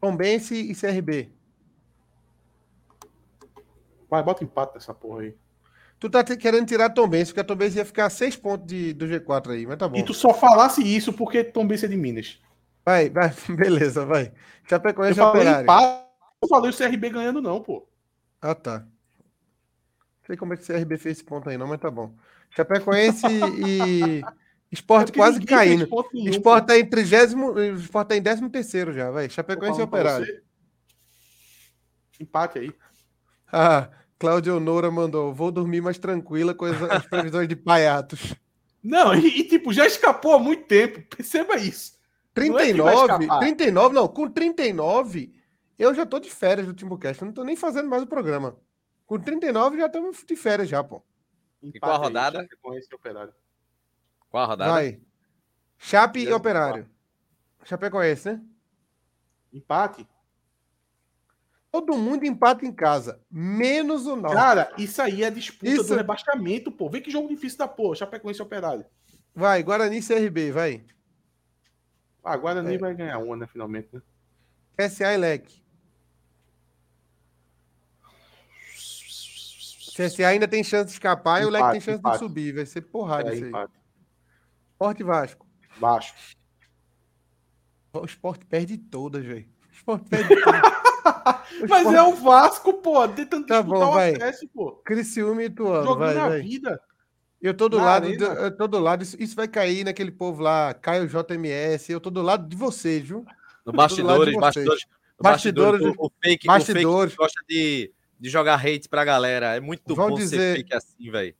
[0.00, 1.32] Tombense e CRB.
[4.08, 5.41] Vai, bota empate nessa porra aí.
[6.02, 9.52] Tu tá querendo tirar Tombense, porque a Tombense ia ficar seis pontos de, do G4
[9.52, 9.96] aí, mas tá bom.
[9.96, 12.40] E tu só falasse isso porque Tombense é de Minas.
[12.84, 14.32] Vai, vai, beleza, vai.
[14.68, 15.62] Chapecoense eu falei operário.
[15.62, 16.04] Empate,
[16.42, 17.86] eu falei o CRB ganhando não, pô.
[18.40, 18.80] Ah, tá.
[18.80, 22.12] Não sei como é que o CRB fez esse ponto aí não, mas tá bom.
[22.50, 24.22] Chapecoense e
[24.72, 25.88] Esporte é quase caindo.
[26.26, 29.30] Esporte tá em trigésimo, Esporte tá em décimo terceiro já, vai.
[29.30, 30.42] Chapecoense e Operário.
[32.18, 32.74] Empate aí.
[33.52, 33.88] Ah,
[34.22, 35.34] Cláudio Noura mandou.
[35.34, 38.36] Vou dormir mais tranquila com as, as previsões de paiatos.
[38.80, 41.02] Não, e, e, tipo, já escapou há muito tempo.
[41.16, 42.00] Perceba isso.
[42.34, 45.34] 39, não é 39, não, com 39,
[45.78, 47.20] eu já tô de férias do Timbucast.
[47.20, 48.56] Eu não tô nem fazendo mais o programa.
[49.04, 51.02] Com 39 já estamos de férias já, pô.
[51.62, 52.48] E qual a rodada?
[52.62, 53.34] Com esse operário.
[54.30, 54.72] Qual a rodada?
[54.72, 54.98] Vai.
[55.76, 56.88] Chape e, e Operário.
[57.64, 58.42] Chapecoense, né?
[59.52, 60.08] Empate.
[61.72, 64.34] Todo mundo empata em casa, menos o Náutico.
[64.34, 65.84] Cara, isso aí é disputa isso...
[65.84, 66.90] do rebaixamento, pô.
[66.90, 67.96] Vê que jogo difícil da porra.
[67.96, 68.84] Chapecoense e Operário.
[69.34, 70.84] Vai, Guarani e CRB, vai.
[72.22, 72.78] Ah, Guarani é.
[72.78, 74.02] vai ganhar uma, né, finalmente, né?
[74.86, 75.62] SA e LEC.
[79.96, 82.18] CSA ainda tem chance de escapar empate, e o LEC tem chance empate.
[82.18, 82.54] de subir.
[82.54, 83.48] Vai ser porrada é, isso aí.
[83.48, 83.72] Empate.
[84.72, 85.46] Esporte Vasco.
[85.78, 86.14] Baixo.
[87.94, 89.48] O esporte perde todas, velho.
[89.70, 90.82] O esporte perde todas.
[91.68, 93.06] Mas é o Vasco, pô.
[93.08, 94.14] Tentando tá bom, o vai.
[94.14, 94.72] acesso, pô.
[94.84, 96.40] Criciúma e Ituano, Jogando vai, a vai.
[96.40, 96.80] vida.
[97.40, 100.12] Eu tô do Na lado, do, eu tô do lado, isso, isso, vai cair naquele
[100.12, 103.26] povo lá, Caio JMS, eu tô do lado de vocês, viu?
[103.66, 104.86] No bastidores, bastidores,
[105.20, 107.12] bastidores, bastidores, o, fake, bastidores.
[107.12, 109.56] O fake gosta de, de jogar hate pra galera.
[109.56, 111.34] É muito Vão bom dizer, ser fake assim, velho.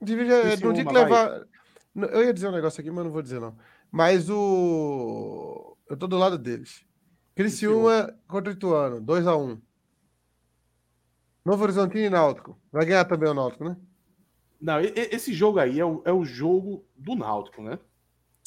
[0.00, 1.42] Devia, não tinha que levar.
[1.94, 3.56] Eu ia dizer um negócio aqui, mas não vou dizer, não.
[3.92, 5.76] Mas o.
[5.88, 6.84] Eu tô do lado deles.
[7.34, 9.60] Criciúma contra Ituano, 2x1.
[11.44, 12.58] Novo Horizontino e Náutico.
[12.70, 13.76] Vai ganhar também o Náutico, né?
[14.60, 17.78] Não, esse jogo aí é o, é o jogo do Náutico, né?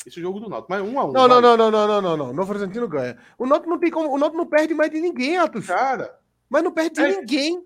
[0.06, 0.68] Esse jogo do Náutico.
[0.70, 2.34] Mas 1 um a 1 um, Não, não, não, não, não, não, não, não.
[2.34, 3.18] Novo Horizontino ganha.
[3.38, 4.10] O Náutico não tem como.
[4.10, 5.66] O Náutico não perde mais de ninguém, Atos.
[5.68, 6.18] Cara.
[6.50, 7.66] Mas não perde de é, ninguém.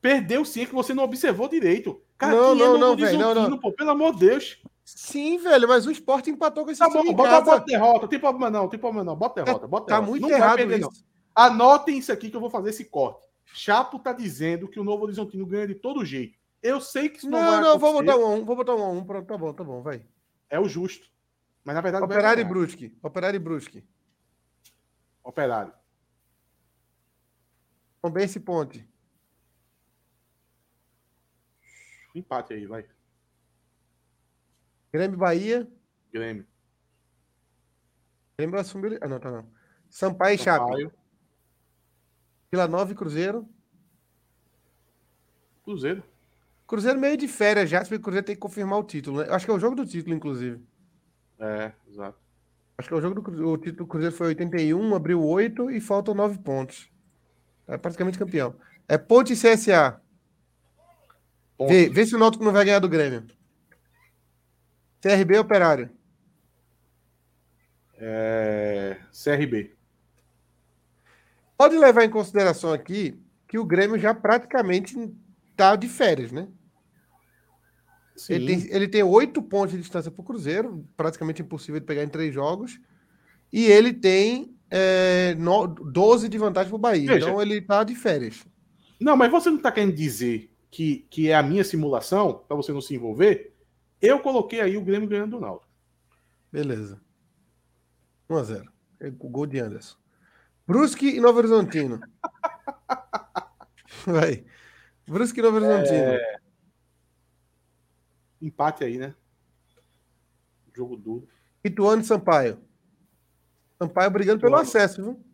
[0.00, 2.00] Perdeu sim, é que você não observou direito.
[2.16, 3.18] Cara, não, não, é não, velho.
[3.18, 3.58] Não, não.
[3.58, 4.62] Pô, pelo amor de Deus.
[4.96, 7.12] Sim, velho, mas o esporte empatou com esse tá time.
[7.12, 9.16] Bom, bota, bota derrota, tem problema não, tem problema não.
[9.16, 10.06] Bota derrota, bota tá derrota.
[10.06, 10.90] Tá muito não errado perder, isso.
[10.90, 11.44] Não.
[11.44, 13.28] Anotem isso aqui que eu vou fazer esse corte.
[13.44, 16.38] Chapo tá dizendo que o Novo Horizontino ganha de todo jeito.
[16.62, 19.04] Eu sei que isso não, não vai Não, vou botar um, vou botar um, um,
[19.04, 20.04] pronto, tá bom, tá bom, vai.
[20.48, 21.08] É o justo.
[21.64, 22.96] Mas na verdade Operário e Brusque.
[23.02, 23.84] Operário e Brusque.
[25.22, 25.72] Operário.
[28.02, 28.88] Também esse ponte.
[32.14, 32.84] Empate aí, vai.
[34.92, 35.68] Grêmio Bahia.
[36.12, 36.46] Grêmio.
[38.38, 38.98] Grêmio assumiu.
[39.00, 39.46] Ah, não, tá não.
[39.88, 40.90] Sampaio e Chape.
[42.50, 43.48] Vila Nova e Cruzeiro.
[45.62, 46.02] Cruzeiro.
[46.66, 49.26] Cruzeiro meio de férias já, porque o Cruzeiro tem que confirmar o título, né?
[49.30, 50.60] Acho que é o jogo do título, inclusive.
[51.38, 52.18] É, exato.
[52.78, 53.50] Acho que é o jogo do Cruzeiro.
[53.50, 56.90] O título do Cruzeiro foi 81, abriu 8 e faltam 9 pontos.
[57.66, 58.54] É praticamente campeão.
[58.88, 60.00] É Ponte e CSA.
[61.68, 63.26] Vê, vê se o Náutico não vai ganhar do Grêmio.
[65.00, 65.90] CRB Operário.
[67.96, 68.96] É...
[69.12, 69.74] CRB.
[71.56, 74.96] Pode levar em consideração aqui que o Grêmio já praticamente
[75.50, 76.48] está de férias, né?
[78.28, 82.02] Ele tem, ele tem oito pontos de distância para o Cruzeiro, praticamente impossível de pegar
[82.02, 82.78] em três jogos.
[83.52, 87.06] E ele tem é, no, 12 de vantagem para o Bahia.
[87.06, 88.44] Veja, então ele está de férias.
[89.00, 92.72] Não, mas você não está querendo dizer que, que é a minha simulação, para você
[92.72, 93.49] não se envolver,
[94.00, 95.70] eu coloquei aí o Grêmio ganhando o Náutico.
[96.50, 97.00] Beleza.
[98.28, 98.66] 1x0.
[99.00, 99.96] É o gol de Anderson.
[100.66, 102.00] Brusque e Novo Horizontino.
[104.06, 104.44] Vai.
[105.06, 106.12] Brusque e Novo Horizontino.
[106.12, 106.36] É...
[108.40, 109.14] Empate aí, né?
[110.74, 111.28] Jogo duro.
[111.64, 112.58] Ituano e Sampaio.
[113.78, 115.24] Sampaio brigando pelo acesso, viu?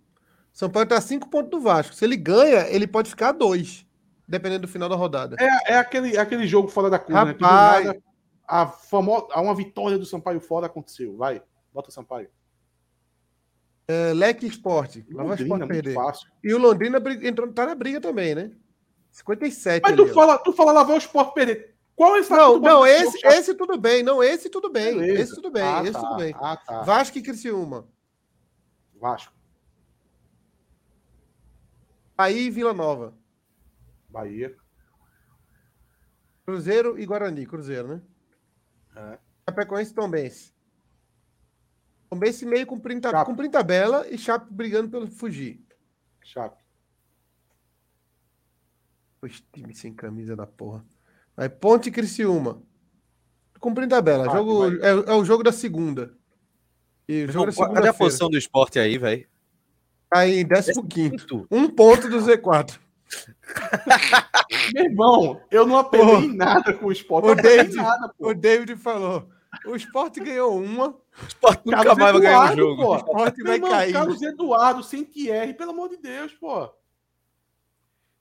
[0.52, 1.94] Sampaio tá 5 pontos do Vasco.
[1.94, 3.86] Se ele ganha, ele pode ficar 2,
[4.26, 5.36] dependendo do final da rodada.
[5.38, 7.94] É, é aquele, aquele jogo fora da curva, Rapaz, né?
[8.47, 11.16] A famosa, uma vitória do Sampaio fora aconteceu.
[11.16, 11.43] Vai,
[11.73, 12.28] bota Sampaio.
[13.89, 15.06] É, Leque Esporte.
[15.10, 15.97] Lá vai o Sport perder.
[16.43, 18.52] E o Londrina entrou, tá na briga também, né?
[19.12, 19.82] 57.
[19.82, 21.77] Mas tu fala, tu fala lá vai o Sport perder.
[21.94, 24.02] Qual é esse Não, não, esse, esse tudo bem.
[24.02, 24.98] Não, esse tudo bem.
[24.98, 25.23] Beleza.
[25.23, 25.62] Esse tudo bem.
[25.62, 26.01] Ah, esse tá.
[26.01, 26.35] tudo bem.
[26.39, 26.82] Ah, tá.
[26.82, 27.89] Vasco e Criciúma.
[29.01, 29.32] Vasco.
[32.14, 33.14] Bahia e Vila Nova.
[34.10, 34.55] Bahia.
[36.44, 37.47] Cruzeiro e Guarani.
[37.47, 38.02] Cruzeiro, né?
[38.97, 39.18] É.
[39.48, 40.52] Chapecoense e Tombense.
[42.09, 45.60] Tombense meio cumprindo, cumprindo tabela e Chape brigando pelo fugir.
[46.24, 46.64] Chape.
[49.20, 50.85] Os time sem camisa da porra.
[51.36, 52.62] Aí Ponte e Criciúma.
[53.60, 54.31] Cumprindo tabela.
[54.31, 56.14] Ah, jogo, é, é, o jogo da segunda.
[57.09, 59.27] E jogo Não, da segunda cadê a posição do esporte aí, velho?
[60.24, 61.27] Em 15.
[61.51, 62.78] Um ponto do Z4.
[64.74, 67.28] Meu irmão, eu não aprendi nada com o esporte.
[67.28, 69.28] O David, nada, o David falou:
[69.65, 70.89] o esporte ganhou uma.
[70.89, 72.83] O esporte nunca Carlos mais vai ganhar o jogo.
[72.83, 72.93] Pô.
[72.93, 73.93] O esporte vai irmão, cair.
[73.93, 76.69] Carlos Eduardo, sem Thierry, pelo amor de Deus, pô.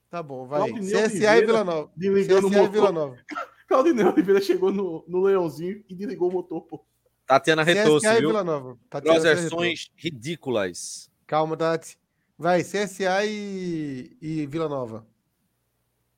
[0.08, 0.72] Tá bom, vai.
[0.72, 1.90] CSA e Vila Nova.
[1.98, 3.16] CSA e Vila Nova.
[3.68, 6.84] Claudinei Oliveira chegou no, no Leãozinho e desligou o motor, pô.
[7.26, 8.28] Tatiana Retorce, viu?
[8.28, 8.78] Vila Nova.
[8.88, 11.10] Projeções ridículas.
[11.26, 11.98] Calma, Tati.
[12.38, 15.06] Vai, CSA e, e Vila Nova.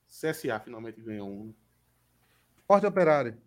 [0.08, 1.54] CSA finalmente ganhou um.
[2.66, 3.40] Forte Operário.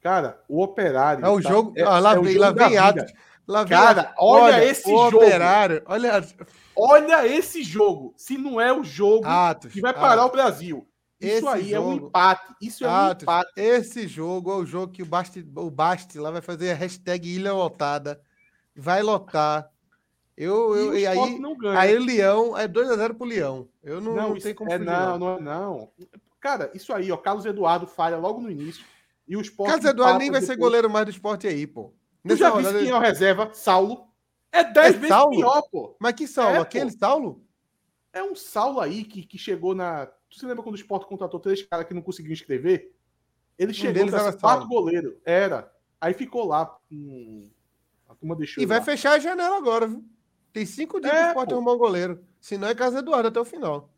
[0.00, 1.24] Cara, o Operário.
[1.24, 1.72] É o tá, jogo.
[1.76, 3.12] É, ah, lá, é vem, lá vem Atos.
[3.46, 5.16] Lá vem Cara, olha, olha esse jogo.
[5.18, 5.82] Operário.
[5.86, 6.24] Olha,
[6.74, 8.14] olha esse jogo.
[8.16, 10.26] Se não é o jogo Atos, que vai parar Atos.
[10.26, 10.88] o Brasil.
[11.20, 12.54] Isso esse aí jogo, é um empate.
[12.60, 13.52] Isso é Atos, um empate.
[13.56, 17.28] Esse jogo é o jogo que o Basti, o Basti lá vai fazer a hashtag
[17.28, 18.20] Ilha Lotada.
[18.74, 19.71] Vai lotar.
[20.36, 21.78] Eu, eu, e, aí, não ganha.
[21.78, 23.68] aí o Leão é 2x0 pro Leão.
[23.82, 25.92] Eu não, não, não tenho como é, não, não, não.
[26.40, 27.16] Cara, isso aí, ó.
[27.16, 28.84] Carlos Eduardo falha logo no início.
[29.28, 29.70] E o Sport.
[29.70, 30.56] Carlos Eduardo nem vai depois...
[30.56, 31.92] ser goleiro mais do esporte aí, pô.
[32.26, 33.50] Tu já viu quem é o reserva?
[33.52, 34.08] Saulo.
[34.50, 35.36] É 10 é vezes Saulo?
[35.36, 35.96] pior, pô.
[36.00, 36.56] Mas que Saulo?
[36.56, 36.98] É, Aquele pô.
[36.98, 37.44] Saulo?
[38.12, 40.06] É um Saulo aí que, que chegou na.
[40.28, 42.94] Tu se lembra quando o Sport contratou três caras que não conseguiam escrever?
[43.58, 45.14] Ele chegou com quatro goleiros.
[45.24, 45.72] Era.
[46.00, 46.76] Aí ficou lá.
[46.90, 47.48] Hum,
[48.08, 48.62] a turma deixou.
[48.62, 50.04] E vai fechar a janela agora, viu?
[50.52, 52.24] Tem cinco dias é, que pode arrumar um goleiro.
[52.40, 53.90] Se não é Casa Eduardo até o final.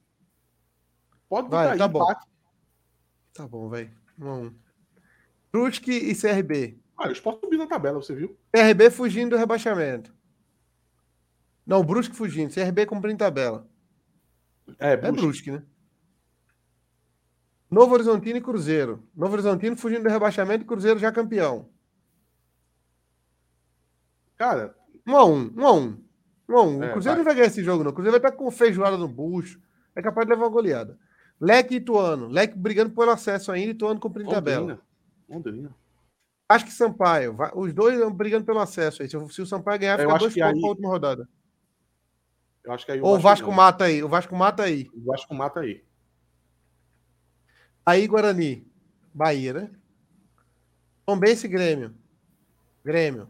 [1.28, 2.06] Pode Vai, aí, tá bom.
[3.32, 3.90] Tá bom, velho.
[4.18, 4.55] Um.
[5.51, 6.78] Brusque e CRB.
[6.97, 8.39] Ah, o Sport subiu na tabela, você viu?
[8.52, 10.14] CRB fugindo do rebaixamento.
[11.66, 12.55] Não, Brusque fugindo.
[12.55, 13.68] CRB cumprindo tabela.
[14.78, 15.06] É, Brusque.
[15.06, 15.62] É Brusque, né?
[17.70, 19.02] Novo Horizontino e Cruzeiro.
[19.16, 21.68] Novo Horizontino fugindo do rebaixamento e Cruzeiro já campeão.
[24.36, 24.76] Cara.
[25.05, 26.05] Um a um, um a um.
[26.48, 27.16] Não, é, o Cruzeiro vai.
[27.16, 27.90] não vai ganhar esse jogo, não.
[27.90, 29.60] O Cruzeiro vai estar com feijoada no bucho.
[29.96, 30.98] É capaz de levar uma goleada.
[31.40, 32.28] Leque e Ituano.
[32.28, 34.80] Leque brigando por acesso ainda, Ituano cumprindo tabela.
[35.28, 35.74] Londrina.
[36.48, 37.34] Acho que Sampaio.
[37.34, 39.08] Vai, os dois brigando pelo acesso aí.
[39.08, 40.60] Se, se o Sampaio ganhar, fica dois pontos aí...
[40.60, 41.28] para a última rodada.
[42.62, 43.56] Eu acho que aí o Ou o Vasco ganha.
[43.56, 44.02] mata aí.
[44.02, 44.88] O Vasco mata aí.
[44.94, 45.84] O Vasco mata aí.
[47.84, 48.66] Aí, Guarani.
[49.12, 49.70] Bahia, né?
[51.06, 51.94] Tombense Grêmio.
[52.84, 53.28] Grêmio.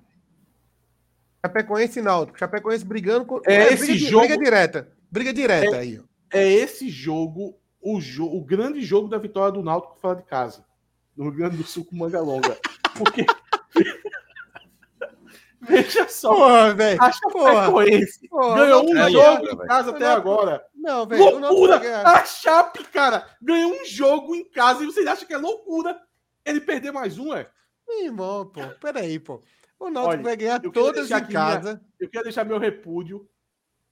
[1.44, 2.38] Chapecoense e Náutico.
[2.38, 3.40] Chapecoense brigando com.
[3.44, 4.26] É, esse briga, jogo.
[4.26, 4.88] Briga direta.
[5.10, 6.00] Briga direta é, aí.
[6.32, 10.64] É esse jogo, o, jo o grande jogo da vitória do Náutico fora de casa.
[11.14, 12.56] No Rio Grande do Sul com manga longa.
[12.96, 13.26] Porque.
[15.60, 16.34] Veja só.
[16.34, 17.02] Porra, velho.
[17.02, 20.64] A Chapecoense ganhou um é jogo em casa até agora.
[20.74, 21.38] Não, velho.
[21.38, 22.02] Loucura!
[22.06, 25.98] A Chape, cara, ganhou um jogo em casa e vocês acham que é loucura
[26.44, 27.48] ele perder mais um, é?
[27.88, 28.60] Meu irmão, pô.
[28.80, 29.40] Peraí, pô.
[29.84, 31.74] O Náutico Olha, vai ganhar todas em casa.
[31.74, 33.28] Minha, eu quero deixar meu repúdio.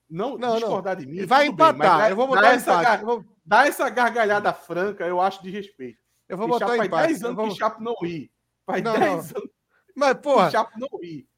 [0.09, 1.05] Não, não discordar não.
[1.05, 1.27] de mim.
[1.27, 2.01] Vai empatar.
[2.01, 3.05] Bem, eu vou botar essa, empate.
[3.05, 3.25] Vou...
[3.45, 5.99] Dá essa gargalhada franca, eu acho de respeito.
[6.29, 6.91] Eu vou botar empate.
[6.91, 7.49] Faz 10 anos vou...
[7.49, 8.31] que Chapo não ri.
[8.65, 9.13] Faz não, 10 não.
[9.13, 9.33] anos
[9.95, 11.29] Mas, porra, que Chapo não ri.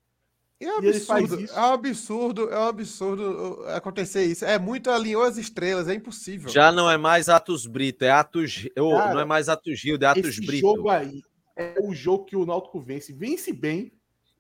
[0.61, 4.45] É um absurdo, é um absurdo, é um absurdo acontecer isso.
[4.45, 6.49] É muito alinhou as estrelas, é impossível.
[6.49, 8.69] Já não é mais Atos Brito, é Atos.
[8.75, 10.61] Cara, não é mais Atos Gil, é Atos esse Brito.
[10.67, 11.21] jogo aí
[11.57, 13.13] é o jogo que o Náutico vence.
[13.13, 13.93] Vence bem,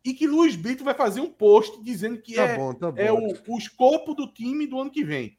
[0.05, 3.01] e que Luiz Brito vai fazer um post dizendo que tá é, bom, tá bom.
[3.01, 5.39] é o, o escopo do time do ano que vem.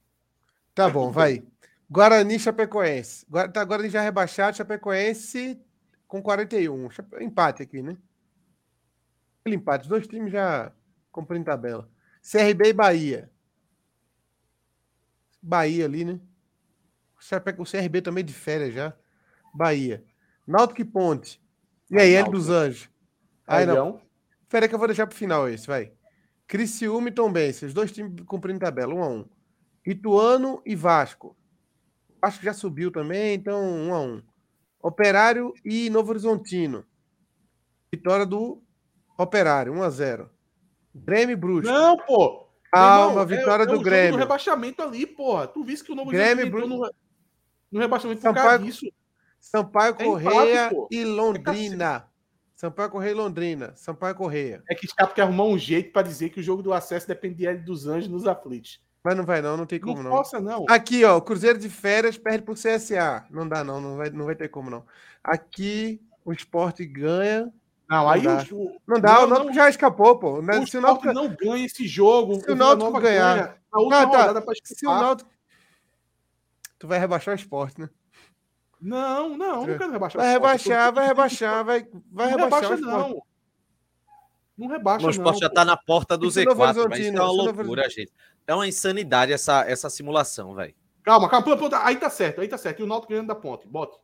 [0.73, 1.43] Tá bom, vai.
[1.89, 3.25] Guarani Chapecoense.
[3.53, 5.61] Tá, Guarani já rebaixado, Chapecoense
[6.07, 6.89] com 41.
[7.21, 7.95] Empate aqui, né?
[9.41, 9.83] Aquele empate.
[9.83, 10.71] Os dois times já
[11.11, 11.87] cumprindo tabela.
[12.21, 13.31] CRB e Bahia.
[15.41, 16.19] Bahia ali, né?
[17.59, 18.93] O CRB também de férias já.
[19.53, 20.03] Bahia.
[20.45, 21.41] Náutico e Ponte.
[21.89, 22.89] E aí, Hélio dos Anjos.
[23.45, 24.01] Aí não.
[24.55, 25.91] Espera que eu vou deixar pro final esse, vai.
[26.47, 29.25] Criciúma e Tombense, os dois times cumprindo tabela, um a um.
[29.85, 31.35] Ituano e Vasco.
[32.21, 34.23] Vasco já subiu também, então um a um.
[34.81, 36.85] Operário e Novo Horizontino.
[37.91, 38.63] Vitória do
[39.17, 40.29] Operário, 1 a 0.
[40.93, 41.69] Grêmio Brusco.
[41.69, 42.47] Não, pô.
[42.71, 44.11] Calma, Irmão, vitória é, do é Grêmio.
[44.13, 45.49] Do rebaixamento ali, porra.
[45.49, 46.89] Tu viste que o Novo Grêmio Brusco no,
[47.73, 48.85] no rebaixamento por causa disso.
[49.37, 52.09] Sampaio é Correia empate, e Londrina.
[52.65, 53.73] Sampaio Correia e Londrina.
[53.75, 54.63] Sampaio Correia.
[54.69, 57.55] É que Chapo quer arrumar um jeito para dizer que o jogo do acesso dependia
[57.55, 58.83] dos anjos nos aflitos.
[59.03, 60.09] Mas não vai não, não tem como não.
[60.09, 60.65] Não possa não.
[60.67, 63.25] Aqui, ó, Cruzeiro de Férias perde pro CSA.
[63.29, 64.83] Não dá não, não vai, não vai ter como não.
[65.23, 67.53] Aqui o esporte ganha.
[67.87, 68.43] Não, aí dá.
[68.51, 70.39] O, não dá, não, o Náutico já escapou, pô.
[70.39, 73.79] O, o se o Náutico não ganha esse jogo, se o, Náutico ganhar, ganha, a
[73.79, 74.41] última ah, tá.
[74.41, 75.29] pra se o Náutico
[76.79, 77.89] Tu vai rebaixar o esporte, né?
[78.85, 80.21] Não, não, não quero rebaixar.
[80.21, 82.75] Vai rebaixar, vai rebaixar, vai, vai não rebaixar.
[82.75, 83.23] Rebaixa, não.
[84.55, 87.89] Não rebaixa, o esporte já tá na porta do Z4, mas isso é uma loucura,
[87.89, 88.13] gente.
[88.45, 90.75] É uma insanidade essa, essa simulação, velho.
[91.01, 92.79] Calma, calma, pronto, aí tá certo, aí tá certo.
[92.79, 93.97] E o Náutico ganhando da ponte, bote.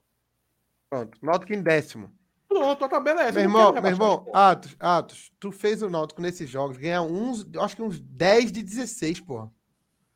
[0.90, 2.12] Pronto, Náutico em décimo.
[2.48, 3.34] Pronto, a tabela é essa.
[3.34, 7.76] Meu irmão, meu irmão, Atos, Atos, tu fez o Náutico nesses jogos ganhar uns, acho
[7.76, 9.52] que uns 10 de 16, porra.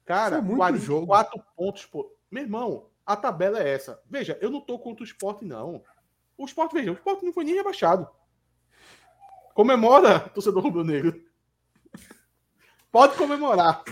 [0.05, 1.51] Cara, é muito 44 jogo.
[1.55, 2.11] pontos, pô.
[2.31, 4.02] Meu irmão, a tabela é essa.
[4.10, 5.84] Veja, eu não tô contra o esporte, não.
[6.38, 8.07] O esporte, veja, o esporte não foi nem rebaixado.
[9.53, 11.23] Comemora, torcedor rubro-negro.
[12.91, 13.84] Pode comemorar.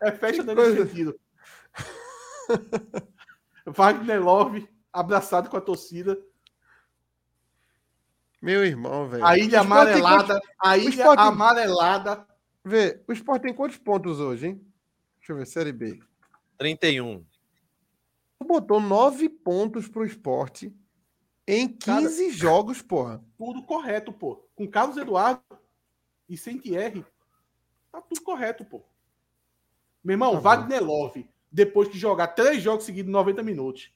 [0.00, 0.86] É festa nesse coisa...
[0.86, 1.20] sentido.
[3.66, 6.18] Wagner Love abraçado com a torcida.
[8.40, 9.24] Meu irmão, velho.
[9.24, 10.34] A ilha amarelada.
[10.34, 10.50] Quantos...
[10.58, 11.20] A ilha esporte...
[11.20, 12.26] amarelada.
[12.64, 14.66] Vê, o Sport tem quantos pontos hoje, hein?
[15.18, 16.00] Deixa eu ver, Série B.
[16.56, 17.24] 31.
[18.38, 20.74] Tu botou nove pontos pro esporte
[21.46, 23.22] em 15 Cara, jogos, porra.
[23.36, 24.48] Tudo correto, pô.
[24.54, 25.42] Com Carlos Eduardo
[26.28, 27.04] e sem Thierry.
[27.92, 28.82] Tá tudo correto, pô.
[30.02, 33.92] Meu irmão, tá Wagner Love, depois de jogar três jogos seguidos 90 minutos.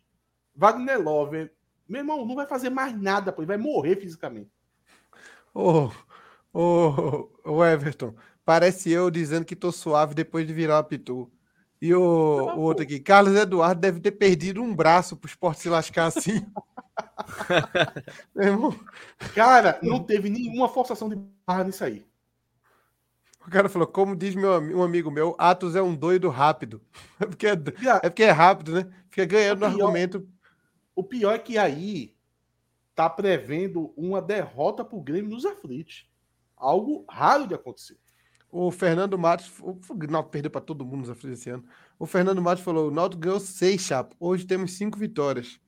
[0.55, 1.51] Wagner Love,
[1.89, 3.43] meu irmão, não vai fazer mais nada, pô.
[3.43, 4.51] Ele vai morrer fisicamente.
[5.55, 5.90] Ô,
[6.52, 11.31] ô, ô, Everton, parece eu dizendo que tô suave depois de virar a Pitu.
[11.80, 15.68] E o, o outro aqui, Carlos Eduardo deve ter perdido um braço pro esporte se
[15.68, 16.44] lascar assim.
[19.34, 22.05] cara, não teve nenhuma forçação de barra nisso aí.
[23.46, 26.82] O cara falou, como diz meu, um amigo meu, Atos é um doido rápido.
[27.20, 28.90] É porque é, é, porque é rápido, né?
[29.09, 30.28] Fica ganhando no argumento.
[30.94, 32.14] O pior é que aí
[32.94, 36.09] tá prevendo uma derrota pro Grêmio nos aflitos.
[36.56, 37.96] Algo raro de acontecer.
[38.50, 41.64] O Fernando Matos, o Náutico perdeu para todo mundo esse ano.
[41.98, 44.16] O Fernando Matos falou: o Náutico ganhou seis, chapo.
[44.18, 45.60] Hoje temos cinco vitórias.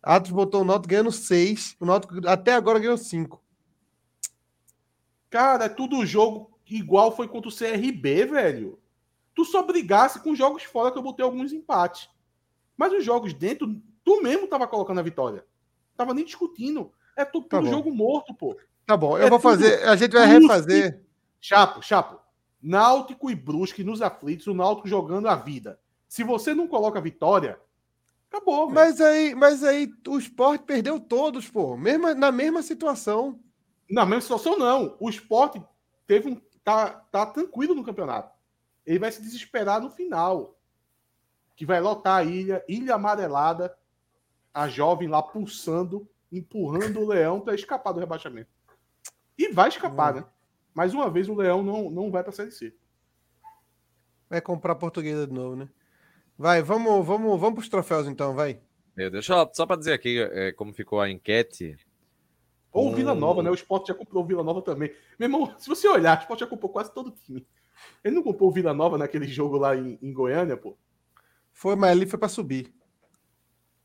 [0.00, 1.76] Atos botou o Náutico ganhando seis.
[1.80, 3.42] O Náutico até agora ganhou cinco.
[5.30, 8.78] Cara, é tudo jogo igual foi contra o CRB, velho.
[9.34, 12.08] Tu só brigasse com jogos fora que eu botei alguns empates.
[12.76, 15.44] Mas os jogos dentro, tu mesmo tava colocando a vitória.
[15.96, 16.92] Tava nem discutindo.
[17.16, 18.56] É tudo, tá jogo morto, pô.
[18.86, 19.82] Tá bom, eu é vou fazer.
[19.88, 21.02] A gente vai refazer.
[21.42, 22.20] Chapo, Chapo.
[22.62, 25.80] Náutico e Brusque nos aflitos, o Náutico jogando a vida.
[26.08, 27.58] Se você não coloca a vitória,
[28.30, 28.70] acabou.
[28.70, 31.76] Mas aí, mas aí o esporte perdeu todos, pô.
[31.76, 33.40] Mesmo, na mesma situação.
[33.90, 34.96] Na mesma situação, não.
[35.00, 35.60] O esporte
[36.06, 36.40] teve um.
[36.62, 38.32] Tá, tá tranquilo no campeonato.
[38.86, 40.56] Ele vai se desesperar no final.
[41.56, 43.76] Que vai lotar a ilha, ilha amarelada,
[44.54, 48.50] a jovem lá pulsando, empurrando o leão para escapar do rebaixamento.
[49.36, 50.20] E vai escapar, hum.
[50.20, 50.24] né?
[50.74, 52.74] Mais uma vez, o Leão não, não vai para a Série C.
[54.28, 55.68] Vai comprar portuguesa de novo, né?
[56.38, 58.60] Vai, vamos, vamos, vamos para os troféus então, vai.
[58.96, 61.76] Meu Deus, só, só para dizer aqui é, como ficou a enquete.
[62.72, 63.50] Ou o Vila Nova, né?
[63.50, 64.90] O Sport já comprou o Vila Nova também.
[65.18, 67.46] Meu irmão, se você olhar, o Sport já comprou quase todo o time.
[68.02, 70.76] Ele não comprou o Vila Nova naquele jogo lá em, em Goiânia, pô?
[71.52, 72.74] Foi, mas ali foi para subir.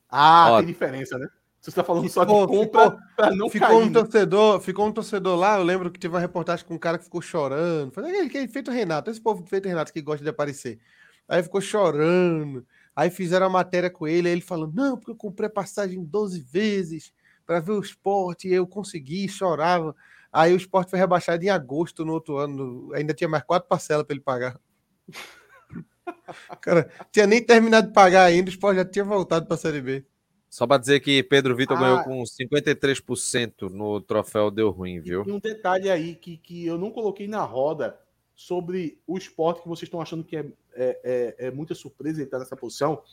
[0.10, 1.28] Ah, Ó, tem diferença, né?
[1.60, 3.94] Você está falando só de compra para não ficou cair, um né?
[3.94, 7.04] torcedor, Ficou um torcedor lá, eu lembro que teve uma reportagem com um cara que
[7.04, 7.92] ficou chorando.
[7.92, 10.80] Foi aquele, aquele feito Renato, esse povo feito Renato que gosta de aparecer.
[11.28, 12.66] Aí ficou chorando.
[12.96, 16.42] Aí fizeram a matéria com ele, aí ele falando: Não, porque eu comprei passagem 12
[16.42, 17.14] vezes
[17.46, 19.96] para ver o esporte, e eu consegui, chorava.
[20.32, 24.06] Aí o esporte foi rebaixado em agosto no outro ano, ainda tinha mais quatro parcelas
[24.06, 24.60] para ele pagar.
[26.62, 29.82] Cara, tinha nem terminado de pagar ainda, o esporte já tinha voltado para a Série
[29.82, 30.06] B.
[30.50, 35.24] Só para dizer que Pedro Vitor ah, ganhou com 53% no troféu Deu Ruim, viu?
[35.28, 38.00] E um detalhe aí que, que eu não coloquei na roda
[38.34, 42.28] sobre o esporte que vocês estão achando que é, é, é, é muita surpresa ele
[42.28, 43.04] estar nessa posição.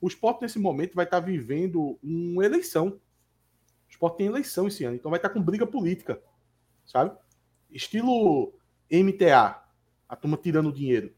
[0.00, 2.88] O esporte, nesse momento, vai estar vivendo uma eleição.
[2.88, 6.20] O esporte tem eleição esse ano, então vai estar com briga política,
[6.84, 7.16] sabe?
[7.70, 8.52] Estilo
[8.90, 9.62] MTA,
[10.08, 11.12] a turma tirando dinheiro.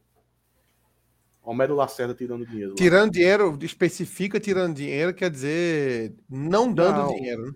[1.49, 2.75] Homero Lacerda tirando dinheiro.
[2.75, 7.07] Tirando dinheiro, especifica tirando dinheiro, quer dizer não dando não.
[7.07, 7.47] dinheiro.
[7.47, 7.51] Né?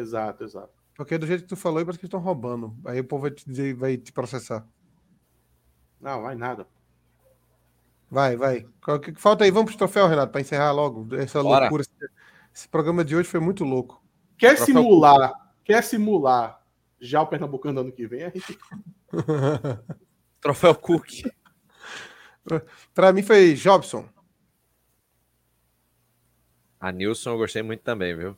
[0.00, 0.68] Exato, exato.
[0.94, 2.76] Porque do jeito que tu falou, parece que estão roubando.
[2.84, 4.66] Aí o povo vai te, dizer, vai te processar.
[5.98, 6.66] Não, vai nada.
[8.10, 8.66] Vai, vai.
[8.86, 9.50] O que falta aí?
[9.50, 11.60] Vamos pro troféu, Renato, para encerrar logo essa Bora.
[11.60, 11.84] loucura.
[12.54, 14.02] Esse programa de hoje foi muito louco.
[14.36, 15.32] Quer troféu simular?
[15.64, 16.62] Quer simular
[17.00, 18.30] já o Pernambucano ano que vem?
[18.30, 18.58] Gente...
[20.38, 21.22] troféu Cook.
[22.94, 24.08] Para mim foi Jobson.
[26.80, 28.36] A Nilson eu gostei muito também, viu?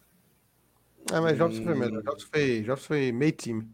[1.13, 1.65] É, mas Jobson hum...
[1.65, 2.03] foi melhor.
[2.03, 3.69] Jobson foi, Jobson foi meio time.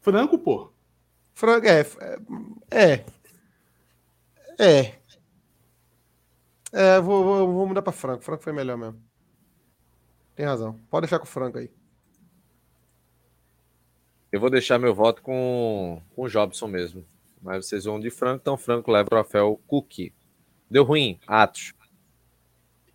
[0.00, 0.72] Franco, pô.
[1.34, 1.80] Franco, é.
[2.70, 3.04] É.
[4.58, 4.94] É.
[6.72, 8.24] É, vou, vou, vou mudar para Franco.
[8.24, 9.00] Franco foi melhor mesmo.
[10.34, 10.80] Tem razão.
[10.90, 11.70] Pode deixar com o Franco aí.
[14.32, 17.06] Eu vou deixar meu voto com, com o Jobson mesmo.
[17.44, 20.14] Mas vocês vão de Franco, então Franco leva o troféu Cookie.
[20.70, 21.74] Deu ruim, Atos.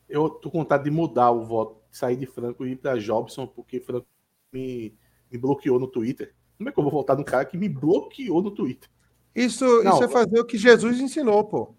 [0.09, 3.45] Eu tô com vontade de mudar o voto, sair de Franco e ir para Jobson,
[3.45, 4.07] porque Franco
[4.51, 4.97] me,
[5.31, 6.33] me bloqueou no Twitter.
[6.57, 8.89] Como é que eu vou voltar no cara que me bloqueou no Twitter?
[9.35, 11.75] Isso, não, isso é fazer o que Jesus ensinou, pô.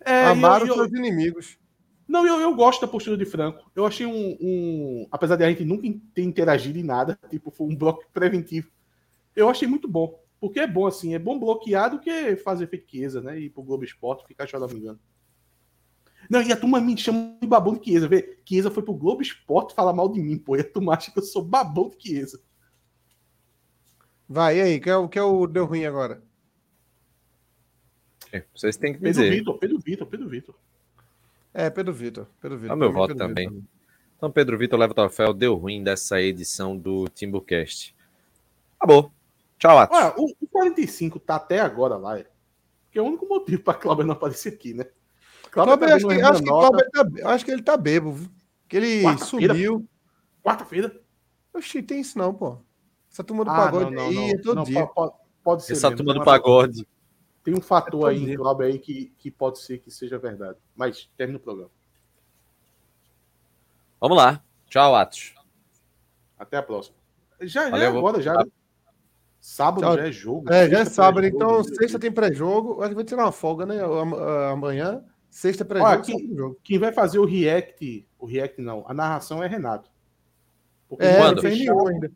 [0.00, 1.56] É, Amar eu, os seus inimigos.
[2.08, 3.70] Não, eu, eu gosto da postura de Franco.
[3.76, 5.06] Eu achei um, um.
[5.12, 8.68] Apesar de a gente nunca ter interagido em nada, tipo, foi um bloco preventivo.
[9.36, 10.18] Eu achei muito bom.
[10.40, 13.38] Porque é bom, assim, é bom bloquear do que fazer feitiça, né?
[13.38, 14.98] Ir pro Globo Esporte ficar choramingando.
[16.30, 18.08] Não, e a turma me chama de babão de Chiesa.
[18.08, 20.56] Vê, Chiesa foi pro Globo Esporte falar mal de mim, pô.
[20.56, 22.40] E a turma acha que eu sou babão de Chiesa.
[24.28, 24.80] Vai, e aí?
[24.80, 26.22] Que é, o que é o deu ruim agora?
[28.32, 29.22] É, vocês têm que dizer.
[29.22, 30.54] Pedro Vitor, Pedro Vitor, Pedro Vitor.
[31.52, 32.26] É, Pedro Vitor.
[32.40, 32.70] Pedro Vitor.
[32.70, 33.48] É o meu voto Pedro também.
[33.48, 33.62] Vitor.
[34.16, 35.34] Então, Pedro Vitor leva o troféu.
[35.34, 37.94] Deu ruim dessa edição do Timbucast.
[38.78, 39.12] Acabou.
[39.60, 39.96] Tchau, Atos.
[39.96, 42.18] Olha, o, o 45 tá até agora lá.
[42.18, 42.26] É.
[42.90, 44.86] Que é o único motivo para Cláudio não aparecer aqui, né?
[45.50, 46.50] Cláudio tá acho, que, acho, que
[46.90, 48.18] tá, acho que ele tá bebo.
[48.66, 49.86] Que ele sumiu.
[50.42, 50.98] Quarta-feira?
[51.52, 52.58] Oxi, tem isso não, pô.
[53.12, 54.86] Essa turma do ah, pagode não, não, aí não, é todo não, dia.
[54.86, 55.12] Pode,
[55.44, 55.74] pode ser.
[55.74, 56.88] Essa mesmo, turma do pagode.
[57.44, 60.58] Tem um fator é aí, Cláudio, aí que, que pode ser que seja verdade.
[60.74, 61.70] Mas termina o programa.
[64.00, 64.42] Vamos lá.
[64.66, 65.34] Tchau, Atos.
[66.38, 66.96] Até a próxima.
[67.42, 68.34] Já, já é agora, já.
[68.34, 68.44] Né?
[69.40, 70.52] Sábado já é jogo.
[70.52, 71.26] É, já é sábado.
[71.26, 72.80] Então, sexta tem pré-jogo.
[72.80, 73.76] Acho que vai tirar uma folga, né?
[74.52, 75.02] Amanhã.
[75.30, 76.02] Sexta pré-jogo.
[76.02, 79.90] Quem, quem vai fazer o react, o react não, a narração é Renato.
[80.88, 82.12] Porque é, não fez nenhum ainda.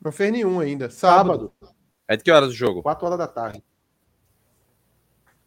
[0.00, 0.90] Não fez nenhum ainda.
[0.90, 1.52] Sábado.
[1.60, 1.76] Sábado.
[2.06, 2.82] É de que horas o jogo?
[2.82, 3.64] 4 horas da tarde.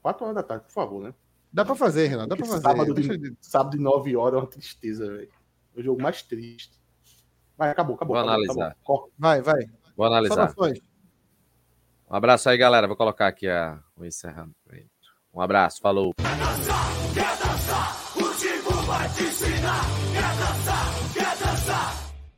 [0.01, 1.13] 4 horas da tarde, por favor, né?
[1.51, 2.29] Dá pra fazer, Renato.
[2.29, 2.61] Dá pra fazer.
[2.61, 5.29] Sábado de, sábado de 9 horas é uma tristeza, velho.
[5.75, 6.81] É o jogo mais triste.
[7.57, 8.15] Vai, acabou, acabou.
[8.15, 8.71] Vou acabou, analisar.
[8.71, 9.11] Acabou.
[9.17, 9.65] Vai, vai.
[9.95, 10.53] Vou analisar.
[12.13, 12.85] Um abraço aí, galera.
[12.85, 13.79] Vou colocar aqui a...
[13.97, 14.53] o encerramento.
[15.33, 16.13] Um abraço, falou.
[16.13, 18.03] Quer dançar, quer dançar.